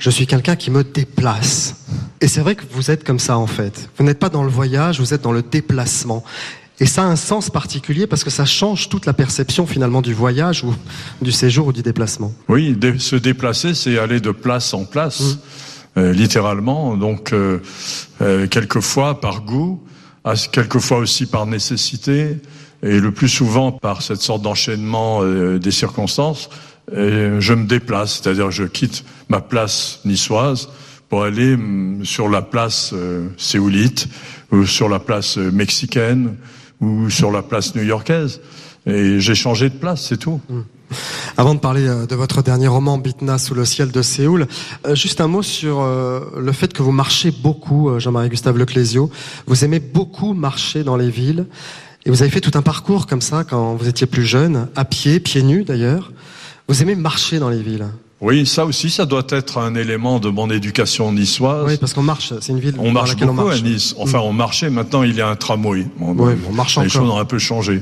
Je 0.00 0.10
suis 0.10 0.26
quelqu'un 0.26 0.56
qui 0.56 0.70
me 0.70 0.84
déplace. 0.84 1.76
Et 2.20 2.28
c'est 2.28 2.40
vrai 2.40 2.54
que 2.54 2.62
vous 2.70 2.90
êtes 2.90 3.04
comme 3.04 3.18
ça 3.18 3.38
en 3.38 3.46
fait. 3.46 3.90
Vous 3.96 4.04
n'êtes 4.04 4.18
pas 4.18 4.28
dans 4.28 4.42
le 4.44 4.50
voyage, 4.50 5.00
vous 5.00 5.14
êtes 5.14 5.22
dans 5.22 5.32
le 5.32 5.42
déplacement. 5.42 6.24
Et 6.80 6.86
ça 6.86 7.02
a 7.02 7.06
un 7.06 7.16
sens 7.16 7.50
particulier 7.50 8.06
parce 8.06 8.22
que 8.22 8.30
ça 8.30 8.44
change 8.44 8.88
toute 8.88 9.06
la 9.06 9.12
perception 9.12 9.66
finalement 9.66 10.02
du 10.02 10.14
voyage 10.14 10.62
ou 10.62 10.74
du 11.20 11.32
séjour 11.32 11.68
ou 11.68 11.72
du 11.72 11.82
déplacement. 11.82 12.32
Oui, 12.48 12.76
se 12.98 13.16
déplacer, 13.16 13.74
c'est 13.74 13.98
aller 13.98 14.20
de 14.20 14.30
place 14.30 14.72
en 14.74 14.84
place, 14.84 15.20
Mmh. 15.20 16.00
euh, 16.00 16.12
littéralement. 16.12 16.96
Donc, 16.96 17.32
euh, 17.32 17.58
euh, 18.22 18.46
quelquefois 18.46 19.20
par 19.20 19.42
goût, 19.42 19.82
quelquefois 20.52 20.98
aussi 20.98 21.26
par 21.26 21.46
nécessité, 21.46 22.36
et 22.82 23.00
le 23.00 23.12
plus 23.12 23.28
souvent 23.28 23.72
par 23.72 24.02
cette 24.02 24.20
sorte 24.20 24.42
d'enchaînement 24.42 25.22
euh, 25.22 25.58
des 25.58 25.70
circonstances, 25.70 26.48
je 26.90 27.52
me 27.52 27.66
déplace, 27.66 28.20
c'est-à-dire 28.22 28.50
je 28.50 28.64
quitte 28.64 29.04
ma 29.28 29.40
place 29.40 30.00
niçoise 30.06 30.68
pour 31.08 31.24
aller 31.24 31.54
hum, 31.54 32.04
sur 32.04 32.28
la 32.28 32.42
place 32.42 32.90
euh, 32.92 33.28
séoulite 33.36 34.08
ou 34.50 34.64
sur 34.66 34.88
la 34.88 34.98
place 34.98 35.38
euh, 35.38 35.50
mexicaine 35.50 36.36
ou 36.80 37.10
sur 37.10 37.30
la 37.30 37.42
place 37.42 37.74
new-yorkaise. 37.74 38.40
Et 38.86 39.20
j'ai 39.20 39.34
changé 39.34 39.68
de 39.68 39.74
place, 39.74 40.06
c'est 40.06 40.16
tout. 40.16 40.40
Avant 41.36 41.55
de 41.55 41.61
parler 41.61 41.86
euh, 41.86 42.07
de 42.07 42.14
votre 42.14 42.43
dernier 42.43 42.66
roman, 42.66 42.99
Bitna 42.99 43.39
sous 43.39 43.55
le 43.55 43.64
ciel 43.64 43.93
de 43.93 44.03
Séoul, 44.03 44.47
euh, 44.86 44.95
juste 44.95 45.20
un 45.20 45.28
mot 45.28 45.43
sur 45.43 45.80
euh, 45.80 46.20
le 46.36 46.53
fait 46.53 46.72
que 46.72 46.82
vous 46.82 46.93
marchez 46.93 47.30
beaucoup, 47.30 47.99
Jean-Marie 47.99 48.28
Gustave 48.28 48.59
Leclésio. 48.59 49.11
Vous 49.47 49.64
aimez 49.64 49.78
beaucoup 49.78 50.34
marcher 50.34 50.82
dans 50.84 50.97
les 50.97 51.11
villes. 51.11 51.47
Et 52.07 52.11
vous 52.11 52.22
avez 52.22 52.30
fait 52.30 52.41
tout 52.41 52.57
un 52.57 52.62
parcours 52.62 53.07
comme 53.07 53.20
ça 53.20 53.45
quand 53.45 53.74
vous 53.74 53.89
étiez 53.89 54.07
plus 54.07 54.24
jeune, 54.24 54.68
à 54.76 54.84
pied, 54.84 55.20
pieds 55.20 55.43
nus 55.43 55.64
d'ailleurs. 55.64 56.12
Vous 56.68 56.82
aimez 56.82 56.95
marcher 56.95 57.39
dans 57.39 57.51
les 57.51 57.62
villes. 57.62 57.86
Oui, 58.20 58.46
ça 58.46 58.66
aussi, 58.66 58.90
ça 58.90 59.06
doit 59.06 59.22
être 59.28 59.58
un 59.58 59.76
élément 59.76 60.18
de 60.18 60.28
mon 60.28 60.50
éducation 60.50 61.12
niçoise. 61.12 61.64
Oui, 61.68 61.76
parce 61.78 61.92
qu'on 61.94 62.02
marche, 62.02 62.32
c'est 62.40 62.50
une 62.52 62.58
ville 62.58 62.74
On 62.78 62.90
marche 62.90 63.14
beaucoup 63.16 63.30
on 63.30 63.32
marche. 63.44 63.60
à 63.60 63.62
Nice. 63.62 63.94
Enfin, 63.96 64.18
on 64.18 64.32
marchait. 64.32 64.70
Maintenant, 64.70 65.04
il 65.04 65.14
y 65.14 65.20
a 65.20 65.28
un 65.28 65.36
tramway. 65.36 65.86
Bon, 65.98 66.14
Oui, 66.18 66.32
on 66.48 66.52
marche 66.52 66.74
les 66.76 66.80
encore. 66.80 66.90
choses 66.90 67.10
ont 67.10 67.18
un 67.18 67.24
peu 67.24 67.38
changé. 67.38 67.80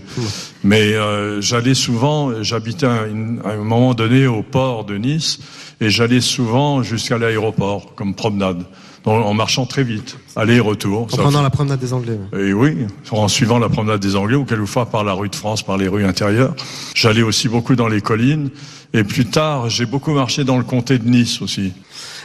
Mais 0.62 0.92
euh, 0.92 1.40
j'allais 1.40 1.72
souvent. 1.72 2.42
J'habitais 2.42 2.84
à 2.86 3.04
un 3.04 3.56
moment 3.64 3.94
donné 3.94 4.26
au 4.26 4.42
port 4.42 4.84
de 4.84 4.98
Nice, 4.98 5.38
et 5.80 5.88
j'allais 5.88 6.20
souvent 6.20 6.82
jusqu'à 6.82 7.16
l'aéroport 7.16 7.94
comme 7.94 8.14
promenade, 8.14 8.62
en, 9.06 9.12
en 9.12 9.34
marchant 9.34 9.64
très 9.66 9.84
vite, 9.84 10.18
aller-retour. 10.34 11.02
En 11.04 11.08
Ça 11.08 11.16
prenant 11.22 11.38
fait- 11.38 11.42
la 11.44 11.50
promenade 11.50 11.80
des 11.80 11.92
Anglais. 11.92 12.18
et 12.38 12.52
oui, 12.52 12.76
en 13.10 13.28
suivant 13.28 13.58
la 13.58 13.68
promenade 13.68 14.00
des 14.00 14.16
Anglais, 14.16 14.36
ou 14.36 14.44
quelquefois 14.44 14.86
par 14.86 15.04
la 15.04 15.12
rue 15.14 15.28
de 15.28 15.36
France, 15.36 15.62
par 15.62 15.76
les 15.78 15.88
rues 15.88 16.04
intérieures. 16.04 16.54
J'allais 16.94 17.22
aussi 17.22 17.48
beaucoup 17.48 17.76
dans 17.76 17.88
les 17.88 18.00
collines. 18.00 18.50
Et 18.92 19.04
plus 19.04 19.26
tard, 19.26 19.68
j'ai 19.68 19.84
beaucoup 19.86 20.12
marché 20.12 20.44
dans 20.44 20.58
le 20.58 20.64
comté 20.64 20.98
de 20.98 21.08
Nice 21.08 21.40
aussi. 21.42 21.72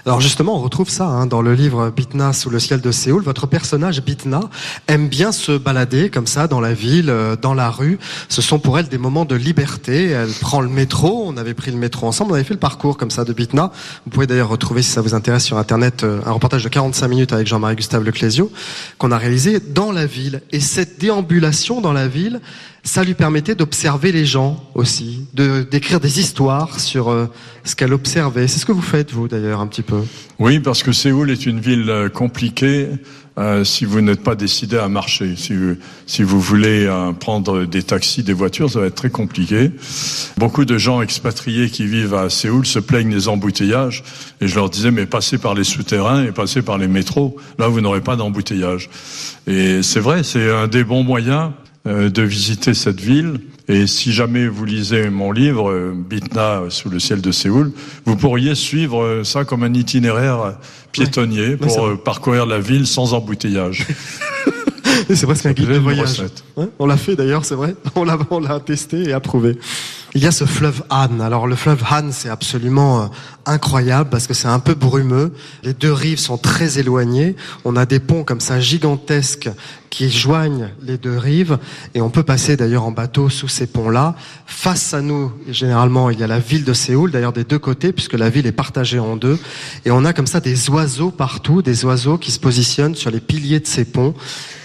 Alors 0.05 0.19
justement, 0.19 0.55
on 0.55 0.59
retrouve 0.61 0.89
ça 0.89 1.05
hein, 1.05 1.27
dans 1.27 1.43
le 1.43 1.53
livre 1.53 1.91
Bitna 1.95 2.33
sous 2.33 2.49
le 2.49 2.57
ciel 2.59 2.81
de 2.81 2.91
Séoul. 2.91 3.21
Votre 3.21 3.45
personnage 3.45 4.01
Bitna 4.01 4.41
aime 4.87 5.07
bien 5.07 5.31
se 5.31 5.55
balader 5.55 6.09
comme 6.09 6.25
ça 6.25 6.47
dans 6.47 6.59
la 6.59 6.73
ville, 6.73 7.11
euh, 7.11 7.35
dans 7.35 7.53
la 7.53 7.69
rue. 7.69 7.99
Ce 8.27 8.41
sont 8.41 8.57
pour 8.57 8.79
elle 8.79 8.87
des 8.87 8.97
moments 8.97 9.25
de 9.25 9.35
liberté. 9.35 10.07
Elle 10.07 10.31
prend 10.31 10.61
le 10.61 10.69
métro. 10.69 11.25
On 11.27 11.37
avait 11.37 11.53
pris 11.53 11.69
le 11.69 11.77
métro 11.77 12.07
ensemble. 12.07 12.31
On 12.31 12.33
avait 12.33 12.43
fait 12.43 12.55
le 12.55 12.59
parcours 12.59 12.97
comme 12.97 13.11
ça 13.11 13.25
de 13.25 13.33
Bitna. 13.33 13.71
Vous 14.05 14.09
pouvez 14.09 14.25
d'ailleurs 14.25 14.49
retrouver, 14.49 14.81
si 14.81 14.89
ça 14.89 15.01
vous 15.01 15.13
intéresse, 15.13 15.43
sur 15.43 15.59
Internet, 15.59 16.03
euh, 16.03 16.19
un 16.25 16.31
reportage 16.31 16.63
de 16.63 16.69
45 16.69 17.07
minutes 17.07 17.33
avec 17.33 17.45
Jean-Marie 17.45 17.75
Gustave 17.75 18.03
Leclésio 18.03 18.51
qu'on 18.97 19.11
a 19.11 19.19
réalisé 19.19 19.59
dans 19.59 19.91
la 19.91 20.07
ville. 20.07 20.41
Et 20.51 20.61
cette 20.61 20.99
déambulation 20.99 21.79
dans 21.79 21.93
la 21.93 22.07
ville, 22.07 22.41
ça 22.83 23.03
lui 23.03 23.13
permettait 23.13 23.55
d'observer 23.55 24.11
les 24.11 24.25
gens 24.25 24.63
aussi, 24.73 25.27
de 25.33 25.61
d'écrire 25.61 25.99
des 25.99 26.19
histoires 26.19 26.79
sur 26.79 27.09
euh, 27.09 27.27
ce 27.63 27.75
qu'elle 27.75 27.93
observait. 27.93 28.47
C'est 28.47 28.59
ce 28.59 28.65
que 28.65 28.71
vous 28.71 28.81
faites, 28.81 29.11
vous, 29.11 29.27
d'ailleurs, 29.27 29.59
un 29.59 29.67
petit 29.67 29.83
peu. 29.83 30.01
Oui, 30.39 30.59
parce 30.59 30.81
que 30.81 30.91
Séoul 30.91 31.29
est 31.29 31.45
une 31.45 31.59
ville 31.59 31.89
euh, 31.89 32.09
compliquée 32.09 32.87
euh, 33.37 33.63
si 33.63 33.85
vous 33.85 34.01
n'êtes 34.01 34.23
pas 34.23 34.33
décidé 34.33 34.77
à 34.77 34.87
marcher. 34.87 35.35
Si 35.35 35.53
vous, 35.53 35.75
si 36.07 36.23
vous 36.23 36.41
voulez 36.41 36.89
prendre 37.19 37.65
des 37.65 37.83
taxis, 37.83 38.23
des 38.23 38.33
voitures, 38.33 38.69
ça 38.69 38.79
va 38.79 38.87
être 38.87 38.95
très 38.95 39.11
compliqué. 39.11 39.71
Beaucoup 40.37 40.65
de 40.65 40.77
gens 40.77 41.01
expatriés 41.01 41.69
qui 41.69 41.85
vivent 41.85 42.15
à 42.15 42.29
Séoul 42.29 42.65
se 42.65 42.79
plaignent 42.79 43.11
des 43.11 43.29
embouteillages. 43.29 44.03
Et 44.41 44.47
je 44.47 44.55
leur 44.55 44.69
disais, 44.69 44.91
mais 44.91 45.05
passez 45.05 45.37
par 45.37 45.53
les 45.53 45.63
souterrains 45.63 46.25
et 46.25 46.31
passez 46.31 46.61
par 46.61 46.77
les 46.77 46.87
métros. 46.87 47.37
Là, 47.57 47.67
vous 47.67 47.79
n'aurez 47.79 48.01
pas 48.01 48.15
d'embouteillage. 48.15 48.89
Et 49.47 49.81
c'est 49.81 50.01
vrai, 50.01 50.23
c'est 50.23 50.51
un 50.51 50.67
des 50.67 50.83
bons 50.83 51.03
moyens 51.03 51.51
de 51.85 52.21
visiter 52.21 52.73
cette 52.73 52.99
ville. 52.99 53.39
Et 53.71 53.87
si 53.87 54.11
jamais 54.11 54.47
vous 54.47 54.65
lisez 54.65 55.09
mon 55.09 55.31
livre, 55.31 55.69
euh, 55.69 55.93
Bitna 55.95 56.63
sous 56.67 56.89
le 56.89 56.99
ciel 56.99 57.21
de 57.21 57.31
Séoul, 57.31 57.71
vous 58.05 58.17
pourriez 58.17 58.53
suivre 58.53 59.01
euh, 59.01 59.23
ça 59.23 59.45
comme 59.45 59.63
un 59.63 59.73
itinéraire 59.73 60.57
piétonnier 60.91 61.55
pour 61.55 61.85
euh, 61.85 61.95
parcourir 61.95 62.45
la 62.45 62.59
ville 62.59 62.85
sans 62.85 63.13
embouteillage. 63.13 63.87
C'est 65.13 65.25
presque 65.25 65.45
un 65.45 65.53
guide 65.53 65.69
de 65.69 65.77
voyage. 65.77 66.21
Ouais, 66.57 66.67
on 66.79 66.85
l'a 66.85 66.97
fait 66.97 67.15
d'ailleurs, 67.15 67.45
c'est 67.45 67.55
vrai. 67.55 67.75
On 68.29 68.39
l'a 68.39 68.59
testé 68.59 69.09
et 69.09 69.13
approuvé. 69.13 69.57
Il 70.13 70.21
y 70.21 70.27
a 70.27 70.31
ce 70.31 70.43
fleuve 70.43 70.83
Han. 70.89 71.21
Alors 71.21 71.47
le 71.47 71.55
fleuve 71.55 71.83
Han, 71.89 72.11
c'est 72.11 72.27
absolument 72.27 73.03
euh, 73.03 73.05
incroyable 73.45 74.09
parce 74.09 74.27
que 74.27 74.33
c'est 74.33 74.49
un 74.49 74.59
peu 74.59 74.73
brumeux. 74.73 75.33
Les 75.63 75.73
deux 75.73 75.93
rives 75.93 76.19
sont 76.19 76.37
très 76.37 76.79
éloignées. 76.79 77.37
On 77.63 77.77
a 77.77 77.85
des 77.85 78.01
ponts 78.01 78.25
comme 78.25 78.41
ça 78.41 78.59
gigantesques 78.59 79.49
qui 79.89 80.09
joignent 80.09 80.69
les 80.81 80.97
deux 80.97 81.17
rives 81.17 81.59
et 81.93 82.01
on 82.01 82.09
peut 82.09 82.23
passer 82.23 82.57
d'ailleurs 82.57 82.83
en 82.83 82.91
bateau 82.91 83.29
sous 83.29 83.47
ces 83.47 83.67
ponts-là. 83.67 84.15
Face 84.45 84.93
à 84.93 85.01
nous, 85.01 85.31
généralement, 85.47 86.09
il 86.09 86.19
y 86.19 86.23
a 86.23 86.27
la 86.27 86.39
ville 86.39 86.65
de 86.65 86.73
Séoul, 86.73 87.11
d'ailleurs 87.11 87.33
des 87.33 87.45
deux 87.45 87.59
côtés 87.59 87.93
puisque 87.93 88.13
la 88.13 88.29
ville 88.29 88.47
est 88.47 88.51
partagée 88.51 88.99
en 88.99 89.15
deux 89.15 89.39
et 89.85 89.91
on 89.91 90.03
a 90.03 90.11
comme 90.11 90.27
ça 90.27 90.41
des 90.41 90.69
oiseaux 90.69 91.11
partout, 91.11 91.61
des 91.61 91.85
oiseaux 91.85 92.17
qui 92.17 92.31
se 92.31 92.39
positionnent 92.39 92.95
sur 92.95 93.11
les 93.11 93.21
piliers 93.21 93.61
de 93.61 93.67
ces 93.67 93.85
ponts 93.85 94.13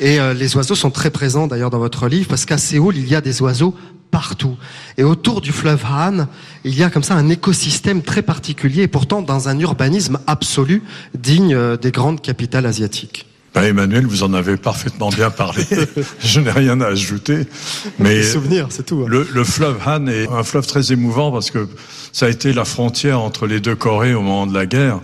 et 0.01 0.18
euh, 0.18 0.34
les 0.34 0.57
oiseaux 0.57 0.74
sont 0.74 0.90
très 0.90 1.11
présents 1.11 1.47
d'ailleurs 1.47 1.70
dans 1.70 1.78
votre 1.78 2.09
livre 2.09 2.26
parce 2.28 2.44
qu'à 2.47 2.59
Séoul, 2.59 2.97
il 2.97 3.09
y 3.09 3.14
a 3.14 3.20
des 3.20 3.42
oiseaux 3.42 3.74
partout. 4.17 4.57
Et 4.97 5.05
autour 5.05 5.43
du 5.43 5.53
fleuve 5.53 5.85
Han, 5.85 6.27
il 6.64 6.75
y 6.75 6.83
a 6.83 6.89
comme 6.89 7.03
ça 7.03 7.12
un 7.17 7.29
écosystème 7.29 8.01
très 8.01 8.23
particulier 8.23 8.85
et 8.85 8.89
pourtant 8.89 9.21
dans 9.21 9.51
un 9.51 9.59
urbanisme 9.59 10.19
absolu 10.27 10.83
digne 11.14 11.55
euh, 11.55 11.77
des 11.77 11.91
grandes 11.91 12.23
capitales 12.23 12.64
asiatiques. 12.64 13.27
Ben, 13.55 13.64
Emmanuel, 13.64 14.07
vous 14.07 14.23
en 14.23 14.33
avez 14.33 14.57
parfaitement 14.57 15.11
bien 15.11 15.29
parlé. 15.31 15.64
Je 16.21 16.41
n'ai 16.41 16.51
rien 16.51 16.81
à 16.81 16.87
ajouter. 16.87 17.47
Mais 17.99 18.14
Des 18.17 18.23
souvenirs, 18.23 18.69
c'est 18.71 18.87
tout. 18.87 19.03
hein. 19.05 19.09
le, 19.11 19.29
le 19.31 19.45
fleuve 19.45 19.77
Han 19.87 20.07
est 20.07 20.27
un 20.31 20.43
fleuve 20.45 20.67
très 20.67 20.93
émouvant 20.93 21.31
parce 21.31 21.51
que 21.51 21.69
ça 22.11 22.25
a 22.25 22.29
été 22.31 22.55
la 22.55 22.64
frontière 22.64 23.21
entre 23.21 23.47
les 23.47 23.61
deux 23.61 23.75
Corées 23.77 24.14
au 24.14 24.23
moment 24.23 24.47
de 24.47 24.55
la 24.55 24.64
guerre. 24.64 25.01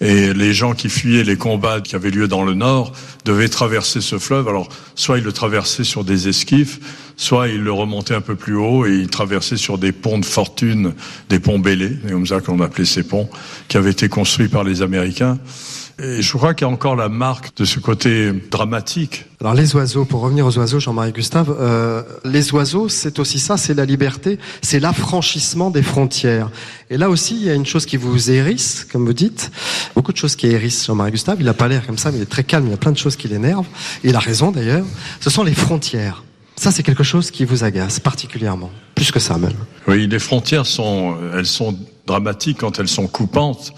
Et 0.00 0.32
les 0.32 0.54
gens 0.54 0.74
qui 0.74 0.88
fuyaient 0.88 1.24
les 1.24 1.36
combats 1.36 1.80
qui 1.80 1.96
avaient 1.96 2.10
lieu 2.10 2.28
dans 2.28 2.44
le 2.44 2.54
nord 2.54 2.92
devaient 3.24 3.48
traverser 3.48 4.00
ce 4.00 4.18
fleuve. 4.18 4.46
Alors, 4.48 4.68
soit 4.94 5.18
ils 5.18 5.24
le 5.24 5.32
traversaient 5.32 5.84
sur 5.84 6.04
des 6.04 6.28
esquifs, 6.28 6.78
soit 7.16 7.48
ils 7.48 7.62
le 7.62 7.72
remontaient 7.72 8.14
un 8.14 8.20
peu 8.20 8.36
plus 8.36 8.56
haut 8.56 8.86
et 8.86 8.94
ils 8.94 9.08
traversaient 9.08 9.56
sur 9.56 9.76
des 9.76 9.90
ponts 9.90 10.18
de 10.18 10.24
fortune, 10.24 10.94
des 11.28 11.40
ponts 11.40 11.58
bêlés, 11.58 11.96
comme 12.08 12.26
ça 12.26 12.40
qu'on 12.40 12.60
appelait 12.60 12.84
ces 12.84 13.02
ponts, 13.02 13.28
qui 13.66 13.76
avaient 13.76 13.90
été 13.90 14.08
construits 14.08 14.48
par 14.48 14.62
les 14.62 14.82
Américains. 14.82 15.38
Et 16.00 16.22
je 16.22 16.32
crois 16.36 16.54
qu'il 16.54 16.64
y 16.64 16.70
a 16.70 16.72
encore 16.72 16.94
la 16.94 17.08
marque 17.08 17.56
de 17.56 17.64
ce 17.64 17.80
côté 17.80 18.32
dramatique. 18.32 19.24
Alors 19.40 19.54
les 19.54 19.74
oiseaux, 19.74 20.04
pour 20.04 20.20
revenir 20.20 20.46
aux 20.46 20.56
oiseaux, 20.56 20.78
Jean-Marie 20.78 21.10
Gustave, 21.10 21.56
euh, 21.58 22.02
les 22.24 22.52
oiseaux, 22.52 22.88
c'est 22.88 23.18
aussi 23.18 23.40
ça, 23.40 23.56
c'est 23.56 23.74
la 23.74 23.84
liberté, 23.84 24.38
c'est 24.62 24.78
l'affranchissement 24.78 25.70
des 25.70 25.82
frontières. 25.82 26.50
Et 26.90 26.98
là 26.98 27.10
aussi, 27.10 27.34
il 27.34 27.42
y 27.42 27.50
a 27.50 27.54
une 27.54 27.66
chose 27.66 27.84
qui 27.84 27.96
vous 27.96 28.30
hérisse, 28.30 28.86
comme 28.90 29.06
vous 29.06 29.12
dites, 29.12 29.50
beaucoup 29.96 30.12
de 30.12 30.16
choses 30.16 30.36
qui 30.36 30.46
hérissent 30.46 30.86
Jean-Marie 30.86 31.10
Gustave. 31.10 31.38
Il 31.40 31.46
n'a 31.46 31.54
pas 31.54 31.66
l'air 31.66 31.84
comme 31.84 31.98
ça, 31.98 32.12
mais 32.12 32.18
il 32.18 32.22
est 32.22 32.26
très 32.26 32.44
calme. 32.44 32.66
Il 32.66 32.70
y 32.70 32.74
a 32.74 32.78
plein 32.78 32.92
de 32.92 32.98
choses 32.98 33.16
qui 33.16 33.26
l'énervent. 33.26 33.66
Il 34.04 34.14
a 34.14 34.20
raison 34.20 34.52
d'ailleurs. 34.52 34.86
Ce 35.20 35.30
sont 35.30 35.42
les 35.42 35.54
frontières. 35.54 36.22
Ça, 36.54 36.70
c'est 36.70 36.84
quelque 36.84 37.04
chose 37.04 37.32
qui 37.32 37.44
vous 37.44 37.64
agace 37.64 37.98
particulièrement, 37.98 38.70
plus 38.94 39.10
que 39.10 39.20
ça 39.20 39.36
même. 39.36 39.52
Oui, 39.88 40.06
les 40.06 40.18
frontières 40.20 40.66
sont, 40.66 41.16
elles 41.34 41.46
sont 41.46 41.76
dramatiques 42.06 42.58
quand 42.58 42.78
elles 42.78 42.88
sont 42.88 43.08
coupantes. 43.08 43.72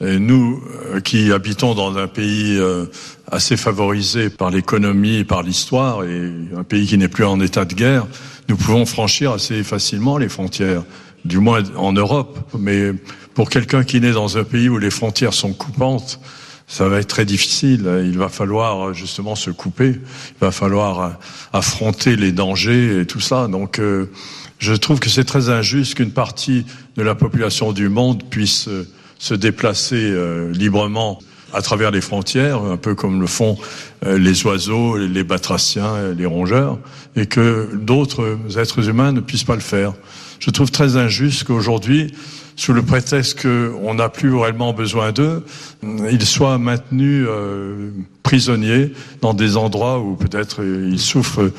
Et 0.00 0.18
nous, 0.18 0.60
euh, 0.92 1.00
qui 1.00 1.32
habitons 1.32 1.74
dans 1.74 1.96
un 1.96 2.08
pays 2.08 2.58
euh, 2.58 2.86
assez 3.30 3.56
favorisé 3.56 4.28
par 4.28 4.50
l'économie 4.50 5.16
et 5.16 5.24
par 5.24 5.42
l'histoire, 5.42 6.04
et 6.04 6.32
un 6.56 6.64
pays 6.64 6.86
qui 6.86 6.98
n'est 6.98 7.08
plus 7.08 7.24
en 7.24 7.40
état 7.40 7.64
de 7.64 7.74
guerre, 7.74 8.06
nous 8.48 8.56
pouvons 8.56 8.86
franchir 8.86 9.32
assez 9.32 9.62
facilement 9.62 10.18
les 10.18 10.28
frontières, 10.28 10.82
du 11.24 11.38
moins 11.38 11.62
en 11.76 11.92
Europe. 11.92 12.38
Mais 12.58 12.92
pour 13.34 13.48
quelqu'un 13.48 13.84
qui 13.84 14.00
naît 14.00 14.12
dans 14.12 14.36
un 14.36 14.44
pays 14.44 14.68
où 14.68 14.78
les 14.78 14.90
frontières 14.90 15.32
sont 15.32 15.52
coupantes, 15.52 16.18
ça 16.66 16.88
va 16.88 16.98
être 16.98 17.08
très 17.08 17.24
difficile. 17.24 17.88
Il 18.04 18.18
va 18.18 18.28
falloir 18.28 18.92
justement 18.94 19.36
se 19.36 19.50
couper. 19.50 19.90
Il 19.90 20.40
va 20.40 20.50
falloir 20.50 21.00
euh, 21.00 21.08
affronter 21.52 22.16
les 22.16 22.32
dangers 22.32 23.00
et 23.00 23.06
tout 23.06 23.20
ça. 23.20 23.46
Donc, 23.46 23.80
je 24.58 24.74
trouve 24.74 24.98
que 24.98 25.08
c'est 25.08 25.24
très 25.24 25.50
injuste 25.50 25.94
qu'une 25.94 26.10
partie 26.10 26.66
de 26.96 27.02
la 27.02 27.14
population 27.14 27.72
du 27.72 27.88
monde 27.88 28.24
puisse 28.28 28.68
se 29.24 29.32
déplacer 29.32 30.10
euh, 30.10 30.52
librement 30.52 31.18
à 31.54 31.62
travers 31.62 31.90
les 31.90 32.02
frontières, 32.02 32.62
un 32.62 32.76
peu 32.76 32.94
comme 32.94 33.22
le 33.22 33.26
font 33.26 33.56
euh, 34.04 34.18
les 34.18 34.44
oiseaux, 34.44 34.98
les 34.98 35.24
batraciens, 35.24 36.12
les 36.12 36.26
rongeurs, 36.26 36.78
et 37.16 37.24
que 37.24 37.70
d'autres 37.74 38.36
êtres 38.58 38.86
humains 38.86 39.12
ne 39.12 39.20
puissent 39.20 39.44
pas 39.44 39.54
le 39.54 39.60
faire. 39.60 39.94
Je 40.40 40.50
trouve 40.50 40.70
très 40.70 40.98
injuste 40.98 41.44
qu'aujourd'hui, 41.44 42.12
sous 42.56 42.74
le 42.74 42.82
prétexte 42.82 43.40
qu'on 43.40 43.94
n'a 43.94 44.10
plus 44.10 44.34
réellement 44.34 44.74
besoin 44.74 45.10
d'eux, 45.10 45.42
ils 45.82 46.26
soient 46.26 46.58
maintenus 46.58 47.26
euh, 47.26 47.90
prisonniers 48.22 48.92
dans 49.22 49.32
des 49.32 49.56
endroits 49.56 50.00
où 50.00 50.16
peut-être 50.16 50.62
ils 50.62 51.00
souffrent 51.00 51.50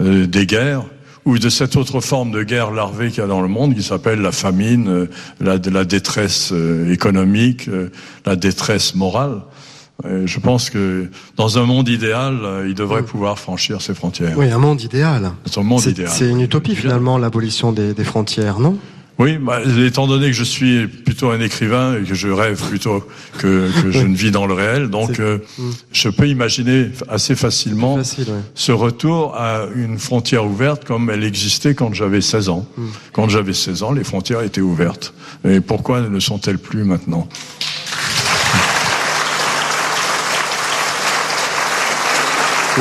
euh, 0.00 0.26
des 0.26 0.46
guerres 0.46 0.84
ou 1.24 1.38
de 1.38 1.48
cette 1.48 1.76
autre 1.76 2.00
forme 2.00 2.30
de 2.30 2.42
guerre 2.42 2.70
larvée 2.70 3.08
qu'il 3.10 3.18
y 3.18 3.24
a 3.24 3.26
dans 3.26 3.42
le 3.42 3.48
monde 3.48 3.74
qui 3.74 3.82
s'appelle 3.82 4.20
la 4.20 4.32
famine, 4.32 4.88
euh, 4.88 5.10
la, 5.40 5.58
la 5.58 5.84
détresse 5.84 6.52
économique, 6.88 7.68
la 8.26 8.36
détresse 8.36 8.94
morale. 8.94 9.42
Je 10.02 10.38
pense 10.38 10.70
que 10.70 11.10
dans 11.36 11.58
un 11.58 11.66
monde 11.66 11.88
idéal, 11.88 12.38
il 12.66 12.74
devrait 12.74 13.02
pouvoir 13.02 13.38
franchir 13.38 13.82
ses 13.82 13.92
frontières. 13.92 14.32
Oui, 14.38 14.50
un 14.50 14.56
monde 14.56 14.80
idéal. 14.80 15.32
C'est 15.44 15.60
un 15.60 15.62
monde 15.62 15.84
idéal. 15.84 16.08
C'est 16.10 16.28
une 16.28 16.40
utopie 16.40 16.74
finalement, 16.74 17.18
l'abolition 17.18 17.70
des, 17.70 17.92
des 17.92 18.04
frontières, 18.04 18.60
non? 18.60 18.78
Oui, 19.20 19.36
bah, 19.36 19.60
étant 19.84 20.06
donné 20.06 20.28
que 20.28 20.32
je 20.32 20.44
suis 20.44 20.86
plutôt 20.86 21.28
un 21.28 21.40
écrivain 21.40 21.94
et 21.98 22.04
que 22.04 22.14
je 22.14 22.28
rêve 22.28 22.58
plutôt 22.68 23.06
que, 23.36 23.70
que 23.82 23.90
je 23.90 24.06
ne 24.06 24.16
vis 24.16 24.30
dans 24.30 24.46
le 24.46 24.54
réel, 24.54 24.88
donc 24.90 25.20
euh, 25.20 25.38
je 25.92 26.08
peux 26.08 26.26
imaginer 26.26 26.88
assez 27.06 27.36
facilement 27.36 27.98
ce 28.54 28.72
retour 28.72 29.36
à 29.36 29.66
une 29.74 29.98
frontière 29.98 30.46
ouverte 30.46 30.86
comme 30.86 31.10
elle 31.10 31.22
existait 31.22 31.74
quand 31.74 31.92
j'avais 31.92 32.22
16 32.22 32.48
ans. 32.48 32.66
Mm. 32.78 32.86
Quand 33.12 33.28
j'avais 33.28 33.52
16 33.52 33.82
ans, 33.82 33.92
les 33.92 34.04
frontières 34.04 34.40
étaient 34.40 34.62
ouvertes. 34.62 35.12
Et 35.44 35.60
pourquoi 35.60 36.00
ne 36.00 36.18
sont-elles 36.18 36.58
plus 36.58 36.84
maintenant? 36.84 37.28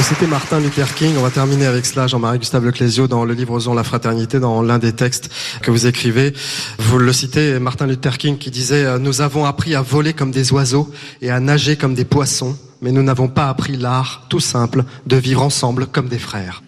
C'était 0.04 0.28
Martin 0.28 0.60
Luther 0.60 0.94
King. 0.96 1.16
On 1.18 1.22
va 1.22 1.30
terminer 1.30 1.66
avec 1.66 1.86
cela, 1.86 2.08
Jean-Marie 2.08 2.40
Gustave 2.40 2.66
Leclésio, 2.66 3.08
dans 3.08 3.26
le 3.26 3.34
livre 3.34 3.54
Osons 3.54 3.74
la 3.74 3.84
fraternité, 3.84 4.40
dans 4.40 4.62
l'un 4.62 4.80
des 4.80 4.94
textes 4.94 5.30
que 5.62 5.72
vous 5.72 5.88
écrivez. 5.88 6.34
Vous 6.78 7.00
le 7.00 7.12
citez, 7.12 7.60
Martin 7.60 7.88
Luther 7.88 8.18
King 8.18 8.38
qui 8.38 8.52
disait 8.52 8.86
euh, 8.86 8.98
Nous 8.98 9.22
avons 9.22 9.46
appris 9.46 9.76
à 9.76 9.82
voler 9.82 10.14
comme 10.14 10.32
des 10.32 10.52
oiseaux 10.54 10.92
et 11.22 11.32
à 11.32 11.40
nager 11.40 11.76
comme 11.76 11.96
des 11.96 12.06
poissons, 12.06 12.58
mais 12.82 12.92
nous 12.92 13.04
n'avons 13.04 13.28
pas 13.28 13.50
appris 13.50 13.78
l'art, 13.78 14.26
tout 14.30 14.40
simple, 14.40 14.84
de 15.06 15.18
vivre 15.18 15.42
ensemble 15.42 15.88
comme 15.88 16.08
des 16.08 16.20
frères. 16.20 16.62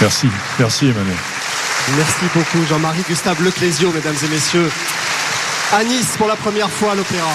Merci. 0.00 0.28
Merci, 0.58 0.86
Emmanuel. 0.86 1.16
Merci 1.96 2.24
beaucoup, 2.34 2.66
Jean-Marie 2.68 3.02
Gustave 3.08 3.42
Leclésio, 3.42 3.90
mesdames 3.92 4.16
et 4.24 4.28
messieurs. 4.28 4.70
À 5.72 5.84
Nice 5.84 6.16
pour 6.18 6.26
la 6.26 6.36
première 6.36 6.70
fois 6.70 6.92
à 6.92 6.94
l'Opéra. 6.94 7.32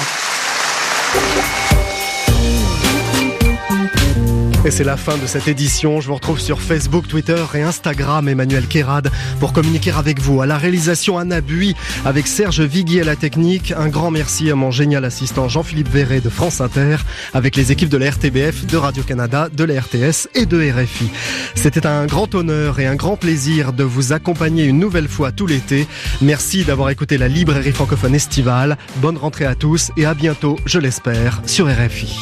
C'est 4.70 4.84
la 4.84 4.98
fin 4.98 5.18
de 5.18 5.26
cette 5.26 5.48
édition. 5.48 6.02
Je 6.02 6.08
vous 6.08 6.16
retrouve 6.16 6.40
sur 6.40 6.62
Facebook, 6.62 7.08
Twitter 7.08 7.44
et 7.56 7.62
Instagram, 7.62 8.28
Emmanuel 8.28 8.68
Kérad, 8.68 9.10
pour 9.40 9.54
communiquer 9.54 9.92
avec 9.92 10.20
vous. 10.20 10.42
À 10.42 10.46
la 10.46 10.58
réalisation, 10.58 11.18
Anna 11.18 11.42
Bui, 11.42 11.74
avec 12.06 12.28
Serge 12.28 12.62
Vigui 12.62 13.00
à 13.00 13.04
la 13.04 13.16
technique. 13.16 13.74
Un 13.76 13.88
grand 13.88 14.12
merci 14.12 14.52
à 14.52 14.56
mon 14.56 14.70
génial 14.70 15.06
assistant 15.06 15.48
Jean-Philippe 15.48 15.90
Verret 15.90 16.20
de 16.20 16.30
France 16.30 16.60
Inter, 16.60 16.98
avec 17.34 17.56
les 17.56 17.72
équipes 17.72 17.90
de 17.90 17.98
la 17.98 18.12
RTBF, 18.12 18.66
de 18.68 18.78
Radio-Canada, 18.78 19.48
de 19.52 19.64
la 19.64 19.80
RTS 19.80 20.28
et 20.36 20.46
de 20.46 20.58
RFI. 20.72 21.10
C'était 21.56 21.88
un 21.88 22.06
grand 22.06 22.36
honneur 22.36 22.80
et 22.80 22.86
un 22.86 22.96
grand 22.96 23.16
plaisir 23.16 23.74
de 23.74 23.84
vous 23.84 24.12
accompagner 24.12 24.66
une 24.66 24.80
nouvelle 24.80 25.08
fois 25.08 25.32
tout 25.32 25.48
l'été. 25.48 25.88
Merci 26.22 26.66
d'avoir 26.66 26.90
écouté 26.90 27.18
la 27.18 27.30
librairie 27.30 27.72
francophone 27.72 28.16
estivale. 28.16 28.78
Bonne 28.98 29.18
rentrée 29.18 29.46
à 29.46 29.56
tous 29.56 29.92
et 29.98 30.06
à 30.06 30.14
bientôt, 30.14 30.58
je 30.66 30.78
l'espère, 30.78 31.42
sur 31.46 31.68
RFI. 31.68 32.18